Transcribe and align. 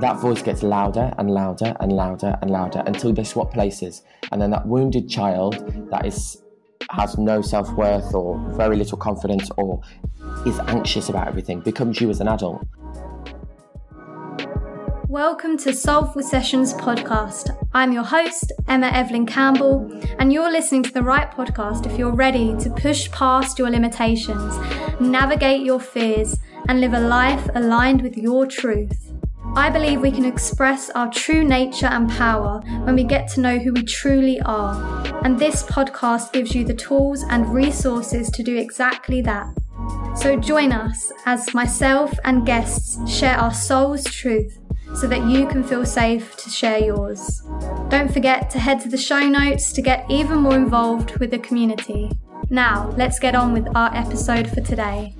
that 0.00 0.18
voice 0.20 0.42
gets 0.42 0.62
louder 0.62 1.10
and 1.16 1.30
louder 1.30 1.74
and 1.80 1.90
louder 1.90 2.36
and 2.42 2.50
louder 2.50 2.82
until 2.86 3.14
they 3.14 3.24
swap 3.24 3.50
places. 3.50 4.02
And 4.30 4.42
then 4.42 4.50
that 4.50 4.66
wounded 4.66 5.08
child 5.08 5.54
that 5.90 6.04
is 6.04 6.42
has 6.90 7.16
no 7.16 7.40
self 7.40 7.72
worth 7.72 8.14
or 8.14 8.38
very 8.56 8.76
little 8.76 8.98
confidence 8.98 9.50
or 9.56 9.80
is 10.44 10.58
anxious 10.66 11.08
about 11.08 11.26
everything 11.28 11.60
becomes 11.60 11.98
you 11.98 12.10
as 12.10 12.20
an 12.20 12.28
adult. 12.28 12.62
Welcome 15.08 15.56
to 15.58 15.72
Soulful 15.72 16.22
Sessions 16.22 16.74
podcast. 16.74 17.56
I'm 17.72 17.92
your 17.92 18.02
host, 18.02 18.52
Emma 18.68 18.88
Evelyn 18.88 19.24
Campbell, 19.24 19.90
and 20.18 20.30
you're 20.30 20.52
listening 20.52 20.82
to 20.82 20.92
the 20.92 21.02
right 21.02 21.30
podcast 21.30 21.86
if 21.86 21.98
you're 21.98 22.14
ready 22.14 22.54
to 22.58 22.68
push 22.68 23.10
past 23.12 23.58
your 23.58 23.70
limitations, 23.70 24.58
navigate 25.00 25.64
your 25.64 25.80
fears, 25.80 26.38
and 26.68 26.82
live 26.82 26.92
a 26.92 27.00
life 27.00 27.48
aligned 27.54 28.02
with 28.02 28.18
your 28.18 28.46
truth. 28.46 29.05
I 29.56 29.70
believe 29.70 30.02
we 30.02 30.10
can 30.10 30.26
express 30.26 30.90
our 30.90 31.10
true 31.10 31.42
nature 31.42 31.86
and 31.86 32.10
power 32.10 32.60
when 32.84 32.94
we 32.94 33.04
get 33.04 33.26
to 33.28 33.40
know 33.40 33.58
who 33.58 33.72
we 33.72 33.84
truly 33.84 34.38
are. 34.42 34.74
And 35.24 35.38
this 35.38 35.62
podcast 35.62 36.34
gives 36.34 36.54
you 36.54 36.62
the 36.62 36.74
tools 36.74 37.24
and 37.30 37.54
resources 37.54 38.28
to 38.32 38.42
do 38.42 38.58
exactly 38.58 39.22
that. 39.22 39.46
So 40.16 40.38
join 40.38 40.72
us 40.72 41.10
as 41.24 41.54
myself 41.54 42.12
and 42.24 42.44
guests 42.44 42.98
share 43.10 43.38
our 43.38 43.54
soul's 43.54 44.04
truth 44.04 44.58
so 44.94 45.06
that 45.06 45.26
you 45.26 45.46
can 45.46 45.64
feel 45.64 45.86
safe 45.86 46.36
to 46.36 46.50
share 46.50 46.78
yours. 46.78 47.42
Don't 47.88 48.12
forget 48.12 48.50
to 48.50 48.58
head 48.58 48.82
to 48.82 48.90
the 48.90 48.98
show 48.98 49.20
notes 49.20 49.72
to 49.72 49.80
get 49.80 50.04
even 50.10 50.36
more 50.36 50.54
involved 50.54 51.16
with 51.16 51.30
the 51.30 51.38
community. 51.38 52.10
Now, 52.50 52.90
let's 52.98 53.18
get 53.18 53.34
on 53.34 53.54
with 53.54 53.74
our 53.74 53.92
episode 53.94 54.50
for 54.50 54.60
today. 54.60 55.14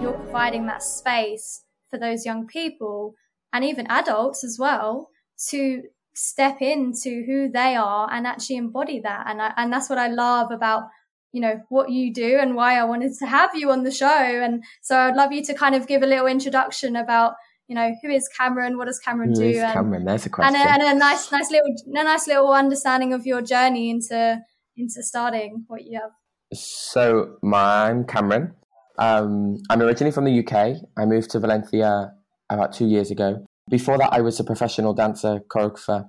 You're 0.00 0.14
providing 0.14 0.64
that 0.68 0.82
space 0.82 1.64
for 1.90 1.98
those 1.98 2.24
young 2.24 2.46
people 2.46 3.16
and 3.52 3.64
even 3.64 3.86
adults 3.88 4.44
as 4.44 4.56
well 4.58 5.10
to 5.48 5.82
step 6.14 6.60
into 6.60 7.24
who 7.26 7.50
they 7.50 7.74
are 7.74 8.08
and 8.10 8.26
actually 8.26 8.56
embody 8.56 9.00
that. 9.00 9.24
And 9.26 9.40
I, 9.40 9.52
and 9.56 9.72
that's 9.72 9.88
what 9.88 9.98
I 9.98 10.08
love 10.08 10.50
about 10.50 10.84
you 11.32 11.40
know 11.40 11.62
what 11.70 11.90
you 11.90 12.12
do 12.12 12.38
and 12.38 12.54
why 12.54 12.78
I 12.78 12.84
wanted 12.84 13.12
to 13.20 13.26
have 13.26 13.54
you 13.54 13.70
on 13.70 13.84
the 13.84 13.90
show. 13.90 14.06
And 14.06 14.62
so 14.82 14.98
I'd 14.98 15.16
love 15.16 15.32
you 15.32 15.42
to 15.44 15.54
kind 15.54 15.74
of 15.74 15.86
give 15.86 16.02
a 16.02 16.06
little 16.06 16.26
introduction 16.26 16.94
about 16.94 17.34
you 17.68 17.74
know 17.74 17.94
who 18.02 18.10
is 18.10 18.28
Cameron, 18.28 18.76
what 18.76 18.86
does 18.86 18.98
Cameron 18.98 19.30
Who 19.30 19.36
do, 19.36 19.48
is 19.48 19.58
and, 19.58 19.72
Cameron? 19.72 20.04
There's 20.04 20.26
a 20.26 20.30
question. 20.30 20.54
and, 20.54 20.82
a, 20.82 20.86
and 20.86 20.96
a 20.96 20.98
nice 20.98 21.32
nice 21.32 21.50
little 21.50 21.74
a 21.86 22.04
nice 22.04 22.26
little 22.26 22.52
understanding 22.52 23.14
of 23.14 23.24
your 23.24 23.40
journey 23.40 23.90
into 23.90 24.40
into 24.76 25.02
starting 25.02 25.64
what 25.68 25.84
you 25.84 25.98
have. 26.00 26.10
So, 26.54 27.36
my, 27.42 27.88
I'm 27.88 28.04
Cameron. 28.04 28.54
Um, 28.98 29.56
I'm 29.70 29.80
originally 29.80 30.12
from 30.12 30.24
the 30.24 30.38
UK. 30.46 30.82
I 30.98 31.06
moved 31.06 31.30
to 31.30 31.40
Valencia 31.40 32.12
about 32.54 32.72
two 32.72 32.86
years 32.86 33.10
ago. 33.10 33.44
Before 33.70 33.98
that, 33.98 34.12
I 34.12 34.20
was 34.20 34.38
a 34.40 34.44
professional 34.44 34.94
dancer, 34.94 35.40
choreographer, 35.48 36.08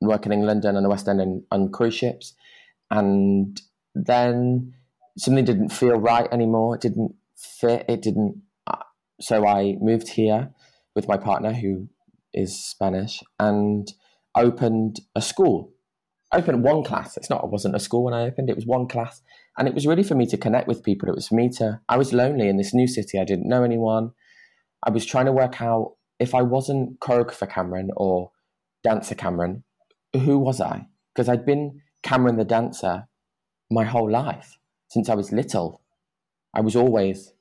working 0.00 0.32
in 0.32 0.46
London 0.46 0.76
and 0.76 0.84
the 0.84 0.90
West 0.90 1.08
End 1.08 1.20
and 1.20 1.42
on 1.50 1.70
cruise 1.70 1.94
ships. 1.94 2.34
And 2.90 3.60
then 3.94 4.74
something 5.18 5.44
didn't 5.44 5.70
feel 5.70 5.98
right 5.98 6.28
anymore. 6.32 6.76
It 6.76 6.82
didn't 6.82 7.14
fit. 7.34 7.84
It 7.88 8.02
didn't. 8.02 8.42
So 9.20 9.46
I 9.46 9.76
moved 9.80 10.08
here 10.08 10.50
with 10.94 11.08
my 11.08 11.16
partner, 11.16 11.52
who 11.52 11.88
is 12.34 12.62
Spanish, 12.62 13.22
and 13.40 13.90
opened 14.34 15.00
a 15.14 15.22
school. 15.22 15.72
I 16.32 16.38
opened 16.38 16.62
one 16.62 16.84
class. 16.84 17.16
It's 17.16 17.30
not. 17.30 17.44
It 17.44 17.50
wasn't 17.50 17.76
a 17.76 17.80
school 17.80 18.04
when 18.04 18.14
I 18.14 18.24
opened. 18.24 18.50
It 18.50 18.56
was 18.56 18.66
one 18.66 18.86
class, 18.86 19.22
and 19.56 19.66
it 19.66 19.74
was 19.74 19.86
really 19.86 20.02
for 20.02 20.14
me 20.14 20.26
to 20.26 20.36
connect 20.36 20.68
with 20.68 20.82
people. 20.82 21.08
It 21.08 21.14
was 21.14 21.28
for 21.28 21.34
me 21.34 21.48
to. 21.56 21.80
I 21.88 21.96
was 21.96 22.12
lonely 22.12 22.48
in 22.48 22.58
this 22.58 22.74
new 22.74 22.86
city. 22.86 23.18
I 23.18 23.24
didn't 23.24 23.48
know 23.48 23.62
anyone. 23.62 24.10
I 24.86 24.90
was 24.90 25.04
trying 25.04 25.26
to 25.26 25.32
work 25.32 25.60
out 25.60 25.96
if 26.18 26.34
I 26.34 26.42
wasn't 26.42 27.00
choreographer 27.00 27.50
Cameron 27.50 27.90
or 27.96 28.30
dancer 28.84 29.14
Cameron, 29.14 29.64
who 30.14 30.38
was 30.38 30.60
I? 30.60 30.86
Because 31.14 31.28
I'd 31.28 31.44
been 31.44 31.80
Cameron 32.02 32.36
the 32.36 32.44
dancer 32.44 33.08
my 33.70 33.84
whole 33.84 34.10
life 34.10 34.58
since 34.88 35.08
I 35.08 35.14
was 35.14 35.32
little. 35.32 35.82
I 36.54 36.60
was 36.60 36.76
always, 36.76 37.32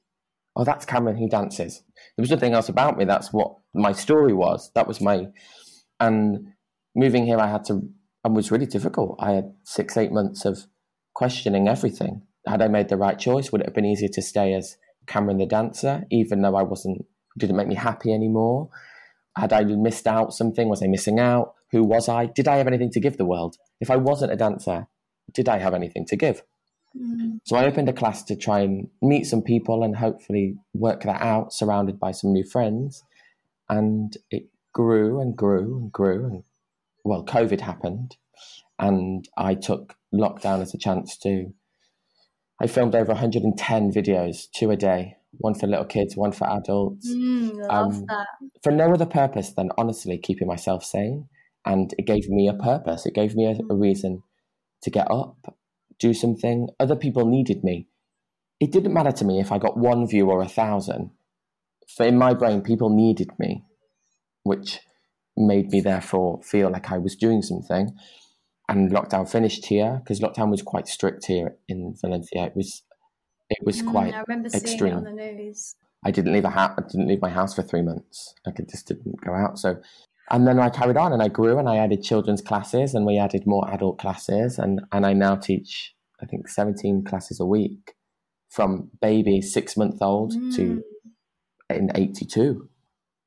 oh, 0.56 0.64
that's 0.64 0.86
Cameron 0.86 1.18
who 1.18 1.30
dances. 1.30 1.84
There 2.18 2.24
was 2.24 2.32
nothing 2.32 2.54
else 2.54 2.68
about 2.68 2.98
me. 2.98 3.06
That's 3.06 3.32
what 3.32 3.56
my 3.74 3.94
story 3.94 4.34
was. 4.34 4.72
That 4.74 4.88
was 4.88 5.00
my, 5.00 5.28
and 6.00 6.48
moving 6.96 7.26
here, 7.26 7.38
I 7.38 7.48
had 7.48 7.64
to, 7.66 7.88
and 8.24 8.36
was 8.36 8.52
really 8.52 8.66
difficult. 8.66 9.18
I 9.20 9.34
had 9.34 9.54
six, 9.64 9.96
eight 9.98 10.12
months 10.12 10.46
of 10.46 10.66
questioning 11.14 11.68
everything. 11.68 12.24
Had 12.48 12.62
I 12.62 12.68
made 12.68 12.90
the 12.90 12.98
right 12.98 13.18
choice? 13.18 13.52
Would 13.52 13.62
it 13.62 13.68
have 13.68 13.76
been 13.76 13.86
easier 13.86 14.10
to 14.10 14.22
stay 14.22 14.54
as 14.54 14.78
Cameron 15.08 15.38
the 15.38 15.46
dancer, 15.46 16.06
even 16.12 16.42
though 16.42 16.56
I 16.56 16.64
wasn't, 16.64 17.06
didn't 17.38 17.56
make 17.56 17.68
me 17.68 17.76
happy 17.76 18.14
anymore? 18.14 18.70
Had 19.38 19.52
I 19.52 19.64
missed 19.64 20.08
out 20.08 20.34
something? 20.34 20.70
Was 20.70 20.82
I 20.82 20.88
missing 20.88 21.20
out? 21.20 21.54
Who 21.72 21.84
was 21.84 22.08
I? 22.08 22.28
Did 22.28 22.48
I 22.48 22.58
have 22.58 22.68
anything 22.68 22.92
to 22.92 23.00
give 23.00 23.18
the 23.18 23.26
world? 23.26 23.58
If 23.82 23.92
I 23.92 23.98
wasn't 23.98 24.32
a 24.32 24.38
dancer, 24.38 24.88
did 25.34 25.50
I 25.50 25.58
have 25.58 25.74
anything 25.74 26.06
to 26.06 26.16
give? 26.16 26.44
Mm. 26.98 27.40
So 27.44 27.58
I 27.58 27.66
opened 27.66 27.90
a 27.90 27.94
class 27.94 28.24
to 28.24 28.36
try 28.36 28.62
and 28.62 28.88
meet 29.02 29.26
some 29.26 29.42
people 29.42 29.84
and 29.84 29.98
hopefully 29.98 30.58
work 30.74 31.04
that 31.04 31.22
out, 31.22 31.54
surrounded 31.54 32.00
by 32.00 32.12
some 32.12 32.32
new 32.32 32.44
friends. 32.44 33.04
And 33.68 34.16
it 34.32 34.48
grew 34.74 35.20
and 35.20 35.36
grew 35.36 35.78
and 35.78 35.92
grew. 35.92 36.26
And 36.26 36.44
well, 37.04 37.26
COVID 37.26 37.62
happened, 37.62 38.18
and 38.80 39.28
I 39.38 39.56
took 39.56 39.96
lockdown 40.14 40.62
as 40.62 40.74
a 40.74 40.78
chance 40.78 41.18
to. 41.20 41.54
I 42.60 42.68
filmed 42.68 42.96
over 42.96 43.12
110 43.12 43.92
videos, 43.92 44.50
two 44.52 44.72
a 44.72 44.78
day, 44.78 45.18
one 45.40 45.54
for 45.56 45.68
little 45.68 45.86
kids, 45.86 46.16
one 46.18 46.32
for 46.32 46.50
adults, 46.50 47.08
Mm, 47.10 47.68
love 47.68 47.96
Um, 47.96 48.06
that. 48.08 48.28
for 48.64 48.72
no 48.72 48.92
other 48.94 49.06
purpose 49.06 49.54
than 49.54 49.70
honestly 49.78 50.18
keeping 50.18 50.48
myself 50.48 50.84
sane. 50.84 51.30
And 51.66 51.94
it 51.98 52.06
gave 52.06 52.30
me 52.30 52.48
a 52.48 52.54
purpose. 52.54 53.06
It 53.06 53.14
gave 53.16 53.36
me 53.36 53.46
a, 53.46 53.58
a 53.72 53.76
reason 53.76 54.22
to 54.84 54.90
get 54.92 55.10
up, 55.10 55.56
do 56.00 56.14
something. 56.14 56.70
Other 56.80 56.96
people 56.96 57.26
needed 57.26 57.64
me. 57.64 57.88
It 58.60 58.72
didn't 58.72 58.94
matter 58.94 59.12
to 59.12 59.26
me 59.26 59.40
if 59.40 59.52
I 59.52 59.58
got 59.58 59.78
one 59.78 60.08
view 60.08 60.30
or 60.30 60.42
a 60.42 60.48
thousand. 60.48 61.12
For 61.96 62.06
in 62.06 62.18
my 62.18 62.34
brain, 62.34 62.62
people 62.62 62.90
needed 62.90 63.32
me, 63.40 63.64
which 64.44 64.80
made 65.36 65.72
me 65.72 65.82
therefore 65.82 66.42
feel 66.44 66.70
like 66.72 66.92
I 66.92 66.98
was 66.98 67.16
doing 67.16 67.42
something. 67.42 67.98
And 68.70 68.92
lockdown 68.92 69.30
finished 69.30 69.66
here 69.68 70.02
because 70.04 70.20
lockdown 70.20 70.50
was 70.50 70.62
quite 70.62 70.88
strict 70.88 71.26
here 71.26 71.58
in 71.68 71.96
Valencia. 72.00 72.46
It 72.46 72.56
was, 72.56 72.84
it 73.50 73.60
was 73.64 73.82
Mm, 73.82 73.92
quite 73.92 74.14
I 74.14 74.24
remember 74.28 74.50
seeing 74.50 74.64
extreme. 74.64 74.94
it 74.94 74.98
on 74.98 75.04
the 75.04 75.12
news. 75.12 75.76
I 76.04 76.12
didn't 76.12 76.34
leave 76.34 76.46
a 76.46 76.50
house. 76.52 76.74
I 76.78 76.82
didn't 76.82 77.08
leave 77.08 77.22
my 77.22 77.30
house 77.30 77.54
for 77.56 77.64
three 77.64 77.82
months. 77.82 78.34
Like 78.46 78.60
I 78.60 78.64
just 78.64 78.88
didn't 78.88 79.22
go 79.22 79.34
out. 79.34 79.58
So, 79.58 79.78
and 80.30 80.48
then 80.48 80.60
I 80.60 80.70
carried 80.70 80.98
on 80.98 81.14
and 81.14 81.22
I 81.22 81.28
grew 81.30 81.58
and 81.58 81.68
I 81.70 81.78
added 81.78 82.04
children's 82.04 82.42
classes 82.42 82.94
and 82.94 83.06
we 83.06 83.18
added 83.18 83.46
more 83.48 83.68
adult 83.74 83.98
classes 84.00 84.60
and 84.60 84.82
and 84.92 85.06
I 85.06 85.14
now 85.14 85.36
teach 85.36 85.96
I 86.22 86.26
think 86.26 86.48
seventeen 86.48 87.04
classes 87.04 87.40
a 87.40 87.46
week 87.46 87.94
from 88.50 88.90
baby 89.02 89.42
six 89.42 89.76
month 89.78 90.02
old 90.02 90.34
Mm. 90.34 90.56
to 90.56 90.84
in 91.70 91.92
eighty 91.96 92.26
two. 92.26 92.70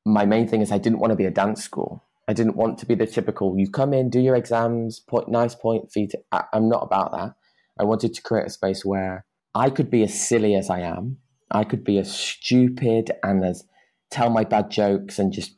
My 0.05 0.25
main 0.25 0.47
thing 0.47 0.61
is 0.61 0.71
I 0.71 0.77
didn't 0.77 0.99
want 0.99 1.11
to 1.11 1.17
be 1.17 1.25
a 1.25 1.31
dance 1.31 1.63
school. 1.63 2.03
I 2.27 2.33
didn't 2.33 2.55
want 2.55 2.77
to 2.79 2.85
be 2.85 2.95
the 2.95 3.07
typical 3.07 3.57
you 3.59 3.69
come 3.69 3.93
in, 3.93 4.09
do 4.09 4.19
your 4.19 4.35
exams, 4.35 4.99
point 4.99 5.27
nice 5.29 5.55
point 5.55 5.91
feet. 5.91 6.13
I, 6.31 6.43
I'm 6.53 6.69
not 6.69 6.83
about 6.83 7.11
that. 7.11 7.33
I 7.79 7.83
wanted 7.83 8.13
to 8.13 8.21
create 8.21 8.47
a 8.47 8.49
space 8.49 8.85
where 8.85 9.25
I 9.53 9.69
could 9.69 9.89
be 9.89 10.03
as 10.03 10.27
silly 10.27 10.55
as 10.55 10.69
I 10.69 10.81
am. 10.81 11.17
I 11.51 11.63
could 11.63 11.83
be 11.83 11.97
as 11.97 12.15
stupid 12.15 13.11
and 13.23 13.43
as 13.43 13.63
tell 14.11 14.29
my 14.29 14.43
bad 14.43 14.69
jokes 14.69 15.19
and 15.19 15.33
just 15.33 15.55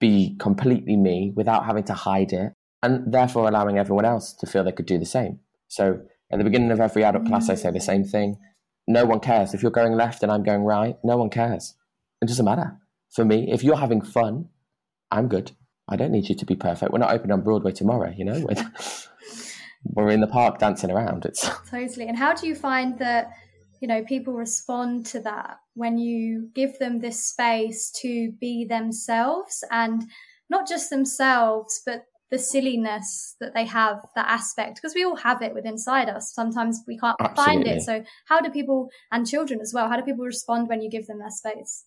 be 0.00 0.36
completely 0.38 0.96
me 0.96 1.32
without 1.34 1.64
having 1.64 1.84
to 1.84 1.94
hide 1.94 2.32
it, 2.32 2.52
and 2.82 3.12
therefore 3.12 3.48
allowing 3.48 3.78
everyone 3.78 4.04
else 4.04 4.32
to 4.34 4.46
feel 4.46 4.64
they 4.64 4.72
could 4.72 4.86
do 4.86 4.98
the 4.98 5.06
same. 5.06 5.40
So 5.68 6.00
at 6.30 6.38
the 6.38 6.44
beginning 6.44 6.70
of 6.70 6.80
every 6.80 7.04
adult 7.04 7.26
class, 7.26 7.48
I 7.48 7.54
say 7.54 7.70
the 7.70 7.80
same 7.80 8.04
thing. 8.04 8.36
No 8.86 9.04
one 9.04 9.20
cares. 9.20 9.54
If 9.54 9.62
you're 9.62 9.70
going 9.70 9.92
left 9.92 10.22
and 10.22 10.30
I'm 10.30 10.42
going 10.42 10.62
right, 10.62 10.96
no 11.02 11.16
one 11.16 11.30
cares. 11.30 11.74
It 12.22 12.28
doesn't 12.28 12.44
matter. 12.44 12.78
For 13.10 13.24
me, 13.24 13.50
if 13.50 13.64
you're 13.64 13.76
having 13.76 14.02
fun, 14.02 14.48
I'm 15.10 15.28
good. 15.28 15.52
I 15.88 15.96
don't 15.96 16.12
need 16.12 16.28
you 16.28 16.34
to 16.34 16.46
be 16.46 16.56
perfect. 16.56 16.92
We're 16.92 16.98
not 16.98 17.12
open 17.12 17.30
on 17.30 17.42
Broadway 17.42 17.72
tomorrow, 17.72 18.12
you 18.16 18.24
know? 18.24 18.46
We're 19.92 20.10
in 20.10 20.20
the 20.20 20.26
park 20.26 20.58
dancing 20.58 20.90
around. 20.90 21.24
It's 21.24 21.48
Totally. 21.70 22.08
And 22.08 22.16
how 22.16 22.34
do 22.34 22.46
you 22.46 22.54
find 22.54 22.98
that, 22.98 23.32
you 23.80 23.88
know, 23.88 24.02
people 24.04 24.34
respond 24.34 25.06
to 25.06 25.20
that 25.20 25.58
when 25.74 25.98
you 25.98 26.50
give 26.54 26.78
them 26.78 27.00
this 27.00 27.24
space 27.24 27.90
to 28.02 28.32
be 28.40 28.64
themselves 28.64 29.64
and 29.70 30.04
not 30.48 30.68
just 30.68 30.90
themselves, 30.90 31.82
but 31.84 32.04
the 32.30 32.38
silliness 32.38 33.36
that 33.40 33.54
they 33.54 33.64
have, 33.64 34.04
that 34.16 34.26
aspect, 34.28 34.76
because 34.76 34.94
we 34.94 35.04
all 35.04 35.16
have 35.16 35.42
it 35.42 35.54
within 35.54 35.72
inside 35.72 36.08
us. 36.08 36.34
Sometimes 36.34 36.82
we 36.86 36.98
can't 36.98 37.16
find 37.36 37.66
it. 37.66 37.82
So 37.82 38.04
how 38.26 38.40
do 38.40 38.50
people, 38.50 38.88
and 39.12 39.26
children 39.26 39.60
as 39.60 39.72
well, 39.72 39.88
how 39.88 39.96
do 39.96 40.02
people 40.02 40.24
respond 40.24 40.68
when 40.68 40.82
you 40.82 40.90
give 40.90 41.06
them 41.06 41.18
that 41.20 41.32
space? 41.32 41.84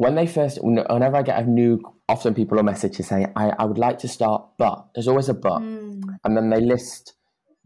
When 0.00 0.14
they 0.14 0.26
first, 0.26 0.58
whenever 0.62 1.16
I 1.16 1.20
get 1.20 1.38
a 1.38 1.44
new, 1.44 1.78
often 2.08 2.32
people 2.32 2.56
will 2.56 2.64
message 2.64 2.96
to 2.96 3.02
say, 3.02 3.26
I, 3.36 3.50
I 3.58 3.66
would 3.66 3.76
like 3.76 3.98
to 3.98 4.08
start, 4.08 4.42
but 4.56 4.86
there's 4.94 5.06
always 5.06 5.28
a 5.28 5.34
but. 5.34 5.60
Mm. 5.60 6.00
And 6.24 6.34
then 6.34 6.48
they 6.48 6.62
list 6.62 7.12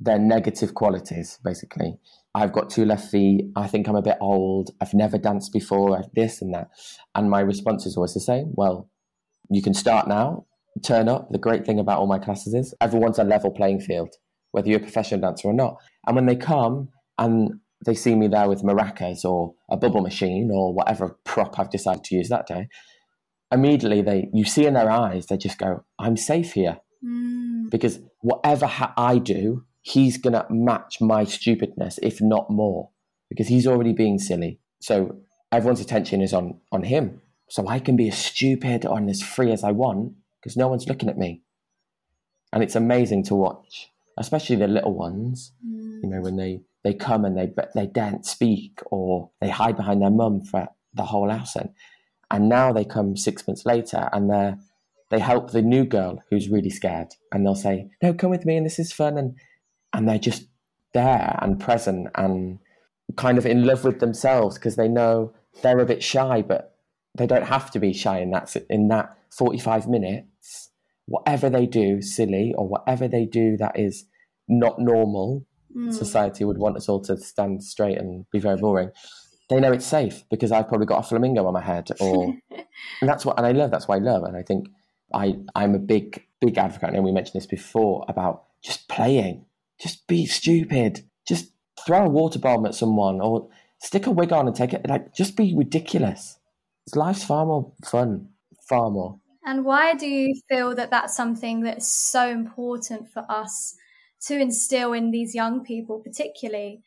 their 0.01 0.19
negative 0.19 0.75
qualities, 0.75 1.39
basically. 1.45 1.95
I've 2.35 2.53
got 2.53 2.71
two 2.71 2.87
left 2.87 3.09
feet. 3.09 3.53
I 3.55 3.69
think 3.69 3.87
I'm 3.87 3.95
a 3.95 4.03
bit 4.03 4.17
old. 4.21 4.73
I've 4.81 4.95
never 4.95 5.17
danced 5.17 5.53
before. 5.53 5.97
I've 5.97 6.13
this 6.17 6.43
and 6.43 6.53
that. 6.55 6.71
And 7.15 7.31
my 7.31 7.39
response 7.39 7.87
is 7.87 7.97
always 7.97 8.15
the 8.15 8.21
same. 8.21 8.51
Well, 8.57 8.91
you 9.49 9.63
can 9.63 9.73
start 9.73 10.09
now, 10.09 10.45
turn 10.83 11.09
up. 11.09 11.29
The 11.31 11.39
great 11.39 11.65
thing 11.65 11.79
about 11.79 12.01
all 12.01 12.09
my 12.09 12.19
classes 12.19 12.53
is 12.53 12.75
everyone's 12.81 13.21
a 13.21 13.25
level 13.25 13.53
playing 13.53 13.79
field, 13.79 14.13
whether 14.51 14.69
you're 14.69 14.81
a 14.81 14.83
professional 14.83 15.21
dancer 15.21 15.47
or 15.47 15.55
not. 15.55 15.77
And 16.05 16.17
when 16.17 16.27
they 16.27 16.35
come 16.35 16.89
and 17.17 17.61
they 17.85 17.95
see 17.95 18.15
me 18.15 18.29
there 18.29 18.49
with 18.49 18.63
maracas 18.63 19.25
or 19.25 19.55
a 19.71 19.77
bubble 19.77 20.01
machine 20.01 20.51
or 20.53 20.73
whatever 20.73 21.19
prop 21.25 21.59
I've 21.59 21.71
decided 21.71 22.05
to 22.05 22.15
use 22.15 22.29
that 22.29 22.47
day, 22.47 22.69
immediately 23.53 24.03
they 24.03 24.29
you 24.33 24.45
see 24.45 24.67
in 24.67 24.75
their 24.75 24.91
eyes 24.91 25.27
they 25.27 25.37
just 25.37 25.59
go, 25.59 25.85
"I'm 25.99 26.17
safe 26.17 26.53
here," 26.53 26.79
mm. 27.05 27.71
because 27.71 28.01
whatever 28.21 28.67
ha- 28.67 28.95
I 28.97 29.19
do, 29.19 29.65
he's 29.83 30.17
gonna 30.19 30.47
match 30.51 31.01
my 31.01 31.25
stupidness, 31.25 31.99
if 32.03 32.21
not 32.21 32.51
more, 32.51 32.91
because 33.29 33.49
he's 33.49 33.67
already 33.67 33.93
being 33.93 34.19
silly. 34.19 34.61
So 34.81 35.17
everyone's 35.53 35.81
attention 35.81 36.21
is 36.21 36.33
on 36.33 36.61
on 36.73 36.85
him. 36.85 37.21
So 37.49 37.69
I 37.69 37.79
can 37.79 37.97
be 37.97 38.09
as 38.09 38.19
stupid 38.19 38.85
and 38.85 39.09
as 39.11 39.23
free 39.23 39.53
as 39.53 39.63
I 39.63 39.71
want 39.71 40.15
because 40.41 40.57
no 40.57 40.69
one's 40.69 40.89
looking 40.89 41.09
at 41.09 41.19
me. 41.19 41.43
And 42.53 42.63
it's 42.63 42.77
amazing 42.77 43.25
to 43.25 43.35
watch, 43.35 43.91
especially 44.19 44.57
the 44.57 44.69
little 44.69 44.95
ones. 44.95 45.53
Mm. 45.65 46.03
You 46.03 46.09
know, 46.11 46.21
when 46.21 46.37
they 46.37 46.63
they 46.85 46.95
come 46.95 47.25
and 47.25 47.37
they 47.37 47.53
they 47.75 47.87
daren't 47.87 48.27
speak 48.27 48.81
or 48.87 49.31
they 49.41 49.49
hide 49.49 49.77
behind 49.77 50.03
their 50.03 50.11
mum 50.11 50.43
for 50.43 50.69
the 50.93 51.05
whole 51.05 51.27
lesson, 51.27 51.75
and 52.31 52.49
now 52.49 52.73
they 52.73 52.85
come 52.85 53.17
six 53.17 53.47
months 53.49 53.67
later 53.67 54.09
and 54.13 54.31
they 54.31 54.55
they 55.11 55.19
help 55.19 55.51
the 55.51 55.63
new 55.63 55.85
girl 55.85 56.23
who's 56.31 56.49
really 56.49 56.71
scared, 56.71 57.09
and 57.33 57.45
they'll 57.45 57.55
say, 57.55 57.91
"No, 58.03 58.15
come 58.15 58.31
with 58.31 58.45
me, 58.45 58.57
and 58.57 58.67
this 58.67 58.79
is 58.79 58.93
fun," 58.93 59.19
and 59.19 59.37
and 59.93 60.09
they're 60.09 60.19
just 60.19 60.47
there 60.93 61.39
and 61.41 61.61
present 61.61 62.09
and 62.15 62.59
kind 63.17 63.39
of 63.39 63.47
in 63.47 63.65
love 63.65 63.85
with 63.85 64.01
themselves 64.01 64.57
because 64.57 64.77
they 64.77 64.89
know 64.89 65.33
they're 65.63 65.79
a 65.79 65.87
bit 65.87 66.03
shy, 66.03 66.43
but 66.43 66.77
they 67.17 67.27
don't 67.27 67.47
have 67.47 67.71
to 67.73 67.79
be 67.79 67.93
shy 67.93 68.19
in 68.21 68.31
that 68.31 68.55
in 68.69 68.89
that 68.89 69.17
45 69.31 69.89
minutes. 69.89 70.71
Whatever 71.07 71.51
they 71.51 71.67
do, 71.67 72.01
silly, 72.01 72.55
or 72.57 72.67
whatever 72.67 73.07
they 73.07 73.27
do 73.27 73.57
that 73.59 73.79
is 73.79 74.07
not 74.49 74.79
normal, 74.79 75.47
mm. 75.75 75.93
society 75.93 76.45
would 76.45 76.59
want 76.59 76.77
us 76.77 76.89
all 76.89 77.01
to 77.03 77.17
stand 77.17 77.63
straight 77.63 77.99
and 77.99 78.27
be 78.31 78.39
very 78.39 78.57
boring. 78.57 78.91
They 79.51 79.61
know 79.61 79.73
it's 79.73 79.87
safe 79.87 80.25
because 80.31 80.53
I've 80.53 80.69
probably 80.69 80.87
got 80.87 81.05
a 81.05 81.09
flamingo 81.09 81.47
on 81.47 81.53
my 81.53 81.61
head, 81.61 81.91
or 82.01 82.35
and 83.01 83.09
that's 83.09 83.27
what. 83.27 83.37
And 83.39 83.47
I 83.47 83.53
love 83.53 83.71
that's 83.71 83.87
why 83.87 83.97
I 83.97 84.01
love, 84.01 84.23
and 84.25 84.37
I 84.37 84.43
think 84.43 84.69
I 85.13 85.37
I'm 85.55 85.75
a 85.75 85.79
big 85.79 86.25
big 86.41 86.57
advocate. 86.57 86.95
And 86.95 87.05
we 87.05 87.13
mentioned 87.13 87.41
this 87.41 87.47
before 87.47 88.05
about 88.09 88.45
just 88.63 88.89
playing, 88.89 89.45
just 89.81 90.07
be 90.07 90.27
stupid, 90.27 91.05
just 91.29 91.51
throw 91.87 92.07
a 92.07 92.09
water 92.09 92.39
bomb 92.39 92.65
at 92.65 92.75
someone, 92.75 93.21
or 93.21 93.49
stick 93.81 94.07
a 94.07 94.11
wig 94.11 94.33
on 94.33 94.47
and 94.47 94.57
take 94.57 94.73
it. 94.73 94.89
Like 94.89 95.15
just 95.15 95.37
be 95.37 95.55
ridiculous. 95.55 96.39
Life's 96.95 97.25
far 97.25 97.45
more 97.45 97.73
fun, 97.85 98.29
far 98.69 98.91
more. 98.91 99.21
And 99.47 99.65
why 99.65 99.95
do 99.95 100.07
you 100.07 100.35
feel 100.49 100.75
that 100.75 100.91
that's 100.91 101.15
something 101.15 101.61
that's 101.61 101.89
so 101.89 102.31
important 102.31 103.13
for 103.13 103.27
us 103.29 103.77
to 104.27 104.39
instill 104.39 104.93
in 104.93 105.11
these 105.11 105.35
young 105.35 105.65
people, 105.65 106.01
particularly? 106.01 106.83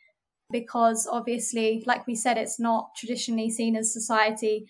Because 0.52 1.08
obviously, 1.12 1.84
like 1.86 2.08
we 2.08 2.16
said, 2.16 2.38
it's 2.38 2.60
not 2.60 2.96
traditionally 2.96 3.50
seen 3.50 3.76
as 3.76 3.92
society 3.92 4.68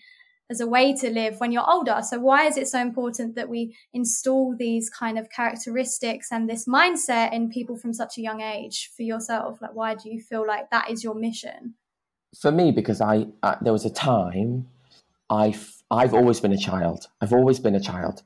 as 0.50 0.60
a 0.60 0.66
way 0.66 0.94
to 0.94 1.10
live 1.10 1.38
when 1.40 1.52
you're 1.52 1.70
older. 1.70 2.00
So 2.02 2.18
why 2.18 2.46
is 2.46 2.56
it 2.56 2.68
so 2.68 2.80
important 2.80 3.34
that 3.34 3.48
we 3.48 3.76
install 3.92 4.56
these 4.56 4.88
kind 4.88 5.18
of 5.18 5.30
characteristics 5.30 6.28
and 6.32 6.48
this 6.48 6.66
mindset 6.66 7.32
in 7.32 7.50
people 7.50 7.76
from 7.76 7.92
such 7.92 8.16
a 8.16 8.22
young 8.22 8.40
age 8.40 8.90
for 8.96 9.02
yourself? 9.02 9.60
Like, 9.60 9.74
why 9.74 9.94
do 9.94 10.10
you 10.10 10.20
feel 10.20 10.46
like 10.46 10.70
that 10.70 10.90
is 10.90 11.04
your 11.04 11.14
mission? 11.14 11.74
For 12.40 12.50
me, 12.50 12.72
because 12.72 13.00
I, 13.00 13.26
uh, 13.42 13.56
there 13.60 13.72
was 13.72 13.84
a 13.84 13.90
time 13.90 14.68
I've 15.30 15.82
I've 15.90 16.14
always 16.14 16.40
been 16.40 16.52
a 16.52 16.58
child. 16.58 17.06
I've 17.20 17.32
always 17.32 17.58
been 17.58 17.74
a 17.74 17.80
child. 17.80 18.22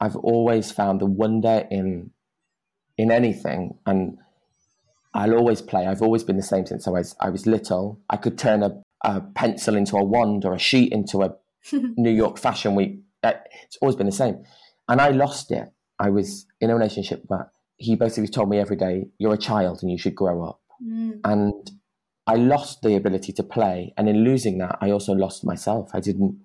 I've 0.00 0.16
always 0.16 0.70
found 0.70 1.00
the 1.00 1.06
wonder 1.06 1.66
in 1.70 2.10
in 2.98 3.10
anything, 3.12 3.78
and 3.86 4.18
I'll 5.14 5.34
always 5.34 5.62
play. 5.62 5.86
I've 5.86 6.02
always 6.02 6.24
been 6.24 6.36
the 6.36 6.42
same 6.42 6.66
since 6.66 6.86
I 6.86 6.90
was 6.90 7.16
I 7.20 7.30
was 7.30 7.46
little. 7.46 8.00
I 8.10 8.16
could 8.16 8.36
turn 8.36 8.62
a, 8.62 8.82
a 9.02 9.20
pencil 9.20 9.76
into 9.76 9.96
a 9.96 10.04
wand 10.04 10.44
or 10.44 10.52
a 10.52 10.58
sheet 10.58 10.92
into 10.92 11.22
a 11.22 11.34
New 11.72 12.10
York 12.10 12.38
Fashion 12.38 12.74
Week. 12.74 13.00
It's 13.22 13.78
always 13.80 13.96
been 13.96 14.06
the 14.06 14.12
same, 14.12 14.44
and 14.88 15.00
I 15.00 15.10
lost 15.10 15.50
it. 15.50 15.68
I 15.98 16.10
was 16.10 16.46
in 16.60 16.70
a 16.70 16.74
relationship 16.74 17.22
where 17.26 17.50
he 17.76 17.96
basically 17.96 18.28
told 18.28 18.50
me 18.50 18.58
every 18.58 18.76
day, 18.76 19.06
"You're 19.18 19.34
a 19.34 19.38
child 19.38 19.78
and 19.82 19.90
you 19.90 19.98
should 19.98 20.14
grow 20.14 20.44
up," 20.44 20.60
mm. 20.82 21.20
and 21.24 21.70
I 22.26 22.34
lost 22.34 22.82
the 22.82 22.94
ability 22.94 23.32
to 23.32 23.42
play, 23.42 23.94
and 23.96 24.08
in 24.08 24.24
losing 24.24 24.58
that, 24.58 24.76
I 24.80 24.90
also 24.90 25.14
lost 25.14 25.44
myself. 25.44 25.90
I 25.94 26.00
didn't. 26.00 26.38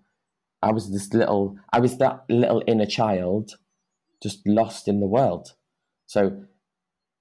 I 0.62 0.72
was 0.72 0.92
this 0.92 1.14
little. 1.14 1.58
I 1.72 1.80
was 1.80 1.98
that 1.98 2.24
little 2.30 2.64
inner 2.68 2.86
child, 2.86 3.52
just 4.22 4.48
lost 4.48 4.88
in 4.88 5.00
the 5.00 5.08
world. 5.08 5.54
So, 6.14 6.44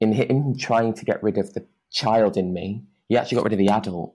in 0.03 0.12
him 0.12 0.55
trying 0.55 0.93
to 0.93 1.05
get 1.06 1.23
rid 1.23 1.39
of 1.39 1.55
the 1.55 1.65
child 1.91 2.37
in 2.37 2.53
me, 2.53 2.83
he 3.09 3.17
actually 3.17 3.37
got 3.37 3.44
rid 3.44 3.55
of 3.55 3.59
the 3.59 3.71
adult, 3.71 4.15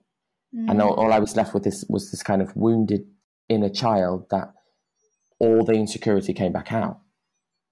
mm. 0.54 0.70
and 0.70 0.80
all, 0.80 0.94
all 0.94 1.12
I 1.12 1.18
was 1.18 1.34
left 1.34 1.52
with 1.52 1.64
this 1.64 1.84
was 1.88 2.12
this 2.12 2.22
kind 2.22 2.40
of 2.40 2.54
wounded 2.54 3.00
inner 3.48 3.70
child 3.70 4.26
that 4.30 4.54
all 5.40 5.64
the 5.64 5.72
insecurity 5.72 6.32
came 6.32 6.52
back 6.52 6.72
out. 6.72 7.00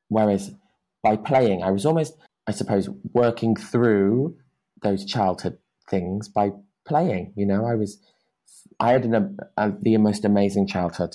Whereas 0.08 0.52
by 1.00 1.14
playing, 1.14 1.62
I 1.62 1.70
was 1.70 1.86
almost, 1.86 2.16
I 2.48 2.50
suppose, 2.50 2.88
working 3.12 3.54
through 3.54 4.36
those 4.82 5.04
childhood 5.04 5.58
things 5.88 6.28
by 6.28 6.50
playing. 6.88 7.34
You 7.36 7.46
know, 7.46 7.66
I 7.66 7.76
was, 7.76 8.00
I 8.80 8.90
had 8.90 9.04
an, 9.04 9.38
a, 9.56 9.72
the 9.80 9.96
most 9.98 10.24
amazing 10.24 10.66
childhood, 10.66 11.14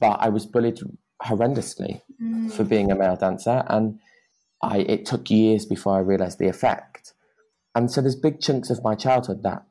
but 0.00 0.16
I 0.20 0.30
was 0.30 0.46
bullied 0.46 0.80
horrendously 1.22 2.00
mm. 2.20 2.52
for 2.52 2.64
being 2.64 2.90
a 2.90 2.96
male 2.96 3.14
dancer, 3.14 3.62
and 3.68 4.00
I 4.62 4.78
it 4.78 5.06
took 5.06 5.30
years 5.30 5.66
before 5.66 5.96
I 5.96 6.00
realised 6.00 6.38
the 6.38 6.48
effect. 6.48 7.14
And 7.74 7.90
so 7.90 8.00
there's 8.00 8.16
big 8.16 8.40
chunks 8.40 8.70
of 8.70 8.82
my 8.82 8.94
childhood 8.94 9.42
that 9.42 9.64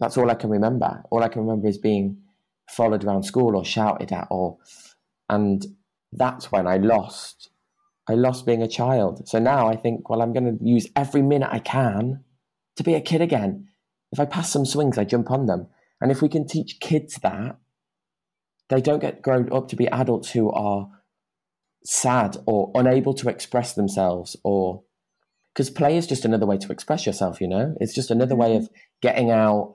that's 0.00 0.16
all 0.16 0.30
I 0.30 0.34
can 0.34 0.50
remember. 0.50 1.02
All 1.10 1.22
I 1.22 1.28
can 1.28 1.42
remember 1.42 1.68
is 1.68 1.78
being 1.78 2.18
followed 2.68 3.04
around 3.04 3.24
school 3.24 3.56
or 3.56 3.64
shouted 3.64 4.12
at, 4.12 4.26
or 4.30 4.58
and 5.28 5.64
that's 6.12 6.50
when 6.50 6.66
I 6.66 6.78
lost. 6.78 7.50
I 8.08 8.14
lost 8.14 8.46
being 8.46 8.62
a 8.62 8.68
child. 8.68 9.28
So 9.28 9.38
now 9.38 9.68
I 9.68 9.76
think, 9.76 10.10
well, 10.10 10.22
I'm 10.22 10.32
going 10.32 10.58
to 10.58 10.64
use 10.64 10.88
every 10.96 11.22
minute 11.22 11.50
I 11.52 11.60
can 11.60 12.24
to 12.76 12.82
be 12.82 12.94
a 12.94 13.00
kid 13.00 13.20
again 13.20 13.68
if 14.12 14.20
I 14.20 14.26
pass 14.26 14.52
some 14.52 14.66
swings, 14.66 14.98
I 14.98 15.04
jump 15.04 15.30
on 15.30 15.46
them. 15.46 15.68
And 16.00 16.12
if 16.12 16.20
we 16.20 16.28
can 16.28 16.46
teach 16.46 16.80
kids 16.80 17.18
that, 17.22 17.56
they 18.68 18.80
don't 18.80 19.00
get 19.00 19.22
grown 19.22 19.50
up 19.52 19.68
to 19.68 19.76
be 19.76 19.88
adults 19.88 20.30
who 20.30 20.50
are 20.52 20.88
sad 21.84 22.36
or 22.46 22.70
unable 22.74 23.14
to 23.14 23.28
express 23.28 23.74
themselves 23.74 24.36
or 24.44 24.82
because 25.52 25.68
play 25.68 25.96
is 25.96 26.06
just 26.06 26.24
another 26.24 26.46
way 26.46 26.56
to 26.56 26.72
express 26.72 27.04
yourself 27.06 27.40
you 27.40 27.48
know 27.48 27.74
it's 27.80 27.94
just 27.94 28.10
another 28.10 28.36
way 28.36 28.56
of 28.56 28.68
getting 29.00 29.30
out 29.30 29.74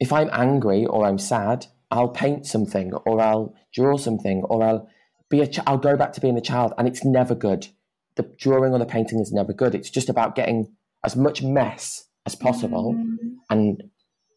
if 0.00 0.12
i'm 0.12 0.28
angry 0.32 0.84
or 0.86 1.06
i'm 1.06 1.18
sad 1.18 1.66
i'll 1.90 2.08
paint 2.08 2.46
something 2.46 2.92
or 3.06 3.20
i'll 3.20 3.54
draw 3.72 3.96
something 3.96 4.42
or 4.44 4.62
i'll 4.62 4.88
be 5.28 5.40
a 5.40 5.46
ch- 5.46 5.60
i'll 5.66 5.78
go 5.78 5.96
back 5.96 6.12
to 6.12 6.20
being 6.20 6.36
a 6.36 6.42
child 6.42 6.72
and 6.76 6.88
it's 6.88 7.04
never 7.04 7.34
good 7.34 7.68
the 8.16 8.22
drawing 8.38 8.72
or 8.72 8.78
the 8.78 8.86
painting 8.86 9.20
is 9.20 9.32
never 9.32 9.52
good 9.52 9.74
it's 9.74 9.90
just 9.90 10.08
about 10.08 10.34
getting 10.34 10.74
as 11.04 11.16
much 11.16 11.42
mess 11.42 12.08
as 12.26 12.34
possible 12.34 12.94
mm. 12.94 13.16
and 13.48 13.82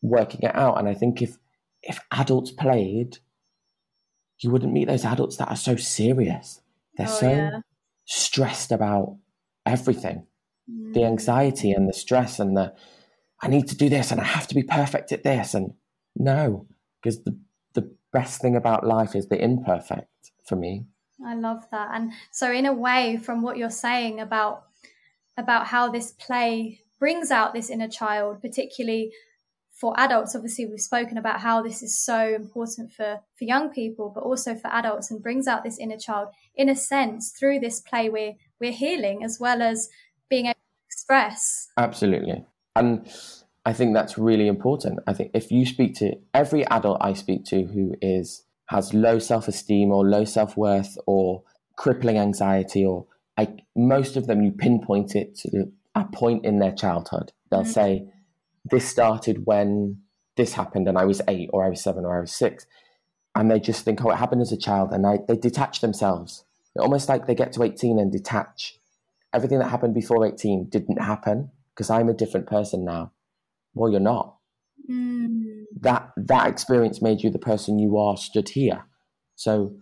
working 0.02 0.42
it 0.44 0.56
out. 0.56 0.78
And 0.78 0.88
I 0.88 0.94
think 0.94 1.22
if 1.22 1.38
if 1.82 2.00
adults 2.12 2.52
played, 2.52 3.18
you 4.40 4.52
wouldn't 4.52 4.74
meet 4.74 4.88
those 4.88 5.06
adults 5.06 5.38
that 5.38 5.50
are 5.50 5.56
so 5.56 5.76
serious. 5.76 6.62
They're 6.98 7.08
oh, 7.10 7.20
so 7.20 7.30
yeah. 7.30 7.60
stressed 8.06 8.72
about 8.72 9.18
everything. 9.66 10.28
Mm. 10.70 10.94
The 10.94 11.06
anxiety 11.06 11.72
and 11.72 11.88
the 11.88 11.94
stress 11.94 12.40
and 12.40 12.56
the 12.56 12.74
I 13.42 13.48
need 13.48 13.68
to 13.68 13.76
do 13.76 13.90
this 13.90 14.12
and 14.12 14.22
I 14.22 14.24
have 14.24 14.48
to 14.48 14.56
be 14.56 14.64
perfect 14.64 15.12
at 15.12 15.24
this 15.24 15.54
and 15.54 15.74
no, 16.16 16.68
because 17.02 17.24
the 17.24 17.38
the 17.74 17.96
best 18.12 18.42
thing 18.42 18.56
about 18.56 18.86
life 18.86 19.16
is 19.16 19.28
the 19.28 19.44
imperfect 19.44 20.32
for 20.46 20.56
me. 20.56 20.86
I 21.26 21.36
love 21.36 21.66
that. 21.72 21.90
And 21.94 22.12
so 22.32 22.52
in 22.52 22.66
a 22.66 22.74
way 22.74 23.18
from 23.18 23.42
what 23.42 23.58
you're 23.58 23.70
saying 23.70 24.20
about 24.20 24.64
about 25.38 25.68
how 25.68 25.90
this 25.90 26.12
play 26.12 26.80
brings 27.00 27.32
out 27.32 27.54
this 27.54 27.70
inner 27.70 27.88
child, 27.88 28.42
particularly 28.42 29.12
for 29.84 29.94
adults. 30.00 30.34
Obviously, 30.34 30.66
we've 30.66 30.80
spoken 30.80 31.18
about 31.18 31.42
how 31.42 31.62
this 31.62 31.84
is 31.84 32.00
so 32.00 32.34
important 32.34 32.94
for, 32.94 33.20
for 33.38 33.44
young 33.44 33.70
people, 33.70 34.10
but 34.16 34.22
also 34.22 34.56
for 34.56 34.70
adults 34.70 35.12
and 35.12 35.22
brings 35.22 35.46
out 35.46 35.66
this 35.66 35.78
inner 35.78 35.98
child. 35.98 36.30
In 36.56 36.70
a 36.70 36.76
sense, 36.76 37.34
through 37.38 37.60
this 37.60 37.82
play, 37.82 38.08
we're, 38.08 38.36
we're 38.62 38.72
healing 38.72 39.26
as 39.26 39.40
well 39.42 39.62
as 39.62 39.90
being 40.30 40.46
able 40.46 40.54
to 40.54 40.86
express. 40.88 41.68
Absolutely. 41.78 42.46
And 42.78 43.12
I 43.66 43.74
think 43.74 43.94
that's 43.94 44.18
really 44.18 44.48
important. 44.48 45.00
I 45.06 45.12
think 45.12 45.32
if 45.34 45.52
you 45.52 45.66
speak 45.66 45.96
to 45.96 46.14
every 46.34 46.66
adult 46.68 47.00
I 47.02 47.12
speak 47.12 47.44
to 47.48 47.64
who 47.64 47.96
is 48.02 48.46
has 48.68 48.94
low 48.94 49.20
self 49.20 49.50
esteem 49.50 49.92
or 49.92 50.08
low 50.08 50.24
self 50.24 50.56
worth 50.56 50.98
or 51.06 51.44
crippling 51.76 52.18
anxiety 52.18 52.86
or 52.86 53.06
I, 53.36 53.58
most 53.76 54.16
of 54.16 54.28
them 54.28 54.44
you 54.44 54.54
pinpoint 54.54 55.14
it 55.14 55.36
to 55.40 55.74
a 55.94 56.06
point 56.06 56.46
in 56.46 56.60
their 56.60 56.72
childhood. 56.72 57.34
They'll 57.52 57.64
mm-hmm. 57.64 57.70
say, 57.70 58.13
This 58.66 58.88
started 58.88 59.46
when 59.46 60.00
this 60.36 60.54
happened 60.54 60.88
and 60.88 60.98
I 60.98 61.06
was 61.06 61.22
eight 61.28 61.50
or 61.54 61.66
I 61.66 61.70
was 61.70 61.84
seven 61.84 62.06
or 62.06 62.18
I 62.18 62.22
was 62.22 62.34
six. 62.34 62.66
and 63.36 63.50
they 63.50 63.60
just 63.60 63.84
think, 63.84 64.04
oh, 64.04 64.12
it 64.12 64.18
happened 64.18 64.42
as 64.42 64.52
a 64.52 64.58
child, 64.58 64.92
and 64.92 65.04
they, 65.04 65.18
they 65.28 65.36
detach 65.36 65.82
themselves. 65.82 66.46
Almost 66.78 67.10
like 67.10 67.26
they 67.26 67.36
get 67.36 67.52
to 67.54 67.64
18 67.64 68.00
and 68.00 68.12
detach. 68.12 68.78
Everything 69.34 69.60
that 69.60 69.70
happened 69.70 69.94
before 69.94 70.26
18 70.26 70.70
didn't 70.70 71.02
happen 71.02 71.52
because 71.74 71.90
I'm 71.90 72.10
a 72.10 72.14
different 72.14 72.48
person 72.48 72.86
now. 72.86 73.12
Well, 73.74 73.92
you're 73.92 74.00
not. 74.00 74.38
Mm. 74.90 75.64
That 75.80 76.12
that 76.18 76.48
experience 76.48 77.02
made 77.02 77.24
you 77.24 77.30
the 77.30 77.40
person 77.40 77.80
you 77.80 77.98
are 77.98 78.18
stood 78.18 78.50
here. 78.50 78.86
So 79.36 79.76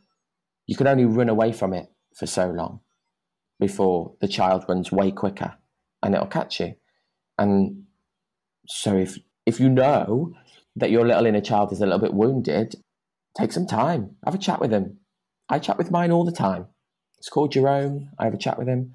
you 0.67 0.75
can 0.75 0.87
only 0.87 1.05
run 1.05 1.29
away 1.29 1.51
from 1.51 1.73
it 1.73 1.89
for 2.15 2.25
so 2.25 2.49
long 2.49 2.79
before 3.59 4.13
the 4.21 4.27
child 4.27 4.65
runs 4.67 4.91
way 4.91 5.11
quicker 5.11 5.55
and 6.01 6.15
it'll 6.15 6.27
catch 6.27 6.59
you. 6.59 6.75
And 7.37 7.80
so 8.67 8.97
if 8.97 9.17
if 9.45 9.59
you 9.59 9.69
know 9.69 10.33
that 10.75 10.91
your 10.91 11.05
little 11.05 11.25
inner 11.25 11.41
child 11.41 11.71
is 11.71 11.81
a 11.81 11.85
little 11.85 11.99
bit 11.99 12.13
wounded, 12.13 12.75
take 13.37 13.51
some 13.51 13.67
time. 13.67 14.15
Have 14.25 14.35
a 14.35 14.39
chat 14.39 14.61
with 14.61 14.71
him. 14.71 14.99
I 15.49 15.59
chat 15.59 15.77
with 15.77 15.91
mine 15.91 16.11
all 16.11 16.23
the 16.23 16.31
time. 16.31 16.67
It's 17.17 17.29
called 17.29 17.51
Jerome. 17.51 18.09
I 18.17 18.25
have 18.25 18.33
a 18.33 18.37
chat 18.37 18.57
with 18.57 18.67
him 18.67 18.93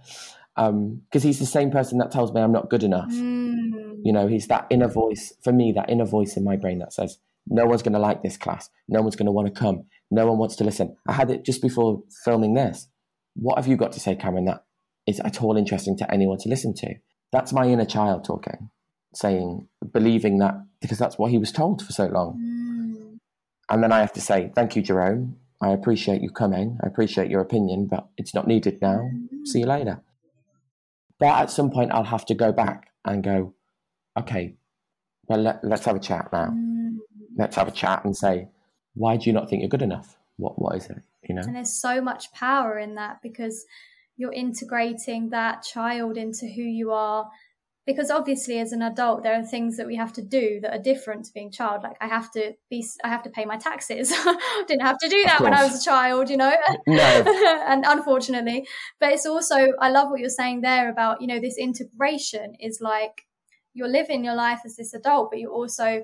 because 0.57 0.71
um, 0.71 1.03
he's 1.13 1.39
the 1.39 1.47
same 1.47 1.71
person 1.71 1.99
that 1.99 2.11
tells 2.11 2.33
me 2.33 2.41
I'm 2.41 2.53
not 2.53 2.71
good 2.71 2.83
enough. 2.83 3.11
Mm. 3.11 3.99
You 4.03 4.13
know, 4.13 4.27
he's 4.27 4.47
that 4.49 4.67
inner 4.71 4.89
voice 4.89 5.35
for 5.45 5.53
me, 5.53 5.73
that 5.73 5.91
inner 5.91 6.07
voice 6.07 6.37
in 6.37 6.45
my 6.45 6.57
brain 6.57 6.79
that 6.79 6.93
says, 6.93 7.19
"No 7.47 7.67
one's 7.67 7.83
going 7.83 7.93
to 7.93 7.99
like 7.99 8.23
this 8.23 8.37
class. 8.37 8.71
No 8.89 9.03
one's 9.03 9.17
going 9.17 9.27
to 9.27 9.33
want 9.33 9.53
to 9.53 9.61
come. 9.61 9.85
No 10.11 10.27
one 10.27 10.39
wants 10.39 10.57
to 10.57 10.65
listen." 10.65 10.97
I 11.07 11.13
had 11.13 11.31
it 11.31 11.45
just 11.45 11.61
before 11.61 12.03
filming 12.25 12.55
this. 12.55 12.89
What 13.35 13.59
have 13.59 13.67
you 13.67 13.77
got 13.77 13.93
to 13.93 14.01
say, 14.01 14.17
Cameron? 14.17 14.47
That 14.47 14.65
is 15.07 15.21
at 15.21 15.43
all 15.43 15.57
interesting 15.57 15.97
to 15.99 16.13
anyone 16.13 16.39
to 16.39 16.49
listen 16.49 16.75
to? 16.75 16.95
That's 17.33 17.53
my 17.53 17.67
inner 17.67 17.85
child 17.85 18.25
talking, 18.25 18.71
saying, 19.17 19.69
believing 19.93 20.39
that 20.39 20.55
because 20.81 20.99
that's 20.99 21.19
what 21.19 21.31
he 21.31 21.39
was 21.39 21.53
told 21.53 21.85
for 21.85 21.93
so 21.93 22.07
long. 22.07 22.39
Mm. 22.39 23.19
And 23.69 23.83
then 23.83 23.93
I 23.93 24.01
have 24.01 24.13
to 24.15 24.21
say, 24.21 24.53
"Thank 24.55 24.77
you, 24.77 24.83
Jerome. 24.83 25.37
I 25.61 25.71
appreciate 25.71 26.21
you 26.21 26.31
coming. 26.31 26.79
I 26.83 26.87
appreciate 26.87 27.31
your 27.31 27.41
opinion, 27.41 27.87
but 27.87 28.07
it's 28.17 28.35
not 28.35 28.47
needed 28.47 28.81
now. 28.81 29.11
See 29.45 29.61
you 29.61 29.67
later." 29.67 30.03
But 31.19 31.29
at 31.29 31.51
some 31.51 31.71
point, 31.71 31.93
I'll 31.93 32.05
have 32.05 32.27
to 32.27 32.35
go 32.35 32.53
back 32.53 32.91
and 33.05 33.23
go, 33.23 33.55
okay, 34.19 34.55
well, 35.29 35.41
let, 35.41 35.65
let's 35.65 35.85
have 35.87 35.97
a 35.97 36.01
chat 36.01 36.29
now. 36.33 36.49
Mm. 36.49 36.97
Let's 37.37 37.57
have 37.57 37.69
a 37.69 37.73
chat 37.73 38.05
and 38.05 38.17
say, 38.17 38.49
why 38.95 39.17
do 39.17 39.25
you 39.29 39.33
not 39.33 39.49
think 39.49 39.61
you're 39.61 39.69
good 39.69 39.83
enough? 39.83 40.17
What 40.37 40.61
What 40.61 40.77
is 40.77 40.91
it? 40.91 41.03
You 41.23 41.35
know? 41.35 41.43
And 41.43 41.57
there's 41.57 41.73
so 41.73 42.01
much 42.01 42.33
power 42.33 42.79
in 42.79 42.95
that 42.95 43.23
because 43.23 43.65
you're 44.17 44.33
integrating 44.33 45.31
that 45.31 45.63
child 45.63 46.17
into 46.17 46.47
who 46.47 46.63
you 46.63 46.93
are. 46.93 47.31
Because 47.87 48.11
obviously, 48.11 48.59
as 48.59 48.73
an 48.73 48.83
adult, 48.83 49.23
there 49.23 49.39
are 49.39 49.45
things 49.45 49.77
that 49.77 49.87
we 49.87 49.95
have 49.95 50.13
to 50.15 50.23
do 50.23 50.59
that 50.61 50.75
are 50.75 50.83
different 50.83 51.25
to 51.27 51.33
being 51.33 51.53
child. 51.53 51.85
Like 51.85 51.97
I 52.01 52.09
have 52.09 52.33
to 52.33 52.55
be, 52.69 52.85
I 53.05 53.09
have 53.09 53.23
to 53.23 53.31
pay 53.31 53.45
my 53.45 53.57
taxes. 53.57 54.13
Didn't 54.67 54.83
have 54.83 54.99
to 54.99 55.09
do 55.09 55.23
that 55.25 55.41
when 55.41 55.55
I 55.55 55.63
was 55.63 55.81
a 55.81 55.85
child, 55.85 56.29
you 56.29 56.37
know. 56.37 56.53
No. 56.87 57.03
and 57.67 57.85
unfortunately, 57.87 58.67
but 59.01 59.13
it's 59.13 59.27
also 59.27 59.69
I 59.81 59.91
love 59.91 60.11
what 60.11 60.21
you're 60.21 60.29
saying 60.29 60.61
there 60.61 60.91
about 60.91 61.21
you 61.21 61.27
know 61.27 61.41
this 61.41 61.59
integration 61.59 62.55
is 62.61 62.81
like 62.81 63.27
you're 63.75 63.89
living 63.89 64.25
your 64.25 64.35
life 64.35 64.61
as 64.65 64.77
this 64.77 64.95
adult, 64.95 65.31
but 65.31 65.39
you're 65.39 65.53
also 65.53 66.03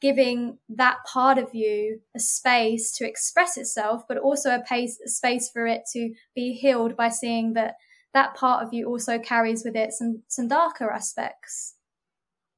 giving 0.00 0.58
that 0.68 0.96
part 1.06 1.38
of 1.38 1.54
you 1.54 2.00
a 2.16 2.20
space 2.20 2.92
to 2.92 3.06
express 3.06 3.56
itself, 3.56 4.02
but 4.08 4.16
also 4.16 4.54
a, 4.54 4.60
pace, 4.60 4.98
a 5.04 5.08
space 5.08 5.50
for 5.50 5.66
it 5.66 5.82
to 5.92 6.14
be 6.34 6.52
healed 6.52 6.96
by 6.96 7.08
seeing 7.08 7.52
that 7.52 7.74
that 8.14 8.34
part 8.34 8.64
of 8.66 8.72
you 8.74 8.86
also 8.88 9.18
carries 9.18 9.64
with 9.64 9.76
it 9.76 9.92
some 9.92 10.22
some 10.28 10.48
darker 10.48 10.90
aspects. 10.90 11.74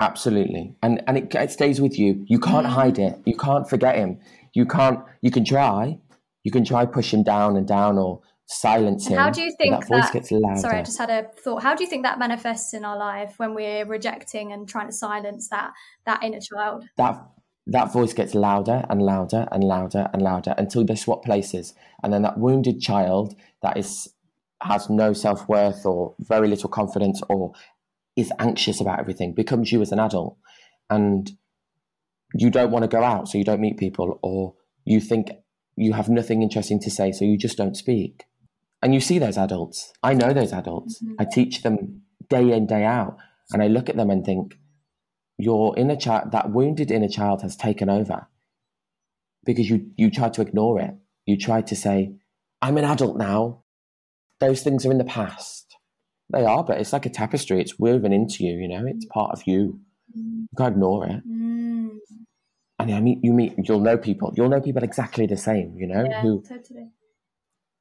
Absolutely. 0.01 0.75
And 0.83 1.03
and 1.07 1.17
it, 1.19 1.35
it 1.35 1.51
stays 1.51 1.81
with 1.81 1.99
you. 1.99 2.25
You 2.27 2.39
can't 2.41 2.67
Mm. 2.67 2.71
hide 2.71 2.99
it. 2.99 3.21
You 3.25 3.37
can't 3.37 3.69
forget 3.69 3.97
him. 3.97 4.19
You 4.55 4.67
can't. 4.67 5.01
You 5.21 5.31
can 5.31 5.45
try. 5.45 5.99
You 6.43 6.51
can 6.51 6.65
try 6.65 6.87
push 6.87 7.15
him 7.15 7.23
down 7.23 7.57
and 7.57 7.67
down 7.69 7.99
or 7.99 8.21
silence 8.47 9.07
And 9.07 9.15
him. 9.15 9.21
how 9.23 9.31
do 9.31 9.41
you 9.43 9.53
think 9.59 9.71
that 9.79 9.87
voice 9.89 10.05
that- 10.07 10.13
gets 10.13 10.33
louder? 10.33 10.61
Sorry, 10.61 10.79
I 10.79 10.83
just 10.83 10.99
had 10.99 11.09
a 11.11 11.29
thought. 11.45 11.63
How 11.63 11.75
do 11.77 11.85
you 11.85 11.89
think 11.89 12.03
that 12.03 12.19
manifests 12.19 12.75
in 12.75 12.85
our 12.85 12.97
life 12.99 13.35
when 13.39 13.55
we're 13.55 13.85
rejecting 13.87 14.53
and 14.53 14.69
trying 14.69 14.87
to 14.89 14.93
silence 14.93 15.49
that 15.51 15.73
that 16.07 16.23
inner 16.25 16.41
child? 16.41 16.85
that 16.97 17.25
that 17.69 17.93
voice 17.93 18.13
gets 18.13 18.35
louder 18.35 18.85
and 18.91 19.01
louder 19.01 19.47
and 19.53 19.63
louder 19.63 20.11
and 20.13 20.21
louder 20.21 20.53
until 20.59 20.85
they 20.85 20.97
swap 20.97 21.25
places 21.25 21.75
and 22.03 22.13
then 22.13 22.23
that 22.23 22.37
wounded 22.37 22.81
child 22.81 23.37
that 23.63 23.77
is 23.77 24.09
has 24.63 24.89
no 24.91 25.13
self-worth 25.13 25.85
or 25.87 26.15
very 26.21 26.49
little 26.49 26.69
confidence 26.71 27.21
or 27.29 27.53
is 28.17 28.33
anxious 28.39 28.81
about 28.81 28.99
everything 29.01 29.33
becomes 29.35 29.73
you 29.73 29.81
as 29.83 29.93
an 29.93 29.99
adult 29.99 30.37
and 30.91 31.33
you 32.35 32.51
don't 32.51 32.71
want 32.71 32.83
to 32.83 32.89
go 32.89 33.03
out 33.03 33.29
so 33.29 33.39
you 33.39 33.45
don't 33.45 33.61
meet 33.61 33.77
people 33.79 34.19
or 34.23 34.55
you 34.85 35.01
think 35.01 35.31
you 35.77 35.93
have 35.93 36.09
nothing 36.09 36.43
interesting 36.43 36.79
to 36.81 36.91
say 36.91 37.11
so 37.13 37.25
you 37.25 37.37
just 37.39 37.57
don't 37.57 37.77
speak 37.77 38.25
and 38.83 38.95
you 38.95 39.01
see 39.01 39.19
those 39.19 39.39
adults 39.39 39.93
i 40.03 40.13
know 40.15 40.33
those 40.33 40.53
adults 40.53 41.03
Mhm. 41.03 41.15
i 41.19 41.25
teach 41.25 41.63
them 41.63 42.03
day 42.29 42.53
in 42.53 42.67
day 42.67 42.85
out 42.85 43.17
and 43.53 43.63
i 43.63 43.67
look 43.67 43.89
at 43.89 43.97
them 43.97 44.11
and 44.11 44.25
think 44.25 44.55
your 45.39 45.77
inner 45.79 45.97
child, 45.97 46.31
that 46.33 46.51
wounded 46.51 46.91
inner 46.91 47.09
child 47.09 47.43
has 47.43 47.57
taken 47.57 47.89
over 47.89 48.29
because 49.45 49.69
you, 49.69 49.91
you 49.97 50.11
tried 50.11 50.35
to 50.35 50.43
ignore 50.43 50.79
it. 50.81 50.95
You 51.27 51.37
try 51.37 51.63
to 51.63 51.75
say, 51.75 52.13
I'm 52.61 52.77
an 52.79 52.85
adult 52.85 53.17
now. 53.17 53.62
Those 54.43 54.63
things 54.63 54.85
are 54.85 54.91
in 54.91 54.99
the 54.99 55.05
past. 55.05 55.77
They 56.31 56.45
are, 56.45 56.65
but 56.65 56.79
it's 56.81 56.93
like 56.93 57.07
a 57.07 57.11
tapestry. 57.11 57.61
It's 57.61 57.79
woven 57.79 58.13
into 58.13 58.45
you, 58.45 58.55
you 58.55 58.69
know, 58.69 58.85
it's 58.87 59.05
part 59.07 59.33
of 59.33 59.43
you. 59.47 59.81
You 60.15 60.47
can't 60.59 60.73
ignore 60.75 61.07
it. 61.07 61.27
Mm, 61.29 61.97
And 62.79 62.95
I 62.95 63.01
mean, 63.01 63.21
you 63.23 63.33
meet, 63.33 63.55
you'll 63.65 63.81
know 63.81 63.97
people, 63.97 64.33
you'll 64.37 64.49
know 64.49 64.61
people 64.61 64.83
exactly 64.83 65.27
the 65.27 65.37
same, 65.37 65.75
you 65.79 65.87
know, 65.87 66.05
yeah, 66.09 66.23
who 66.23 66.43
totally. 66.43 66.89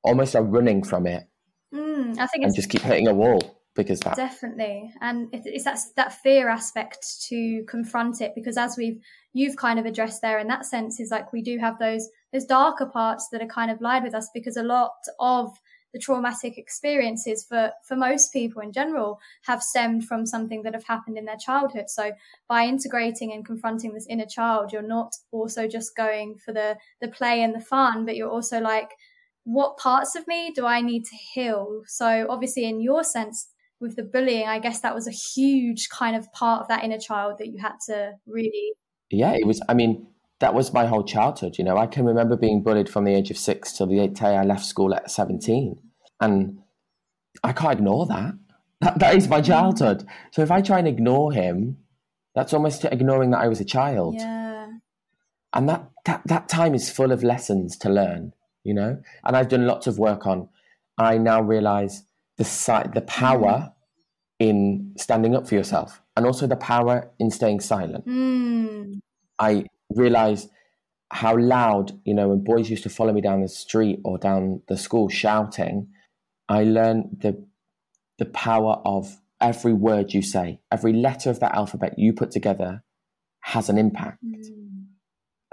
almost 0.04 0.36
are 0.36 0.44
running 0.44 0.84
from 0.84 1.08
it 1.08 1.28
Mm, 1.74 2.20
I 2.20 2.28
think 2.28 2.44
and 2.44 2.50
it's 2.50 2.56
just 2.56 2.70
keep 2.70 2.82
hitting 2.82 3.08
a 3.08 3.14
wall 3.14 3.62
because 3.76 4.02
that. 4.02 4.18
Definitely, 4.18 4.94
and 5.00 5.30
it's 5.32 5.64
that 5.64 5.80
that 5.96 6.14
fear 6.22 6.50
aspect 6.50 7.22
to 7.30 7.64
confront 7.70 8.20
it 8.20 8.34
because 8.36 8.58
as 8.58 8.76
we've 8.78 9.00
you've 9.34 9.56
kind 9.56 9.80
of 9.80 9.86
addressed 9.86 10.22
there 10.22 10.40
in 10.40 10.48
that 10.50 10.66
sense 10.66 11.00
is 11.00 11.12
like 11.12 11.32
we 11.32 11.42
do 11.42 11.58
have 11.60 11.80
those 11.80 12.10
those 12.34 12.46
darker 12.46 12.86
parts 12.86 13.30
that 13.32 13.42
are 13.42 13.48
kind 13.48 13.72
of 13.72 13.80
lied 13.80 14.04
with 14.04 14.14
us 14.14 14.30
because 14.34 14.58
a 14.58 14.64
lot 14.64 14.96
of 15.20 15.58
the 15.94 16.00
traumatic 16.00 16.58
experiences 16.58 17.46
for 17.48 17.72
for 17.88 17.96
most 17.96 18.32
people 18.34 18.62
in 18.62 18.72
general 18.72 19.20
have 19.44 19.62
stemmed 19.62 20.06
from 20.06 20.26
something 20.26 20.64
that 20.64 20.74
have 20.74 20.86
happened 20.86 21.18
in 21.18 21.26
their 21.26 21.38
childhood 21.38 21.90
so 21.90 22.12
by 22.48 22.64
integrating 22.66 23.32
and 23.34 23.46
confronting 23.46 23.94
this 23.94 24.08
inner 24.10 24.26
child 24.26 24.72
you're 24.72 24.82
not 24.82 25.14
also 25.32 25.68
just 25.68 25.96
going 25.96 26.36
for 26.36 26.54
the 26.54 26.78
the 27.02 27.08
play 27.08 27.42
and 27.44 27.54
the 27.54 27.60
fun 27.60 28.06
but 28.06 28.16
you're 28.16 28.30
also 28.30 28.60
like 28.60 28.92
what 29.44 29.78
parts 29.78 30.16
of 30.16 30.28
me 30.28 30.52
do 30.52 30.66
I 30.66 30.82
need 30.82 31.06
to 31.06 31.16
heal? 31.34 31.82
So 31.88 32.28
obviously 32.30 32.66
in 32.66 32.82
your 32.82 33.04
sense 33.04 33.48
with 33.80 33.96
the 33.96 34.04
bullying, 34.04 34.48
I 34.48 34.60
guess 34.60 34.82
that 34.82 34.94
was 34.94 35.08
a 35.08 35.12
huge 35.12 35.90
kind 35.90 36.16
of 36.16 36.32
part 36.34 36.62
of 36.62 36.68
that 36.68 36.84
inner 36.84 37.00
child 37.00 37.40
that 37.40 37.48
you 37.48 37.60
had 37.60 37.74
to 37.88 38.14
really 38.28 38.74
Yeah, 39.10 39.34
it 39.34 39.48
was, 39.48 39.62
I 39.68 39.74
mean, 39.74 40.08
that 40.42 40.56
was 40.56 40.74
my 40.74 40.86
whole 40.88 41.04
childhood. 41.04 41.58
You 41.58 41.64
know, 41.64 41.78
I 41.78 41.86
can 41.86 42.04
remember 42.04 42.36
being 42.36 42.64
bullied 42.64 42.90
from 42.90 43.06
the 43.06 43.14
age 43.14 43.30
of 43.30 43.38
six 43.38 43.72
till 43.72 43.86
the 43.88 44.08
day 44.08 44.36
I 44.36 44.44
left 44.44 44.66
school 44.66 44.94
at 44.94 45.10
17. 45.10 45.78
And 46.20 46.60
I 47.44 47.54
can't 47.54 47.74
ignore 47.74 48.08
that. 48.08 48.34
That, 48.82 49.00
that 49.00 49.16
is 49.16 49.28
my 49.28 49.42
childhood. 49.42 50.04
So 50.32 50.42
if 50.42 50.50
I 50.50 50.62
try 50.62 50.80
and 50.80 50.88
ignore 50.88 51.32
him, 51.32 51.78
that's 52.34 52.54
almost 52.54 52.84
ignoring 52.86 53.30
that 53.32 53.42
I 53.42 53.48
was 53.48 53.62
a 53.62 53.66
child. 53.66 54.16
Yeah. 54.18 54.70
And 55.54 55.70
that, 55.70 55.92
that, 56.06 56.24
that 56.26 56.50
time 56.50 56.74
is 56.74 56.90
full 56.90 57.12
of 57.12 57.24
lessons 57.24 57.78
to 57.78 57.90
learn, 57.90 58.34
you 58.64 58.74
know? 58.74 59.00
And 59.24 59.38
I've 59.38 59.50
done 59.50 59.68
lots 59.68 59.86
of 59.86 60.00
work 60.00 60.26
on, 60.26 60.50
I 60.98 61.20
now 61.20 61.42
realize 61.42 62.04
the, 62.38 62.46
si- 62.46 62.90
the 62.96 63.02
power 63.02 63.74
in 64.40 64.94
standing 64.98 65.36
up 65.36 65.48
for 65.48 65.54
yourself 65.54 66.02
and 66.18 66.26
also 66.26 66.48
the 66.48 66.56
power 66.56 67.12
in 67.20 67.30
staying 67.30 67.60
silent. 67.60 68.08
Mm. 68.08 69.02
I 69.38 69.66
realized 69.96 70.50
how 71.12 71.38
loud, 71.38 72.00
you 72.06 72.14
know, 72.14 72.30
when 72.30 72.44
boys 72.44 72.70
used 72.70 72.84
to 72.84 72.90
follow 72.90 73.14
me 73.14 73.22
down 73.22 73.42
the 73.42 73.48
street 73.48 74.00
or 74.04 74.18
down 74.18 74.62
the 74.68 74.78
school 74.78 75.10
shouting, 75.10 75.88
I 76.48 76.64
learned 76.64 77.20
the 77.22 77.46
the 78.18 78.26
power 78.26 78.82
of 78.86 79.18
every 79.40 79.74
word 79.74 80.14
you 80.14 80.22
say, 80.22 80.60
every 80.72 80.94
letter 80.94 81.30
of 81.30 81.40
that 81.40 81.56
alphabet 81.56 81.96
you 81.98 82.14
put 82.14 82.30
together 82.30 82.84
has 83.42 83.68
an 83.68 83.78
impact. 83.78 84.24
Mm. 84.24 84.86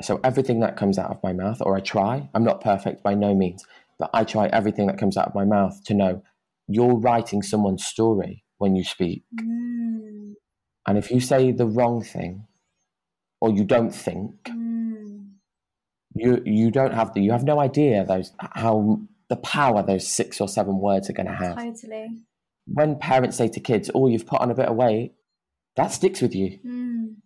So 0.02 0.20
everything 0.22 0.60
that 0.60 0.76
comes 0.76 0.98
out 0.98 1.10
of 1.10 1.22
my 1.22 1.32
mouth, 1.32 1.62
or 1.62 1.76
I 1.76 1.80
try, 1.80 2.28
I'm 2.34 2.44
not 2.44 2.60
perfect 2.60 3.02
by 3.02 3.14
no 3.14 3.34
means, 3.34 3.64
but 3.98 4.10
I 4.12 4.24
try 4.24 4.48
everything 4.48 4.86
that 4.88 4.98
comes 4.98 5.16
out 5.16 5.28
of 5.28 5.34
my 5.34 5.44
mouth 5.44 5.82
to 5.84 5.94
know 5.94 6.22
you're 6.68 6.98
writing 6.98 7.42
someone's 7.42 7.86
story 7.86 8.44
when 8.58 8.76
you 8.76 8.84
speak. 8.84 9.24
Mm. 9.40 10.34
And 10.86 10.98
if 10.98 11.10
you 11.10 11.20
say 11.20 11.50
the 11.50 11.66
wrong 11.66 12.02
thing 12.02 12.47
or 13.40 13.50
you 13.50 13.64
don't 13.64 13.94
think, 13.94 14.32
Mm. 14.44 15.30
you 16.14 16.42
you 16.44 16.70
don't 16.70 16.94
have 16.94 17.14
the 17.14 17.20
you 17.20 17.32
have 17.32 17.44
no 17.44 17.60
idea 17.60 18.04
those 18.04 18.32
how 18.40 19.00
the 19.28 19.36
power 19.36 19.82
those 19.82 20.06
six 20.06 20.40
or 20.40 20.48
seven 20.48 20.78
words 20.78 21.08
are 21.08 21.12
going 21.12 21.26
to 21.26 21.34
have. 21.34 21.56
Totally. 21.56 22.08
When 22.66 22.98
parents 22.98 23.36
say 23.36 23.48
to 23.48 23.60
kids, 23.60 23.90
"Oh, 23.94 24.08
you've 24.08 24.26
put 24.26 24.40
on 24.40 24.50
a 24.50 24.54
bit 24.54 24.66
of 24.66 24.76
weight," 24.76 25.14
that 25.76 25.92
sticks 25.92 26.20
with 26.20 26.34
you. 26.34 26.58
Mm. 26.66 27.16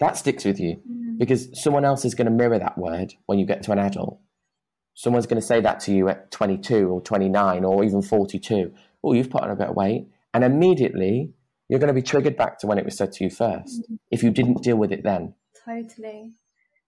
That 0.00 0.16
sticks 0.16 0.44
with 0.44 0.60
you. 0.60 0.82
Mm. 0.88 1.18
because 1.18 1.48
someone 1.60 1.84
else 1.84 2.04
is 2.04 2.14
going 2.14 2.26
to 2.26 2.30
mirror 2.30 2.58
that 2.58 2.76
word 2.76 3.14
when 3.26 3.38
you 3.38 3.46
get 3.46 3.62
to 3.64 3.72
an 3.72 3.78
adult. 3.78 4.18
Someone's 4.94 5.26
going 5.26 5.40
to 5.40 5.46
say 5.46 5.60
that 5.60 5.80
to 5.80 5.92
you 5.92 6.08
at 6.08 6.30
22 6.30 6.88
or 6.88 7.00
29 7.00 7.64
or 7.64 7.84
even 7.84 8.02
42. 8.02 8.72
Oh, 9.02 9.12
you've 9.12 9.30
put 9.30 9.42
on 9.42 9.50
a 9.50 9.56
bit 9.56 9.68
of 9.68 9.76
weight. 9.76 10.06
And 10.32 10.44
immediately 10.44 11.32
you're 11.68 11.80
going 11.80 11.88
to 11.88 11.94
be 11.94 12.02
triggered 12.02 12.36
back 12.36 12.58
to 12.60 12.66
when 12.66 12.78
it 12.78 12.84
was 12.84 12.96
said 12.96 13.12
to 13.12 13.24
you 13.24 13.30
1st 13.30 13.64
mm-hmm. 13.64 13.94
if 14.10 14.22
you 14.22 14.30
didn't 14.30 14.62
deal 14.62 14.76
with 14.76 14.92
it 14.92 15.02
then. 15.02 15.34
Totally. 15.64 16.32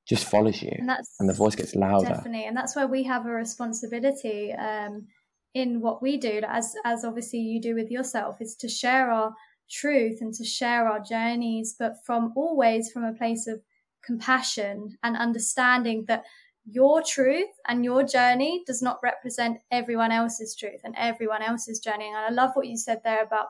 Just 0.07 0.27
follows 0.27 0.63
you. 0.63 0.73
And, 0.73 0.89
that's 0.89 1.15
and 1.19 1.29
the 1.29 1.35
voice 1.35 1.57
gets 1.57 1.75
louder. 1.75 2.09
Definitely. 2.09 2.45
And 2.45 2.57
that's 2.57 2.77
where 2.77 2.87
we 2.87 3.03
have 3.05 3.27
a 3.27 3.31
responsibility 3.31 4.53
um, 4.53 5.07
in 5.55 5.81
what 5.81 6.03
we 6.03 6.17
do, 6.17 6.43
as, 6.47 6.75
as 6.85 7.05
obviously 7.05 7.41
you 7.41 7.61
do 7.61 7.75
with 7.75 7.91
yourself, 7.91 8.37
is 8.41 8.55
to 8.57 8.69
share 8.69 9.11
our 9.11 9.35
truth 9.71 10.19
and 10.21 10.33
to 10.35 10.45
share 10.45 10.87
our 10.87 11.01
journeys, 11.01 11.75
but 11.79 11.95
from 12.05 12.33
always 12.37 12.91
from 12.93 13.05
a 13.05 13.15
place 13.15 13.47
of 13.49 13.61
compassion 14.05 14.97
and 15.03 15.17
understanding 15.17 16.05
that 16.07 16.25
your 16.65 17.03
truth 17.03 17.51
and 17.67 17.85
your 17.85 18.03
journey 18.03 18.63
does 18.67 18.83
not 18.83 19.01
represent 19.03 19.59
everyone 19.71 20.13
else's 20.13 20.55
truth 20.55 20.81
and 20.85 20.95
everyone 20.97 21.43
else's 21.43 21.79
journey. 21.79 22.07
And 22.07 22.17
I 22.17 22.31
love 22.31 22.51
what 22.55 22.67
you 22.67 22.77
said 22.77 23.01
there 23.05 23.23
about 23.23 23.49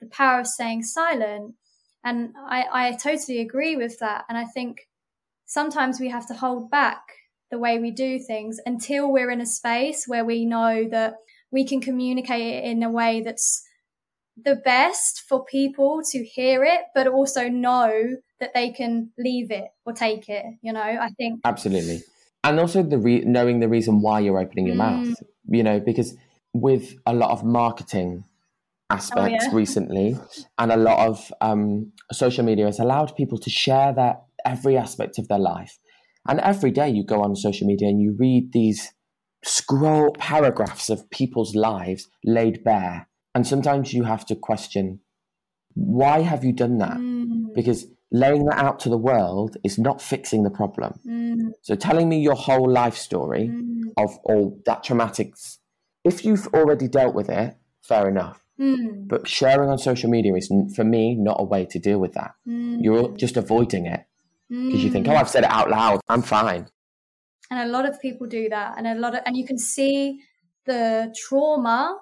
the 0.00 0.06
power 0.06 0.40
of 0.40 0.46
staying 0.46 0.82
silent. 0.82 1.54
And 2.04 2.34
I, 2.48 2.64
I 2.72 2.92
totally 2.92 3.40
agree 3.40 3.76
with 3.76 3.98
that. 3.98 4.24
And 4.28 4.38
I 4.38 4.44
think 4.44 4.88
sometimes 5.46 6.00
we 6.00 6.08
have 6.08 6.26
to 6.28 6.34
hold 6.34 6.70
back 6.70 7.02
the 7.50 7.58
way 7.58 7.78
we 7.78 7.90
do 7.90 8.18
things 8.18 8.58
until 8.66 9.10
we're 9.10 9.30
in 9.30 9.40
a 9.40 9.46
space 9.46 10.04
where 10.06 10.24
we 10.24 10.44
know 10.44 10.86
that 10.90 11.14
we 11.50 11.66
can 11.66 11.80
communicate 11.80 12.54
it 12.54 12.64
in 12.64 12.82
a 12.82 12.90
way 12.90 13.22
that's 13.22 13.64
the 14.44 14.56
best 14.56 15.24
for 15.28 15.44
people 15.44 16.02
to 16.12 16.24
hear 16.24 16.64
it, 16.64 16.82
but 16.94 17.06
also 17.06 17.48
know 17.48 18.16
that 18.40 18.54
they 18.54 18.70
can 18.70 19.10
leave 19.18 19.50
it 19.50 19.68
or 19.84 19.92
take 19.92 20.28
it. 20.28 20.44
You 20.62 20.72
know, 20.72 20.80
I 20.80 21.08
think 21.16 21.40
absolutely, 21.44 22.02
and 22.44 22.60
also 22.60 22.82
the 22.82 22.98
re- 22.98 23.24
knowing 23.24 23.60
the 23.60 23.68
reason 23.68 24.00
why 24.00 24.20
you're 24.20 24.38
opening 24.38 24.66
your 24.66 24.76
mm. 24.76 25.06
mouth. 25.06 25.16
You 25.48 25.62
know, 25.62 25.80
because 25.80 26.14
with 26.52 26.94
a 27.06 27.14
lot 27.14 27.30
of 27.30 27.44
marketing 27.44 28.24
aspects 28.90 29.44
oh, 29.46 29.50
yeah. 29.50 29.56
recently, 29.56 30.16
and 30.58 30.72
a 30.72 30.76
lot 30.76 31.06
of 31.06 31.32
um, 31.40 31.92
social 32.12 32.44
media 32.44 32.66
has 32.66 32.78
allowed 32.78 33.14
people 33.16 33.38
to 33.38 33.50
share 33.50 33.92
their 33.92 34.18
every 34.44 34.76
aspect 34.76 35.18
of 35.18 35.28
their 35.28 35.38
life. 35.38 35.78
And 36.26 36.40
every 36.40 36.70
day 36.70 36.88
you 36.88 37.04
go 37.04 37.22
on 37.22 37.36
social 37.36 37.66
media 37.66 37.88
and 37.88 38.00
you 38.00 38.16
read 38.18 38.52
these 38.52 38.92
scroll 39.44 40.12
paragraphs 40.18 40.90
of 40.90 41.08
people's 41.10 41.54
lives 41.54 42.08
laid 42.24 42.64
bare. 42.64 43.08
And 43.34 43.46
sometimes 43.46 43.92
you 43.92 44.04
have 44.04 44.26
to 44.26 44.34
question, 44.34 45.00
why 45.74 46.20
have 46.20 46.44
you 46.44 46.52
done 46.52 46.78
that? 46.78 46.96
Mm. 46.96 47.54
Because 47.54 47.86
laying 48.10 48.46
that 48.46 48.58
out 48.58 48.80
to 48.80 48.88
the 48.88 48.98
world 48.98 49.56
is 49.64 49.78
not 49.78 50.02
fixing 50.02 50.42
the 50.42 50.50
problem. 50.50 50.98
Mm. 51.06 51.52
So 51.62 51.76
telling 51.76 52.08
me 52.08 52.20
your 52.20 52.34
whole 52.34 52.70
life 52.70 52.96
story 52.96 53.48
mm. 53.48 53.92
of 53.96 54.18
all 54.24 54.60
that 54.66 54.82
traumatic, 54.82 55.34
if 56.04 56.24
you've 56.24 56.48
already 56.48 56.88
dealt 56.88 57.14
with 57.14 57.28
it, 57.28 57.56
fair 57.82 58.08
enough. 58.08 58.44
Mm. 58.60 59.06
But 59.08 59.28
sharing 59.28 59.70
on 59.70 59.78
social 59.78 60.10
media 60.10 60.34
is, 60.34 60.52
for 60.74 60.84
me, 60.84 61.14
not 61.14 61.36
a 61.38 61.44
way 61.44 61.64
to 61.66 61.78
deal 61.78 61.98
with 61.98 62.14
that. 62.14 62.32
Mm. 62.46 62.78
You're 62.82 63.16
just 63.16 63.36
avoiding 63.36 63.86
it 63.86 64.04
because 64.48 64.82
you 64.82 64.90
think, 64.90 65.06
mm. 65.06 65.12
oh, 65.12 65.16
I've 65.16 65.28
said 65.28 65.44
it 65.44 65.50
out 65.50 65.70
loud, 65.70 66.00
I'm 66.08 66.22
fine. 66.22 66.68
And 67.50 67.60
a 67.60 67.72
lot 67.72 67.88
of 67.88 68.00
people 68.00 68.26
do 68.26 68.48
that, 68.48 68.74
and 68.76 68.86
a 68.86 68.94
lot 68.94 69.14
of, 69.14 69.22
and 69.24 69.36
you 69.36 69.46
can 69.46 69.58
see 69.58 70.20
the 70.66 71.14
trauma 71.16 71.98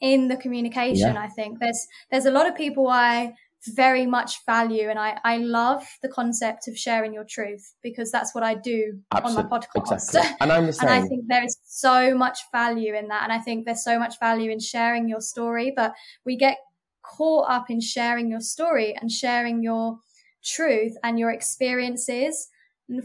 in 0.00 0.28
the 0.28 0.36
communication. 0.36 1.14
Yeah. 1.14 1.20
I 1.20 1.28
think 1.28 1.58
there's 1.58 1.86
there's 2.10 2.26
a 2.26 2.30
lot 2.30 2.46
of 2.46 2.54
people 2.54 2.88
I 2.88 3.34
very 3.68 4.06
much 4.06 4.44
value 4.46 4.88
and 4.88 4.98
I, 4.98 5.18
I 5.24 5.38
love 5.38 5.84
the 6.02 6.08
concept 6.08 6.68
of 6.68 6.78
sharing 6.78 7.12
your 7.12 7.24
truth 7.24 7.74
because 7.82 8.12
that's 8.12 8.34
what 8.34 8.44
I 8.44 8.54
do 8.54 9.00
Absolutely. 9.12 9.42
on 9.42 9.50
my 9.50 9.58
podcast. 9.58 9.96
Exactly. 10.08 10.36
And 10.40 10.52
I'm 10.52 10.66
the 10.66 10.72
same. 10.72 10.88
and 10.88 11.04
I 11.04 11.08
think 11.08 11.24
there 11.26 11.44
is 11.44 11.58
so 11.64 12.14
much 12.14 12.38
value 12.52 12.94
in 12.94 13.08
that. 13.08 13.24
And 13.24 13.32
I 13.32 13.38
think 13.38 13.64
there's 13.64 13.82
so 13.82 13.98
much 13.98 14.20
value 14.20 14.50
in 14.50 14.60
sharing 14.60 15.08
your 15.08 15.20
story, 15.20 15.72
but 15.74 15.94
we 16.24 16.36
get 16.36 16.58
caught 17.02 17.50
up 17.50 17.70
in 17.70 17.80
sharing 17.80 18.30
your 18.30 18.40
story 18.40 18.94
and 19.00 19.10
sharing 19.10 19.62
your 19.62 19.98
truth 20.44 20.92
and 21.02 21.18
your 21.18 21.30
experiences 21.30 22.48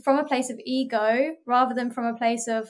from 0.03 0.17
a 0.17 0.23
place 0.23 0.49
of 0.49 0.59
ego 0.63 1.35
rather 1.47 1.73
than 1.73 1.89
from 1.91 2.05
a 2.05 2.17
place 2.17 2.47
of 2.47 2.69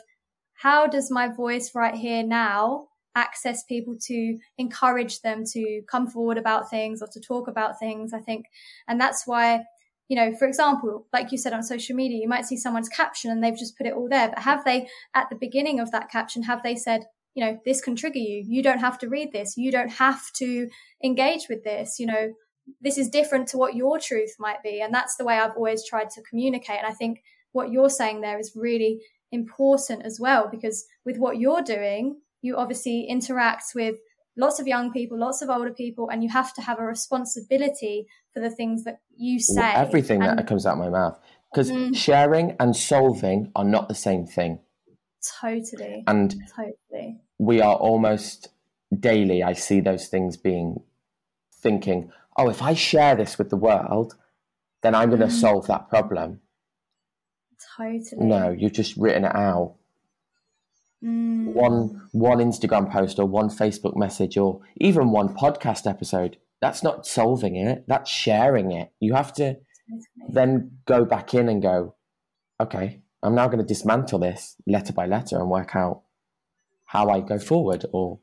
how 0.53 0.87
does 0.87 1.11
my 1.11 1.27
voice 1.27 1.71
right 1.75 1.95
here 1.95 2.23
now 2.23 2.87
access 3.15 3.63
people 3.63 3.95
to 4.07 4.37
encourage 4.57 5.21
them 5.21 5.43
to 5.53 5.81
come 5.89 6.07
forward 6.07 6.37
about 6.37 6.69
things 6.69 7.01
or 7.01 7.07
to 7.07 7.19
talk 7.19 7.47
about 7.47 7.79
things. 7.79 8.13
I 8.13 8.19
think, 8.19 8.45
and 8.87 8.99
that's 8.99 9.23
why, 9.25 9.63
you 10.07 10.15
know, 10.15 10.33
for 10.35 10.47
example, 10.47 11.07
like 11.13 11.31
you 11.31 11.37
said 11.37 11.53
on 11.53 11.63
social 11.63 11.95
media, 11.95 12.19
you 12.21 12.27
might 12.27 12.45
see 12.45 12.57
someone's 12.57 12.89
caption 12.89 13.31
and 13.31 13.43
they've 13.43 13.57
just 13.57 13.77
put 13.77 13.87
it 13.87 13.93
all 13.93 14.09
there, 14.09 14.29
but 14.29 14.39
have 14.39 14.63
they 14.65 14.87
at 15.13 15.29
the 15.29 15.37
beginning 15.37 15.79
of 15.79 15.91
that 15.91 16.09
caption, 16.09 16.43
have 16.43 16.63
they 16.63 16.75
said, 16.75 17.05
you 17.33 17.45
know, 17.45 17.57
this 17.65 17.81
can 17.81 17.95
trigger 17.95 18.19
you. 18.19 18.43
You 18.45 18.61
don't 18.61 18.79
have 18.79 18.97
to 18.99 19.07
read 19.07 19.31
this. 19.31 19.55
You 19.55 19.71
don't 19.71 19.91
have 19.91 20.21
to 20.33 20.67
engage 21.01 21.47
with 21.49 21.63
this. 21.63 21.97
You 21.97 22.07
know, 22.07 22.33
this 22.81 22.97
is 22.97 23.09
different 23.09 23.47
to 23.49 23.57
what 23.57 23.75
your 23.75 23.99
truth 23.99 24.35
might 24.37 24.61
be. 24.61 24.81
And 24.81 24.93
that's 24.93 25.15
the 25.15 25.23
way 25.23 25.37
I've 25.37 25.55
always 25.55 25.87
tried 25.87 26.09
to 26.11 26.21
communicate. 26.29 26.79
And 26.79 26.87
I 26.87 26.93
think 26.93 27.23
what 27.53 27.71
you're 27.71 27.89
saying 27.89 28.19
there 28.19 28.37
is 28.37 28.51
really 28.55 28.99
important 29.31 30.05
as 30.05 30.19
well, 30.19 30.49
because 30.51 30.85
with 31.05 31.17
what 31.17 31.37
you're 31.37 31.61
doing, 31.61 32.17
you 32.41 32.57
obviously 32.57 33.05
interact 33.07 33.65
with 33.75 33.95
lots 34.37 34.59
of 34.59 34.67
young 34.67 34.91
people, 34.91 35.19
lots 35.19 35.41
of 35.41 35.49
older 35.49 35.71
people, 35.71 36.09
and 36.09 36.23
you 36.23 36.29
have 36.29 36.53
to 36.55 36.61
have 36.61 36.79
a 36.79 36.83
responsibility 36.83 38.07
for 38.33 38.39
the 38.39 38.49
things 38.49 38.83
that 38.83 38.99
you 39.15 39.39
say. 39.39 39.73
Everything 39.73 40.21
and, 40.21 40.37
that 40.37 40.47
comes 40.47 40.65
out 40.65 40.73
of 40.73 40.79
my 40.79 40.89
mouth. 40.89 41.19
Because 41.51 41.69
mm, 41.69 41.95
sharing 41.95 42.55
and 42.59 42.75
solving 42.75 43.51
are 43.55 43.65
not 43.65 43.89
the 43.89 43.95
same 43.95 44.25
thing. 44.25 44.59
Totally. 45.41 46.03
And 46.07 46.35
totally. 46.55 47.21
We 47.37 47.61
are 47.61 47.75
almost 47.75 48.49
daily, 48.97 49.43
I 49.43 49.53
see 49.53 49.81
those 49.81 50.07
things 50.07 50.37
being 50.37 50.81
thinking, 51.53 52.11
oh, 52.37 52.49
if 52.49 52.61
I 52.61 52.73
share 52.73 53.15
this 53.15 53.37
with 53.37 53.49
the 53.49 53.57
world, 53.57 54.15
then 54.81 54.95
I'm 54.95 55.09
going 55.09 55.21
to 55.21 55.27
mm. 55.27 55.31
solve 55.31 55.67
that 55.67 55.89
problem. 55.89 56.39
Totally. 57.77 58.25
No, 58.25 58.49
you've 58.49 58.73
just 58.73 58.97
written 58.97 59.25
it 59.25 59.35
out. 59.35 59.75
Mm. 61.03 61.53
One 61.53 62.07
one 62.11 62.37
Instagram 62.37 62.91
post 62.91 63.19
or 63.19 63.25
one 63.25 63.49
Facebook 63.49 63.95
message 63.97 64.37
or 64.37 64.61
even 64.77 65.11
one 65.11 65.35
podcast 65.35 65.89
episode. 65.89 66.37
That's 66.61 66.83
not 66.83 67.07
solving 67.07 67.55
it. 67.55 67.85
That's 67.87 68.09
sharing 68.09 68.71
it. 68.71 68.91
You 68.99 69.15
have 69.15 69.33
to 69.33 69.57
then 70.29 70.77
go 70.85 71.05
back 71.05 71.33
in 71.33 71.49
and 71.49 71.61
go, 71.61 71.95
okay, 72.59 73.01
I'm 73.23 73.35
now 73.35 73.47
going 73.47 73.59
to 73.59 73.65
dismantle 73.65 74.19
this 74.19 74.55
letter 74.67 74.93
by 74.93 75.05
letter 75.05 75.39
and 75.39 75.49
work 75.49 75.75
out 75.75 76.03
how 76.85 77.09
I 77.09 77.21
go 77.21 77.39
forward 77.39 77.85
or 77.93 78.19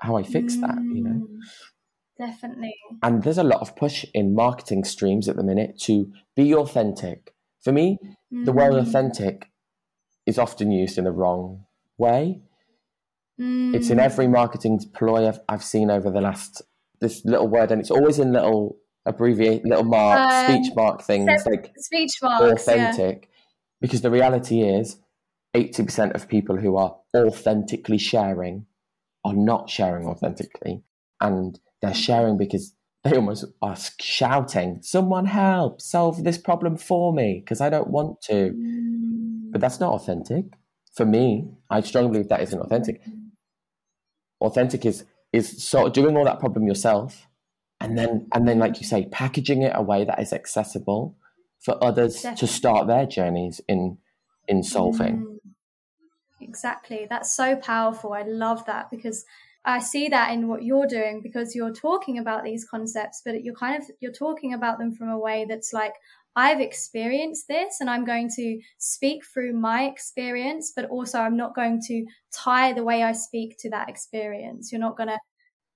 how 0.00 0.16
I 0.16 0.22
fix 0.22 0.56
mm. 0.56 0.60
that, 0.62 0.76
you 0.76 1.02
know. 1.02 1.26
Mm. 1.26 1.38
Definitely. 2.18 2.74
And 3.02 3.22
there's 3.22 3.38
a 3.38 3.42
lot 3.42 3.60
of 3.60 3.74
push 3.76 4.04
in 4.12 4.34
marketing 4.34 4.84
streams 4.84 5.28
at 5.28 5.36
the 5.36 5.42
minute 5.42 5.78
to 5.82 6.12
be 6.36 6.54
authentic. 6.54 7.34
For 7.62 7.72
me, 7.72 7.98
mm. 8.32 8.44
the 8.44 8.52
word 8.52 8.74
authentic 8.74 9.46
is 10.26 10.38
often 10.38 10.70
used 10.70 10.98
in 10.98 11.04
the 11.04 11.12
wrong 11.12 11.64
way. 12.00 12.40
Mm. 13.40 13.74
It's 13.74 13.90
in 13.90 13.98
mm. 13.98 14.02
every 14.02 14.26
marketing 14.26 14.80
ploy 14.92 15.28
I've, 15.28 15.40
I've, 15.48 15.64
seen 15.64 15.90
over 15.90 16.10
the 16.10 16.20
last 16.20 16.62
this 17.00 17.24
little 17.24 17.48
word, 17.48 17.70
and 17.70 17.80
it's 17.80 17.90
always 17.90 18.18
in 18.18 18.32
little 18.32 18.76
abbreviate, 19.06 19.64
little 19.64 19.84
mark, 19.84 20.18
um, 20.18 20.46
speech 20.46 20.72
mark 20.74 21.02
things 21.02 21.46
like 21.46 21.72
speech 21.78 22.12
marks, 22.22 22.62
authentic. 22.62 23.22
Yeah. 23.22 23.36
Because 23.80 24.02
the 24.02 24.10
reality 24.10 24.60
is, 24.60 24.98
eighty 25.54 25.82
percent 25.84 26.12
of 26.12 26.28
people 26.28 26.56
who 26.56 26.76
are 26.76 26.96
authentically 27.16 27.98
sharing 27.98 28.66
are 29.24 29.34
not 29.34 29.70
sharing 29.70 30.06
authentically, 30.06 30.82
and 31.20 31.58
they're 31.80 31.94
sharing 31.94 32.36
because 32.36 32.74
they 33.04 33.16
almost 33.16 33.46
are 33.62 33.76
shouting, 34.00 34.80
"Someone 34.82 35.26
help! 35.26 35.80
Solve 35.80 36.24
this 36.24 36.36
problem 36.36 36.76
for 36.76 37.14
me!" 37.14 37.40
Because 37.42 37.62
I 37.62 37.70
don't 37.70 37.88
want 37.88 38.20
to. 38.22 38.50
Mm. 38.50 39.52
But 39.52 39.62
that's 39.62 39.80
not 39.80 39.94
authentic 39.94 40.44
for 40.92 41.04
me, 41.04 41.48
I 41.68 41.80
strongly 41.80 42.10
believe 42.10 42.28
that 42.28 42.42
isn't 42.42 42.60
authentic. 42.60 43.02
Authentic 44.40 44.84
is 44.84 45.04
is 45.32 45.62
sort 45.62 45.86
of 45.86 45.92
doing 45.92 46.16
all 46.16 46.24
that 46.24 46.40
problem 46.40 46.66
yourself, 46.66 47.28
and 47.80 47.96
then 47.96 48.28
and 48.34 48.48
then, 48.48 48.58
like 48.58 48.80
you 48.80 48.86
say, 48.86 49.06
packaging 49.06 49.62
it 49.62 49.72
a 49.74 49.82
way 49.82 50.04
that 50.04 50.20
is 50.20 50.32
accessible 50.32 51.16
for 51.60 51.82
others 51.82 52.14
Definitely. 52.22 52.38
to 52.38 52.52
start 52.52 52.86
their 52.86 53.06
journeys 53.06 53.60
in 53.68 53.98
in 54.48 54.62
solving. 54.62 55.24
Mm, 55.24 55.36
exactly, 56.40 57.06
that's 57.08 57.34
so 57.34 57.56
powerful. 57.56 58.12
I 58.12 58.22
love 58.22 58.64
that 58.66 58.90
because 58.90 59.24
I 59.64 59.78
see 59.80 60.08
that 60.08 60.32
in 60.32 60.48
what 60.48 60.64
you're 60.64 60.86
doing 60.86 61.20
because 61.20 61.54
you're 61.54 61.72
talking 61.74 62.18
about 62.18 62.44
these 62.44 62.64
concepts, 62.64 63.20
but 63.24 63.44
you're 63.44 63.54
kind 63.54 63.80
of 63.80 63.88
you're 64.00 64.12
talking 64.12 64.54
about 64.54 64.78
them 64.78 64.90
from 64.90 65.10
a 65.10 65.18
way 65.18 65.44
that's 65.48 65.72
like 65.72 65.94
I've 66.40 66.60
experienced 66.60 67.48
this 67.48 67.80
and 67.80 67.90
I'm 67.90 68.06
going 68.06 68.30
to 68.36 68.60
speak 68.78 69.20
through 69.26 69.52
my 69.52 69.84
experience, 69.84 70.72
but 70.74 70.86
also 70.86 71.18
I'm 71.18 71.36
not 71.36 71.54
going 71.54 71.80
to 71.88 72.06
tie 72.32 72.72
the 72.72 72.82
way 72.82 73.02
I 73.02 73.12
speak 73.12 73.56
to 73.60 73.70
that 73.70 73.90
experience. 73.90 74.72
You're 74.72 74.80
not 74.80 74.96
going 74.96 75.10
to 75.10 75.18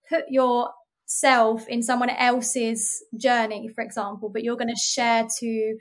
put 0.09 0.25
yourself 0.31 1.69
in 1.69 1.83
someone 1.83 2.09
else's 2.09 3.05
journey, 3.15 3.69
for 3.75 3.85
example, 3.85 4.31
but 4.33 4.43
you're 4.43 4.57
going 4.57 4.75
to 4.75 4.83
share 4.83 5.27
to 5.41 5.77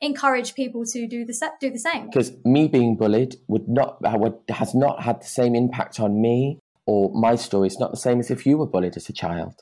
encourage 0.00 0.54
people 0.54 0.84
to 0.94 1.06
do 1.06 1.24
the 1.24 1.50
do 1.60 1.70
the 1.70 1.78
same. 1.78 2.06
Because 2.06 2.32
me 2.44 2.66
being 2.66 2.96
bullied 2.96 3.36
would 3.46 3.68
not 3.68 3.98
would, 4.18 4.34
has 4.48 4.74
not 4.74 5.00
had 5.00 5.22
the 5.22 5.26
same 5.26 5.54
impact 5.54 6.00
on 6.00 6.20
me 6.20 6.58
or 6.86 7.12
my 7.14 7.36
story. 7.36 7.68
It's 7.68 7.78
not 7.78 7.92
the 7.92 8.04
same 8.08 8.18
as 8.18 8.32
if 8.32 8.44
you 8.46 8.58
were 8.58 8.66
bullied 8.66 8.96
as 8.96 9.08
a 9.08 9.12
child. 9.12 9.54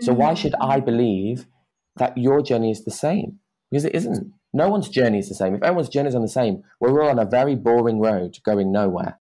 So 0.00 0.12
why 0.12 0.34
should 0.34 0.52
mm. 0.52 0.68
I 0.74 0.80
believe 0.80 1.46
that 1.96 2.16
your 2.16 2.40
journey 2.42 2.70
is 2.70 2.84
the 2.84 2.90
same? 2.90 3.39
Because 3.70 3.84
it 3.84 3.94
isn't. 3.94 4.32
No 4.52 4.68
one's 4.68 4.88
journey 4.88 5.18
is 5.18 5.28
the 5.28 5.34
same. 5.34 5.54
If 5.54 5.62
everyone's 5.62 5.88
journey 5.88 6.08
is 6.08 6.14
on 6.14 6.22
the 6.22 6.28
same, 6.28 6.64
we're 6.80 7.02
all 7.02 7.08
on 7.10 7.18
a 7.20 7.24
very 7.24 7.54
boring 7.54 8.00
road 8.00 8.38
going 8.44 8.72
nowhere. 8.72 9.18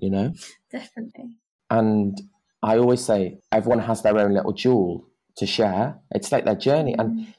You 0.00 0.10
know. 0.10 0.32
Definitely. 0.70 1.36
And 1.68 2.20
I 2.62 2.78
always 2.78 3.04
say 3.04 3.38
everyone 3.50 3.80
has 3.80 4.02
their 4.02 4.16
own 4.18 4.32
little 4.34 4.52
jewel 4.52 5.06
to 5.36 5.46
share. 5.46 5.98
It's 6.12 6.30
like 6.30 6.44
their 6.44 6.54
journey, 6.54 6.94
and 6.98 7.10
Mm. 7.20 7.34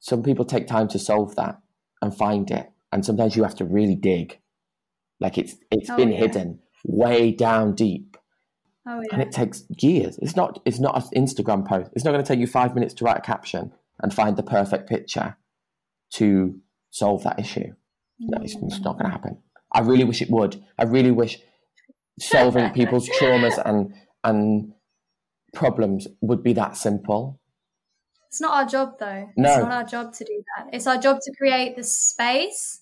some 0.00 0.22
people 0.22 0.44
take 0.44 0.66
time 0.66 0.88
to 0.88 0.98
solve 0.98 1.34
that 1.36 1.60
and 2.02 2.16
find 2.16 2.50
it. 2.50 2.70
And 2.92 3.04
sometimes 3.04 3.34
you 3.36 3.42
have 3.42 3.56
to 3.56 3.64
really 3.64 3.96
dig. 3.96 4.38
Like 5.20 5.38
it's 5.38 5.56
it's 5.70 5.90
Oh, 5.90 5.96
been 5.96 6.12
yeah. 6.12 6.18
hidden 6.18 6.60
way 6.84 7.32
down 7.32 7.74
deep, 7.74 8.16
Oh 8.86 9.00
yeah. 9.00 9.08
and 9.12 9.22
it 9.22 9.32
takes 9.32 9.64
years. 9.80 10.18
It's 10.18 10.36
not 10.36 10.60
it's 10.64 10.78
not 10.80 10.96
an 11.12 11.22
Instagram 11.24 11.66
post. 11.66 11.90
It's 11.94 12.04
not 12.04 12.12
going 12.12 12.22
to 12.24 12.28
take 12.28 12.38
you 12.40 12.46
five 12.46 12.74
minutes 12.74 12.94
to 12.94 13.04
write 13.04 13.18
a 13.18 13.22
caption 13.22 13.72
and 14.00 14.12
find 14.14 14.36
the 14.36 14.42
perfect 14.42 14.88
picture 14.88 15.36
to 16.14 16.60
solve 16.90 17.24
that 17.24 17.38
issue. 17.38 17.72
No, 18.18 18.42
it's, 18.42 18.54
it's 18.54 18.80
not 18.80 18.94
going 18.98 19.06
to 19.06 19.10
happen. 19.10 19.38
I 19.72 19.80
really 19.80 20.04
wish 20.04 20.22
it 20.22 20.30
would. 20.30 20.62
I 20.78 20.84
really 20.84 21.10
wish 21.10 21.38
solving 22.18 22.70
people's 22.74 23.08
traumas 23.08 23.60
and 23.64 23.92
and 24.22 24.72
problems 25.52 26.06
would 26.20 26.42
be 26.42 26.52
that 26.54 26.76
simple. 26.76 27.40
It's 28.28 28.40
not 28.40 28.52
our 28.52 28.66
job 28.66 28.98
though. 28.98 29.28
No. 29.36 29.50
It's 29.50 29.62
not 29.62 29.72
our 29.72 29.84
job 29.84 30.12
to 30.14 30.24
do 30.24 30.42
that. 30.56 30.70
It's 30.72 30.86
our 30.86 30.98
job 30.98 31.18
to 31.22 31.32
create 31.36 31.76
the 31.76 31.84
space 31.84 32.80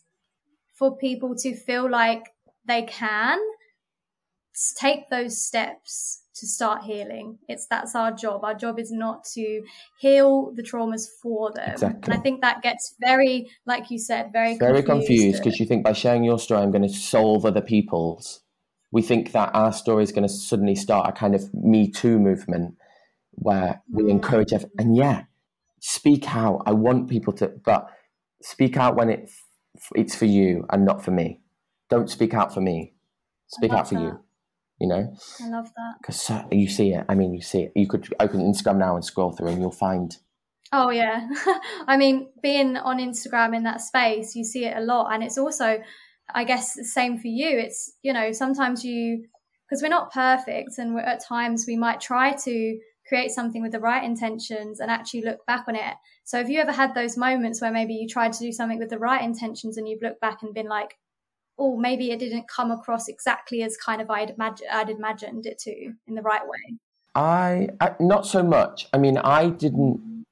for 0.74 0.96
people 0.96 1.34
to 1.36 1.54
feel 1.54 1.90
like 1.90 2.30
they 2.66 2.82
can 2.82 3.38
take 4.78 5.08
those 5.10 5.42
steps 5.42 6.22
to 6.34 6.46
start 6.46 6.84
healing. 6.84 7.38
It's 7.48 7.66
that's 7.66 7.94
our 7.94 8.10
job. 8.12 8.44
Our 8.44 8.54
job 8.54 8.78
is 8.78 8.90
not 8.90 9.24
to 9.34 9.62
heal 9.98 10.52
the 10.54 10.62
traumas 10.62 11.06
for 11.22 11.52
them. 11.52 11.70
Exactly. 11.72 12.00
And 12.04 12.14
I 12.14 12.22
think 12.22 12.40
that 12.40 12.62
gets 12.62 12.94
very, 13.00 13.50
like 13.66 13.90
you 13.90 13.98
said, 13.98 14.32
very 14.32 14.56
Very 14.58 14.82
confused. 14.82 15.38
because 15.42 15.60
you 15.60 15.66
think 15.66 15.84
by 15.84 15.92
sharing 15.92 16.24
your 16.24 16.38
story, 16.38 16.62
I'm 16.62 16.70
going 16.70 16.82
to 16.82 16.88
solve 16.88 17.44
other 17.44 17.60
people's. 17.60 18.40
We 18.90 19.02
think 19.02 19.32
that 19.32 19.54
our 19.54 19.72
story 19.72 20.02
is 20.04 20.12
going 20.12 20.26
to 20.26 20.28
suddenly 20.32 20.74
start 20.74 21.08
a 21.08 21.12
kind 21.12 21.34
of 21.34 21.52
Me 21.54 21.90
Too 21.90 22.18
movement 22.18 22.76
where 23.32 23.82
we 23.90 24.04
Mm. 24.04 24.10
encourage, 24.10 24.52
ev- 24.52 24.70
and 24.78 24.94
yeah, 24.96 25.24
speak 25.80 26.34
out. 26.34 26.62
I 26.66 26.72
want 26.72 27.08
people 27.08 27.32
to, 27.34 27.48
but 27.64 27.88
speak 28.42 28.76
out 28.76 28.96
when 28.96 29.08
it's 29.10 29.44
it's 29.94 30.14
for 30.14 30.26
you 30.26 30.66
and 30.70 30.84
not 30.84 31.02
for 31.02 31.10
me. 31.10 31.40
Don't 31.88 32.10
speak 32.10 32.34
out 32.34 32.52
for 32.52 32.60
me. 32.60 32.94
Speak 33.48 33.72
out 33.72 33.88
for 33.88 33.94
that. 33.94 34.00
you. 34.02 34.21
You 34.82 34.88
know, 34.88 35.14
I 35.40 35.48
love 35.48 35.68
that. 35.76 35.94
because 36.00 36.30
you 36.50 36.68
see 36.68 36.92
it. 36.92 37.04
I 37.08 37.14
mean, 37.14 37.32
you 37.32 37.40
see 37.40 37.62
it. 37.62 37.72
You 37.76 37.86
could 37.86 38.12
open 38.18 38.40
Instagram 38.40 38.78
now 38.78 38.96
and 38.96 39.04
scroll 39.04 39.30
through, 39.30 39.48
and 39.48 39.60
you'll 39.60 39.70
find 39.70 40.16
Oh 40.72 40.90
yeah. 40.90 41.28
I 41.86 41.96
mean, 41.96 42.28
being 42.42 42.76
on 42.76 42.98
Instagram 42.98 43.54
in 43.54 43.62
that 43.64 43.82
space, 43.82 44.34
you 44.34 44.44
see 44.44 44.64
it 44.64 44.76
a 44.76 44.80
lot 44.80 45.12
and 45.12 45.22
it's 45.22 45.38
also 45.38 45.78
I 46.34 46.44
guess 46.44 46.74
the 46.74 46.84
same 46.84 47.18
for 47.18 47.28
you. 47.28 47.58
It's, 47.58 47.92
you 48.02 48.12
know, 48.12 48.32
sometimes 48.32 48.84
you 48.84 49.24
because 49.68 49.82
we're 49.82 49.88
not 49.88 50.12
perfect 50.12 50.78
and 50.78 50.98
at 50.98 51.24
times 51.24 51.64
we 51.66 51.76
might 51.76 52.00
try 52.00 52.32
to 52.32 52.78
create 53.06 53.30
something 53.30 53.62
with 53.62 53.72
the 53.72 53.80
right 53.80 54.04
intentions 54.04 54.80
and 54.80 54.90
actually 54.90 55.22
look 55.22 55.44
back 55.46 55.64
on 55.68 55.76
it. 55.76 55.94
So 56.24 56.38
have 56.38 56.48
you 56.48 56.60
ever 56.60 56.72
had 56.72 56.94
those 56.94 57.16
moments 57.16 57.60
where 57.60 57.72
maybe 57.72 57.94
you 57.94 58.08
tried 58.08 58.32
to 58.34 58.38
do 58.38 58.52
something 58.52 58.78
with 58.78 58.90
the 58.90 58.98
right 58.98 59.22
intentions 59.22 59.76
and 59.76 59.88
you've 59.88 60.02
looked 60.02 60.20
back 60.20 60.42
and 60.42 60.54
been 60.54 60.68
like, 60.68 60.94
oh, 61.58 61.76
maybe 61.76 62.10
it 62.10 62.18
didn't 62.18 62.48
come 62.48 62.70
across 62.70 63.08
exactly 63.08 63.62
as 63.62 63.76
kind 63.76 64.00
of 64.00 64.10
I'd, 64.10 64.36
imag- 64.36 64.62
I'd 64.70 64.90
imagined 64.90 65.46
it 65.46 65.58
to 65.60 65.70
in 66.06 66.14
the 66.14 66.22
right 66.22 66.42
way? 66.42 66.76
I, 67.14 67.68
I 67.80 67.94
not 68.00 68.26
so 68.26 68.42
much. 68.42 68.88
I 68.92 68.98
mean, 68.98 69.18
I 69.18 69.50
didn't 69.50 70.24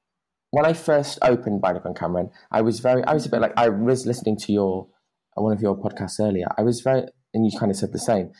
when 0.49 0.65
I 0.65 0.73
first 0.73 1.19
opened 1.21 1.61
Baila 1.61 1.79
con 1.81 1.93
Cameron. 1.93 2.29
I 2.51 2.61
was 2.61 2.79
very. 2.79 3.03
I 3.05 3.13
was 3.13 3.25
a 3.25 3.29
bit 3.29 3.39
like 3.41 3.53
I 3.55 3.69
was 3.69 4.05
listening 4.05 4.37
to 4.39 4.51
your 4.51 4.87
uh, 5.37 5.41
one 5.41 5.53
of 5.53 5.61
your 5.61 5.77
podcasts 5.77 6.19
earlier. 6.19 6.47
I 6.57 6.63
was 6.63 6.81
very, 6.81 7.03
and 7.33 7.45
you 7.45 7.57
kind 7.57 7.71
of 7.71 7.77
said 7.77 7.93
the 7.93 7.99
same. 7.99 8.31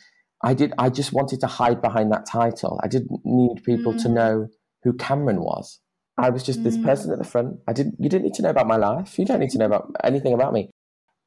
I 0.44 0.54
did. 0.54 0.72
I 0.76 0.90
just 0.90 1.12
wanted 1.12 1.38
to 1.40 1.46
hide 1.46 1.80
behind 1.80 2.10
that 2.12 2.26
title. 2.26 2.80
I 2.82 2.88
didn't 2.88 3.20
need 3.24 3.62
people 3.64 3.96
to 3.96 4.08
Mm. 4.08 4.12
know 4.14 4.48
who 4.82 4.92
Cameron 4.94 5.40
was. 5.40 5.80
I 6.18 6.30
was 6.30 6.42
just 6.42 6.64
this 6.64 6.76
Mm. 6.76 6.84
person 6.84 7.12
at 7.12 7.18
the 7.18 7.24
front. 7.24 7.60
I 7.68 7.72
didn't. 7.72 7.94
You 8.00 8.08
didn't 8.08 8.24
need 8.24 8.34
to 8.34 8.42
know 8.42 8.50
about 8.50 8.66
my 8.66 8.76
life. 8.76 9.18
You 9.18 9.24
don't 9.24 9.38
need 9.40 9.50
to 9.50 9.58
know 9.58 9.66
about 9.66 9.94
anything 10.02 10.34
about 10.34 10.52
me. 10.52 10.70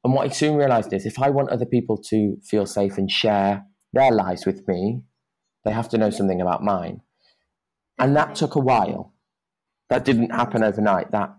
And 0.06 0.14
what 0.14 0.30
I 0.30 0.32
soon 0.32 0.54
realized 0.54 0.92
is, 0.92 1.04
if 1.04 1.18
I 1.18 1.30
want 1.30 1.48
other 1.48 1.66
people 1.66 1.98
to 2.10 2.36
feel 2.44 2.64
safe 2.64 2.96
and 2.96 3.10
share 3.10 3.64
their 3.92 4.12
lives 4.12 4.46
with 4.46 4.62
me, 4.68 5.02
they 5.64 5.72
have 5.72 5.88
to 5.88 5.98
know 5.98 6.10
something 6.10 6.40
about 6.40 6.62
mine. 6.62 7.00
And 7.98 8.14
that 8.14 8.36
took 8.36 8.54
a 8.54 8.60
while. 8.60 9.14
That 9.90 10.04
didn't 10.04 10.30
happen 10.30 10.62
overnight. 10.62 11.10
That 11.10 11.34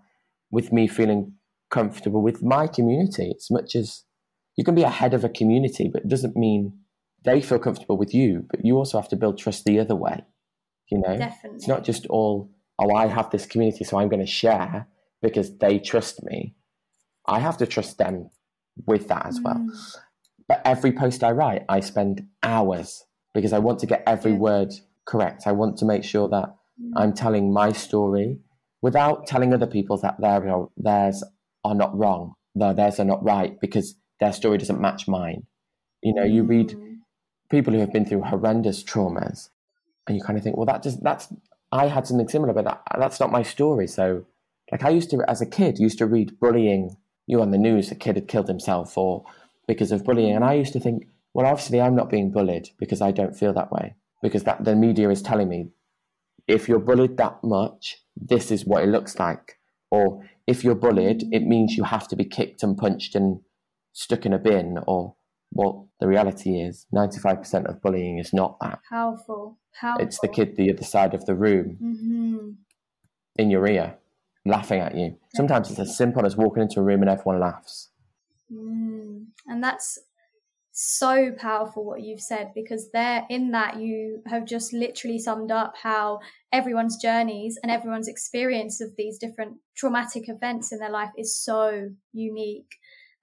with 0.52 0.74
me 0.74 0.90
feeling 0.90 1.36
comfortable 1.72 2.22
with 2.22 2.44
my 2.44 2.68
community, 2.68 3.34
as 3.38 3.48
much 3.50 3.74
as 3.74 4.04
you 4.58 4.66
can 4.66 4.76
be 4.76 4.84
a 4.84 4.90
head 4.90 5.14
of 5.14 5.24
a 5.24 5.30
community, 5.30 5.90
but 5.90 6.02
it 6.02 6.10
doesn't 6.10 6.36
mean 6.36 6.74
they 7.24 7.40
feel 7.40 7.60
comfortable 7.60 7.98
with 7.98 8.14
you. 8.14 8.48
But 8.50 8.66
you 8.66 8.76
also 8.76 9.00
have 9.00 9.08
to 9.12 9.16
build 9.16 9.38
trust 9.38 9.64
the 9.64 9.80
other 9.80 9.96
way. 9.96 10.26
You 10.92 10.98
know, 10.98 11.16
Definitely. 11.16 11.56
it's 11.56 11.70
not 11.70 11.86
just 11.86 12.06
all, 12.08 12.52
oh, 12.80 12.94
I 12.94 13.08
have 13.08 13.30
this 13.30 13.46
community, 13.46 13.86
so 13.86 13.98
I'm 13.98 14.10
going 14.10 14.26
to 14.26 14.30
share 14.30 14.90
because 15.22 15.58
they 15.60 15.80
trust 15.80 16.22
me. 16.22 16.56
I 17.26 17.40
have 17.40 17.56
to 17.60 17.66
trust 17.66 17.98
them 17.98 18.30
with 18.86 19.08
that 19.08 19.26
as 19.26 19.40
well. 19.42 19.56
Mm. 19.56 19.96
But 20.48 20.62
every 20.66 20.92
post 20.92 21.24
I 21.24 21.32
write, 21.32 21.66
I 21.68 21.80
spend 21.82 22.28
hours 22.44 23.06
because 23.34 23.54
I 23.54 23.60
want 23.60 23.80
to 23.80 23.86
get 23.86 24.04
every 24.08 24.32
Yeah. 24.32 24.38
word 24.40 24.74
correct. 25.06 25.48
I 25.48 25.52
want 25.52 25.78
to 25.78 25.86
make 25.86 26.04
sure 26.04 26.28
that 26.30 26.56
Mm. 26.82 26.92
I'm 26.96 27.14
telling 27.14 27.52
my 27.52 27.72
story 27.72 28.40
without 28.82 29.26
telling 29.26 29.54
other 29.54 29.68
people 29.68 29.98
that 29.98 30.20
their 30.20 30.68
theirs 30.78 31.24
are 31.64 31.76
not 31.76 31.98
wrong, 31.98 32.34
though 32.56 32.74
theirs 32.74 33.00
are 33.00 33.06
not 33.06 33.24
right 33.24 33.60
because 33.60 33.96
their 34.20 34.32
story 34.34 34.58
doesn't 34.58 34.80
match 34.80 35.08
mine. 35.08 35.46
You 36.02 36.14
know, 36.14 36.24
you 36.24 36.44
read 36.44 36.70
Mm. 36.70 36.98
people 37.50 37.74
who 37.74 37.80
have 37.80 37.92
been 37.92 38.06
through 38.06 38.22
horrendous 38.22 38.84
traumas, 38.84 39.50
and 40.06 40.16
you 40.16 40.24
kind 40.24 40.38
of 40.38 40.44
think, 40.44 40.56
well, 40.56 40.66
that 40.68 40.84
just 40.84 41.02
that's 41.04 41.34
I 41.72 41.88
had 41.88 42.08
something 42.08 42.30
similar, 42.30 42.54
but 42.54 42.64
that, 42.64 42.82
that's 42.98 43.20
not 43.20 43.30
my 43.32 43.42
story. 43.44 43.88
So, 43.88 44.24
like 44.72 44.86
I 44.86 44.90
used 44.90 45.10
to, 45.10 45.22
as 45.30 45.42
a 45.42 45.46
kid, 45.46 45.80
used 45.80 45.98
to 45.98 46.06
read 46.06 46.40
bullying. 46.40 46.96
You 47.28 47.42
on 47.42 47.52
the 47.52 47.58
news, 47.58 47.92
a 47.92 47.96
kid 47.96 48.16
had 48.16 48.28
killed 48.28 48.48
himself, 48.48 48.98
or 48.98 49.26
because 49.68 49.92
of 49.92 50.04
bullying, 50.04 50.36
and 50.36 50.44
I 50.44 50.54
used 50.54 50.74
to 50.74 50.80
think, 50.80 51.08
well, 51.34 51.46
obviously, 51.46 51.80
I'm 51.80 51.96
not 51.96 52.10
being 52.10 52.32
bullied 52.32 52.70
because 52.80 53.02
I 53.02 53.12
don't 53.12 53.38
feel 53.38 53.54
that 53.54 53.72
way 53.72 53.96
because 54.22 54.44
that 54.46 54.64
the 54.64 54.76
media 54.76 55.10
is 55.10 55.22
telling 55.22 55.50
me 55.50 55.70
if 56.48 56.68
you're 56.68 56.80
bullied 56.80 57.18
that 57.18 57.44
much, 57.44 57.98
this 58.16 58.52
is 58.52 58.66
what 58.66 58.84
it 58.84 58.88
looks 58.88 59.20
like. 59.20 59.60
Or 59.92 60.24
if 60.48 60.64
you're 60.64 60.76
bullied, 60.76 61.24
it 61.32 61.44
means 61.44 61.78
you 61.78 61.84
have 61.84 62.08
to 62.08 62.16
be 62.16 62.26
kicked 62.26 62.64
and 62.64 62.78
punched 62.78 63.16
and 63.16 63.42
stuck 63.94 64.26
in 64.26 64.34
a 64.34 64.40
bin. 64.40 64.80
Or, 64.88 65.16
well, 65.52 65.90
the 66.00 66.08
reality 66.08 66.60
is 66.60 66.88
95% 66.96 67.66
of 67.66 67.82
bullying 67.82 68.18
is 68.18 68.34
not 68.34 68.58
that. 68.62 68.80
Powerful. 68.90 69.58
Powerful. 69.80 70.06
It's 70.06 70.20
the 70.20 70.28
kid 70.28 70.56
the 70.56 70.72
other 70.72 70.84
side 70.84 71.14
of 71.14 71.26
the 71.26 71.36
room 71.36 71.78
hmm 71.80 72.50
in 73.40 73.52
your 73.52 73.68
ear 73.68 73.96
laughing 74.48 74.80
at 74.80 74.96
you. 74.96 75.18
Sometimes 75.36 75.70
it's 75.70 75.80
as 75.80 75.98
simple 75.98 76.26
as 76.26 76.36
walking 76.36 76.64
into 76.64 76.80
a 76.80 76.84
room 76.84 77.02
and 77.02 77.10
everyone 77.10 77.40
laughs. 77.40 77.90
Mm. 78.52 79.26
And 79.48 79.64
that's 79.64 80.00
so 80.80 81.32
powerful 81.32 81.84
what 81.84 82.04
you've 82.04 82.22
said 82.22 82.52
because 82.54 82.92
there 82.92 83.26
in 83.32 83.50
that 83.50 83.80
you 83.80 84.22
have 84.28 84.46
just 84.46 84.72
literally 84.74 85.18
summed 85.18 85.50
up 85.50 85.74
how 85.82 86.20
everyone's 86.54 86.98
journeys 87.02 87.58
and 87.64 87.72
everyone's 87.72 88.08
experience 88.08 88.80
of 88.80 88.92
these 88.96 89.18
different 89.18 89.58
traumatic 89.76 90.30
events 90.30 90.72
in 90.72 90.78
their 90.78 90.92
life 90.92 91.10
is 91.18 91.36
so 91.36 91.90
unique 92.14 92.76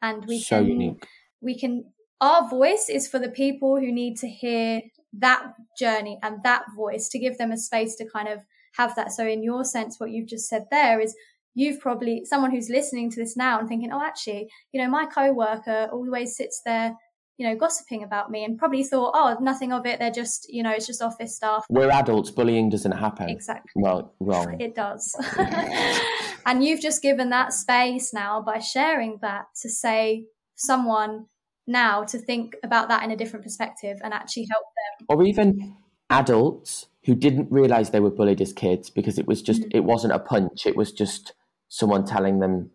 and 0.03 0.25
we 0.27 0.41
so 0.41 0.59
can 0.59 0.67
unique. 0.67 1.07
we 1.41 1.57
can 1.57 1.85
our 2.21 2.49
voice 2.49 2.89
is 2.89 3.07
for 3.07 3.21
the 3.21 3.29
people 3.29 3.79
who 3.79 3.93
need 3.93 4.17
to 4.17 4.29
hear 4.29 4.81
that 5.13 5.55
journey 5.79 6.19
and 6.25 6.43
that 6.43 6.65
voice 6.75 7.09
to 7.09 7.21
give 7.21 7.39
them 7.39 7.53
a 7.53 7.57
space 7.57 7.95
to 7.95 8.05
kind 8.13 8.27
of 8.27 8.41
have 8.77 8.95
that 8.97 9.13
so 9.13 9.27
in 9.27 9.43
your 9.43 9.65
sense 9.65 9.99
what 9.99 10.11
you've 10.11 10.29
just 10.29 10.49
said 10.49 10.65
there 10.71 11.01
is 11.01 11.15
you've 11.55 11.81
probably 11.81 12.25
someone 12.25 12.51
who's 12.51 12.69
listening 12.69 13.11
to 13.11 13.21
this 13.21 13.37
now 13.37 13.59
and 13.59 13.69
thinking 13.69 13.91
oh 13.93 14.03
actually 14.03 14.49
you 14.73 14.83
know 14.83 14.89
my 14.89 15.07
coworker 15.07 15.89
always 15.93 16.37
sits 16.37 16.61
there 16.65 16.95
you 17.37 17.49
know 17.49 17.57
gossiping 17.57 18.03
about 18.03 18.31
me 18.31 18.45
and 18.45 18.59
probably 18.59 18.85
thought 18.85 19.13
oh 19.15 19.37
nothing 19.41 19.73
of 19.73 19.87
it 19.87 19.99
they're 19.99 20.11
just 20.11 20.47
you 20.49 20.63
know 20.63 20.71
it's 20.71 20.87
just 20.87 21.03
office 21.03 21.37
staff 21.37 21.65
We're 21.69 21.91
adults, 21.91 22.31
bullying 22.31 22.71
doesn't 22.71 22.93
happen. 22.93 23.29
exactly 23.29 23.71
Well, 23.75 24.15
wrong. 24.21 24.57
it 24.61 24.75
does. 24.75 25.15
and 26.47 26.65
you've 26.65 26.81
just 26.81 27.03
given 27.03 27.31
that 27.31 27.53
space 27.53 28.13
now 28.13 28.41
by 28.41 28.59
sharing 28.59 29.19
that 29.23 29.47
to 29.63 29.69
say 29.69 30.27
someone 30.55 31.27
now 31.67 32.05
to 32.05 32.19
think 32.19 32.57
about 32.63 32.89
that 32.89 33.03
in 33.03 33.11
a 33.11 33.17
different 33.17 33.45
perspective 33.45 33.99
and 34.05 34.13
actually 34.15 34.47
help 34.51 34.65
them. 34.77 35.07
or 35.09 35.25
even 35.25 35.77
adults 36.11 36.87
who 37.07 37.15
didn't 37.15 37.51
realize 37.53 37.91
they 37.91 38.01
were 38.01 38.11
bullied 38.11 38.41
as 38.41 38.53
kids 38.53 38.91
because 38.91 39.19
it 39.19 39.27
was 39.27 39.43
just 39.43 39.63
Mm. 39.63 39.71
it 39.75 39.85
wasn't 39.85 40.13
a 40.15 40.19
punch 40.19 40.67
it 40.67 40.77
was 40.77 40.93
just 40.93 41.35
someone 41.69 42.05
telling 42.05 42.39
them 42.41 42.71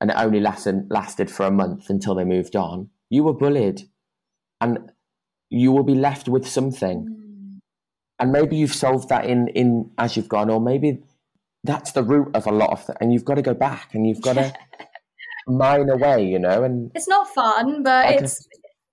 and 0.00 0.10
it 0.10 0.16
only 0.16 0.40
lasted 0.40 0.86
lasted 0.90 1.30
for 1.30 1.44
a 1.46 1.50
month 1.50 1.90
until 1.90 2.14
they 2.14 2.24
moved 2.24 2.56
on. 2.56 2.88
You 3.10 3.24
were 3.24 3.34
bullied, 3.34 3.82
and 4.60 4.90
you 5.50 5.72
will 5.72 5.82
be 5.82 5.94
left 5.94 6.26
with 6.28 6.46
something. 6.48 6.98
Mm. 7.06 7.58
And 8.18 8.32
maybe 8.32 8.56
you've 8.56 8.72
solved 8.74 9.08
that 9.10 9.26
in 9.26 9.48
in 9.48 9.90
as 9.98 10.16
you've 10.16 10.28
gone, 10.28 10.48
or 10.48 10.58
maybe 10.60 11.02
that's 11.64 11.92
the 11.92 12.02
root 12.02 12.34
of 12.34 12.46
a 12.46 12.50
lot 12.52 12.70
of, 12.70 12.86
that 12.86 12.96
and 13.00 13.12
you've 13.12 13.26
got 13.26 13.34
to 13.34 13.42
go 13.42 13.52
back 13.52 13.94
and 13.94 14.06
you've 14.06 14.22
got 14.22 14.34
to 14.34 14.54
mine 15.46 15.90
away, 15.90 16.24
you 16.26 16.38
know. 16.38 16.62
And 16.64 16.90
It's 16.94 17.08
not 17.08 17.28
fun, 17.28 17.82
but 17.82 18.10
it's 18.22 18.46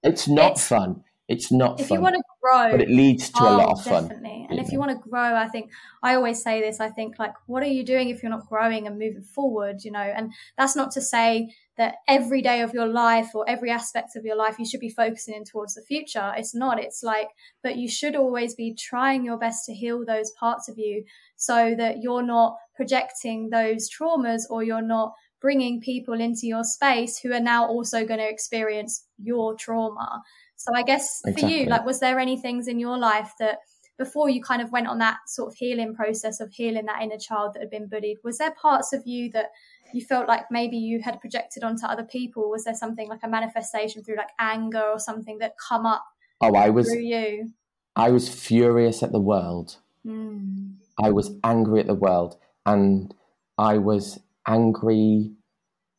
it's 0.04 0.28
not 0.28 0.52
It's- 0.52 0.68
fun. 0.68 1.04
It's 1.28 1.52
not 1.52 1.80
if 1.80 1.88
fun, 1.88 1.98
you 1.98 2.02
want 2.02 2.16
to 2.16 2.24
grow, 2.42 2.72
but 2.72 2.82
it 2.82 2.90
leads 2.90 3.30
to 3.32 3.44
a 3.44 3.50
oh, 3.50 3.58
lot 3.58 3.68
Oh, 3.68 3.72
of 3.72 3.84
fun. 3.84 4.08
Definitely. 4.08 4.48
And 4.50 4.58
you 4.58 4.66
if 4.66 4.72
you 4.72 4.80
want 4.80 4.92
to 4.92 5.10
grow, 5.10 5.36
I 5.36 5.50
think 5.50 5.72
I 6.02 6.16
always 6.16 6.42
say 6.42 6.62
this, 6.62 6.80
I 6.80 6.90
think 6.90 7.20
like 7.20 7.34
what 7.48 7.64
are 7.64 7.68
you 7.68 7.84
doing 7.84 8.10
if 8.10 8.24
you're 8.24 8.30
not 8.30 8.48
growing 8.48 8.88
and 8.88 8.98
moving 8.98 9.24
forward, 9.24 9.84
you 9.84 9.92
know? 9.92 10.00
And 10.00 10.32
that's 10.58 10.76
not 10.76 10.92
to 10.92 11.02
say 11.02 11.54
that 11.76 11.96
every 12.08 12.42
day 12.42 12.62
of 12.62 12.74
your 12.74 12.88
life 12.88 13.36
or 13.36 13.48
every 13.48 13.70
aspect 13.70 14.16
of 14.16 14.24
your 14.24 14.38
life 14.38 14.58
you 14.58 14.66
should 14.66 14.80
be 14.80 14.90
focusing 14.90 15.36
in 15.36 15.44
towards 15.44 15.76
the 15.76 15.82
future. 15.82 16.34
It's 16.38 16.56
not. 16.56 16.80
It's 16.80 17.04
like 17.04 17.28
but 17.62 17.76
you 17.76 17.90
should 17.90 18.16
always 18.16 18.56
be 18.56 18.74
trying 18.74 19.26
your 19.26 19.38
best 19.38 19.66
to 19.66 19.74
heal 19.74 20.06
those 20.06 20.32
parts 20.32 20.70
of 20.70 20.78
you 20.78 21.04
so 21.36 21.76
that 21.78 22.02
you're 22.02 22.24
not 22.24 22.56
projecting 22.74 23.50
those 23.50 23.90
traumas 23.90 24.44
or 24.50 24.64
you're 24.64 24.82
not 24.82 25.14
bringing 25.40 25.80
people 25.80 26.20
into 26.20 26.48
your 26.48 26.64
space 26.64 27.20
who 27.20 27.32
are 27.32 27.40
now 27.40 27.68
also 27.68 28.06
going 28.06 28.20
to 28.20 28.30
experience 28.30 29.06
your 29.22 29.56
trauma. 29.56 30.22
So 30.58 30.74
I 30.76 30.84
guess 30.84 31.22
for 31.22 31.30
Exactly. 31.30 31.62
you, 31.62 31.66
like, 31.68 31.86
was 31.86 32.00
there 32.00 32.20
any 32.20 32.38
things 32.38 32.68
in 32.68 32.80
your 32.80 32.98
life 32.98 33.34
that 33.40 33.60
before 33.98 34.30
you 34.30 34.42
kind 34.44 34.62
of 34.62 34.72
went 34.72 34.88
on 34.88 35.00
that 35.00 35.18
sort 35.28 35.52
of 35.52 35.56
healing 35.56 35.96
process 35.96 36.40
of 36.40 36.52
healing 36.52 36.86
that 36.86 37.02
inner 37.02 37.18
child 37.18 37.54
that 37.54 37.62
had 37.62 37.70
been 37.70 37.88
bullied, 37.88 38.18
was 38.24 38.38
there 38.38 38.52
parts 38.52 38.94
of 38.94 39.02
you 39.06 39.32
that 39.32 39.48
you 39.94 40.02
felt 40.02 40.28
like 40.28 40.52
maybe 40.52 40.78
you 40.78 41.02
had 41.02 41.20
projected 41.20 41.64
onto 41.64 41.86
other 41.86 42.04
people? 42.04 42.50
Was 42.50 42.66
there 42.66 42.76
something 42.76 43.08
like 43.08 43.22
a 43.24 43.28
manifestation 43.28 44.04
through 44.04 44.18
like 44.18 44.30
anger 44.40 44.84
or 44.84 45.00
something 45.00 45.40
that 45.40 45.54
come 45.58 45.86
up 45.86 46.04
Oh, 46.42 46.56
I 46.56 46.70
was 46.70 46.88
through 46.88 47.02
you? 47.02 47.52
I 47.96 48.12
was 48.12 48.30
furious 48.30 49.02
at 49.02 49.12
the 49.12 49.20
world. 49.20 49.78
Mm. 50.06 50.76
I 51.02 51.10
was 51.10 51.32
angry 51.44 51.80
at 51.80 51.88
the 51.88 51.96
world, 51.96 52.38
and 52.66 53.14
I 53.58 53.78
was 53.78 54.20
angry. 54.48 55.32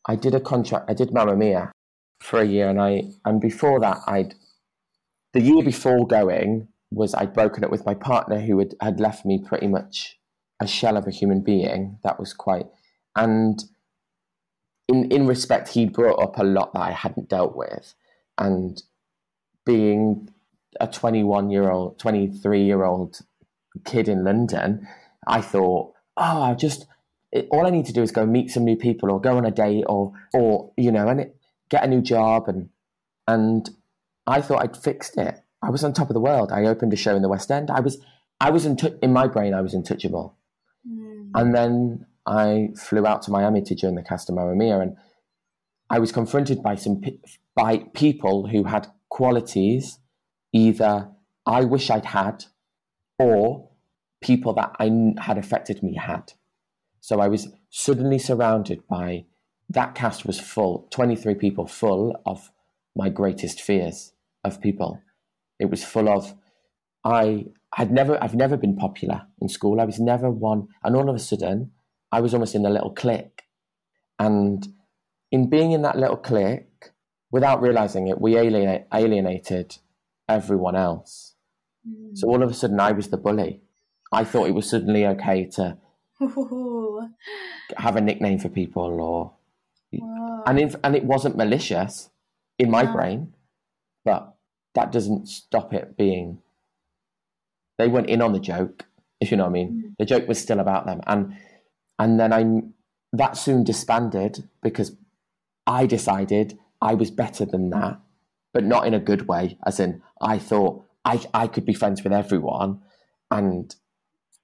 I 0.07 0.17
did 0.17 0.35
a 0.35 0.41
contract. 0.41 0.89
I 0.89 0.95
did 0.95 1.13
Mamma 1.13 1.37
Mia 1.37 1.73
for 2.21 2.41
a 2.41 2.45
year, 2.45 2.69
and 2.69 2.81
I 2.81 3.05
and 3.25 3.41
before 3.41 3.81
that, 3.81 3.99
I'd 4.07 4.35
the 5.39 5.45
year 5.45 5.63
before 5.63 6.05
going 6.05 6.67
was 6.91 7.15
I'd 7.15 7.33
broken 7.33 7.63
up 7.63 7.71
with 7.71 7.87
my 7.87 7.95
partner 7.95 8.41
who 8.41 8.59
had, 8.59 8.75
had 8.81 8.99
left 8.99 9.25
me 9.25 9.39
pretty 9.39 9.69
much 9.69 10.19
a 10.61 10.67
shell 10.67 10.97
of 10.97 11.07
a 11.07 11.13
human 11.13 11.43
being. 11.43 11.99
That 12.03 12.19
was 12.19 12.33
quite 12.33 12.67
and 13.15 13.63
in 14.89 15.13
in 15.13 15.29
respect, 15.29 15.69
he 15.69 15.87
brought 15.87 16.21
up 16.21 16.39
a 16.39 16.43
lot 16.43 16.73
that 16.73 16.81
I 16.81 16.91
hadn't 16.91 17.29
dealt 17.29 17.55
with, 17.55 17.95
and 18.37 18.83
being 19.65 20.31
a 20.81 20.89
21 20.89 21.51
year 21.51 21.71
old 21.71 22.01
23 22.01 22.63
year 22.63 22.85
old 22.85 23.21
kid 23.85 24.07
in 24.07 24.23
london 24.23 24.87
i 25.27 25.41
thought 25.41 25.93
oh 26.17 26.43
i 26.43 26.55
just 26.55 26.87
it, 27.33 27.49
all 27.51 27.67
i 27.67 27.71
need 27.71 27.87
to 27.87 27.93
do 27.93 28.03
is 28.03 28.13
go 28.13 28.27
meet 28.27 28.51
some 28.51 28.65
new 28.65 28.77
people 28.77 29.11
or 29.11 29.21
go 29.21 29.37
on 29.37 29.45
a 29.45 29.51
date 29.51 29.85
or 29.89 30.13
or 30.35 30.71
you 30.77 30.93
know 30.93 31.09
and 31.09 31.21
it, 31.21 31.37
get 31.71 31.85
a 31.85 31.87
new 31.87 32.03
job 32.03 32.49
and 32.49 32.69
and 33.27 33.71
i 34.29 34.41
thought 34.41 34.63
i'd 34.63 34.77
fixed 34.77 35.17
it. 35.17 35.35
I 35.61 35.71
was 35.71 35.83
on 35.83 35.93
top 35.93 36.09
of 36.09 36.15
the 36.15 36.21
world. 36.29 36.53
I 36.53 36.67
opened 36.67 36.93
a 36.93 36.97
show 37.05 37.17
in 37.17 37.23
the 37.23 37.29
west 37.29 37.51
end. 37.51 37.71
I 37.71 37.81
was 37.81 37.99
i 38.41 38.51
was 38.51 38.65
in, 38.65 38.77
tou- 38.77 38.99
in 39.03 39.13
my 39.13 39.27
brain 39.27 39.53
i 39.55 39.61
was 39.61 39.75
untouchable. 39.75 40.37
Mm. 40.89 41.31
and 41.35 41.55
then 41.55 42.07
I 42.27 42.69
flew 42.77 43.07
out 43.07 43.23
to 43.23 43.31
Miami 43.31 43.63
to 43.63 43.75
join 43.75 43.95
the 43.95 44.03
cast 44.03 44.29
of 44.29 44.35
Mamma 44.37 44.55
Mia, 44.55 44.79
and 44.81 44.97
I 45.89 45.99
was 45.99 46.13
confronted 46.13 46.63
by 46.63 46.75
some 46.75 47.01
pe- 47.01 47.19
by 47.55 47.79
people 47.95 48.49
who 48.49 48.65
had 48.65 48.87
qualities 49.09 49.99
either 50.53 51.09
I 51.47 51.65
wish 51.65 51.89
I'd 51.91 52.05
had, 52.05 52.45
or 53.19 53.71
people 54.21 54.53
that 54.55 54.77
I 54.79 54.89
kn- 54.89 55.17
had 55.17 55.39
affected 55.39 55.83
me 55.83 55.95
had. 55.95 56.35
So 57.01 57.21
I 57.21 57.29
was 57.29 57.49
suddenly 57.71 58.19
surrounded 58.19 58.87
by 58.89 59.25
that 59.71 59.95
cast 59.95 60.27
was 60.27 60.39
full, 60.39 60.87
twenty 60.91 61.17
three 61.17 61.35
people 61.35 61.67
full 61.67 62.21
of 62.27 62.51
my 62.95 63.09
greatest 63.09 63.61
fears 63.61 64.13
of 64.49 64.61
people. 64.61 65.01
It 65.61 65.71
was 65.71 65.85
full 65.85 66.09
of 66.09 66.35
I 67.05 67.47
had 67.75 67.91
never 67.93 68.23
I've 68.23 68.35
never 68.35 68.57
been 68.57 68.77
popular 68.77 69.23
in 69.41 69.49
school. 69.49 69.81
I 69.81 69.85
was 69.85 70.01
never 70.01 70.31
one 70.31 70.69
and 70.83 70.97
all 70.97 71.09
of 71.09 71.15
a 71.15 71.19
sudden 71.21 71.73
I 72.11 72.21
was 72.21 72.35
almost 72.35 72.55
in 72.55 72.67
a 72.67 72.71
little 72.71 72.91
clique. 72.91 73.43
And 74.19 74.67
in 75.31 75.49
being 75.49 75.73
in 75.73 75.83
that 75.83 75.99
little 75.99 76.17
clique, 76.17 76.91
without 77.31 77.61
realizing 77.63 78.09
it, 78.09 78.21
we 78.21 78.37
alienate, 78.37 78.87
alienated 78.93 79.77
everyone 80.29 80.75
else. 80.75 81.35
Mm. 81.87 82.17
So 82.17 82.29
all 82.29 82.43
of 82.43 82.51
a 82.51 82.55
sudden 82.55 82.81
I 82.81 82.93
was 82.93 83.09
the 83.09 83.17
bully. 83.17 83.61
I 84.13 84.25
thought 84.25 84.49
it 84.49 84.55
was 84.55 84.69
suddenly 84.69 85.07
okay 85.07 85.45
to 85.57 85.77
Ooh. 86.23 87.09
have 87.77 87.97
a 87.97 88.01
nickname 88.01 88.39
for 88.39 88.49
people 88.49 89.01
or 89.01 89.35
Whoa. 89.93 90.43
and 90.47 90.59
in, 90.59 90.75
and 90.83 90.97
it 90.97 91.05
wasn't 91.05 91.37
malicious 91.37 92.11
in 92.59 92.71
my 92.71 92.83
No. 92.83 92.93
brain, 92.93 93.35
but 94.05 94.35
that 94.79 94.93
doesn't 94.93 95.29
stop 95.29 95.75
it 95.75 95.97
being. 95.97 96.41
They 97.79 97.89
went 97.89 98.09
in 98.09 98.23
on 98.23 98.33
the 98.33 98.39
joke, 98.39 98.87
if 99.21 99.31
you 99.31 99.37
know 99.37 99.43
what 99.45 99.51
I 99.51 99.53
mean. 99.53 99.71
Mm. 99.71 99.97
The 99.99 100.05
joke 100.05 100.29
was 100.29 100.41
still 100.41 100.61
about 100.61 100.87
them, 100.87 101.01
and 101.07 101.37
and 101.99 102.21
then 102.21 102.33
I 102.33 102.63
that 103.13 103.37
soon 103.37 103.65
disbanded 103.65 104.49
because 104.63 104.97
I 105.67 105.87
decided 105.87 106.59
I 106.81 106.95
was 106.95 107.11
better 107.11 107.45
than 107.45 107.71
that, 107.71 108.01
but 108.55 108.65
not 108.65 108.87
in 108.87 108.95
a 108.95 109.01
good 109.01 109.27
way. 109.27 109.59
As 109.67 109.81
in, 109.81 110.01
I 110.21 110.39
thought 110.39 110.85
I 111.05 111.21
I 111.35 111.49
could 111.49 111.65
be 111.65 111.75
friends 111.75 112.05
with 112.05 112.13
everyone, 112.13 112.81
and 113.33 113.75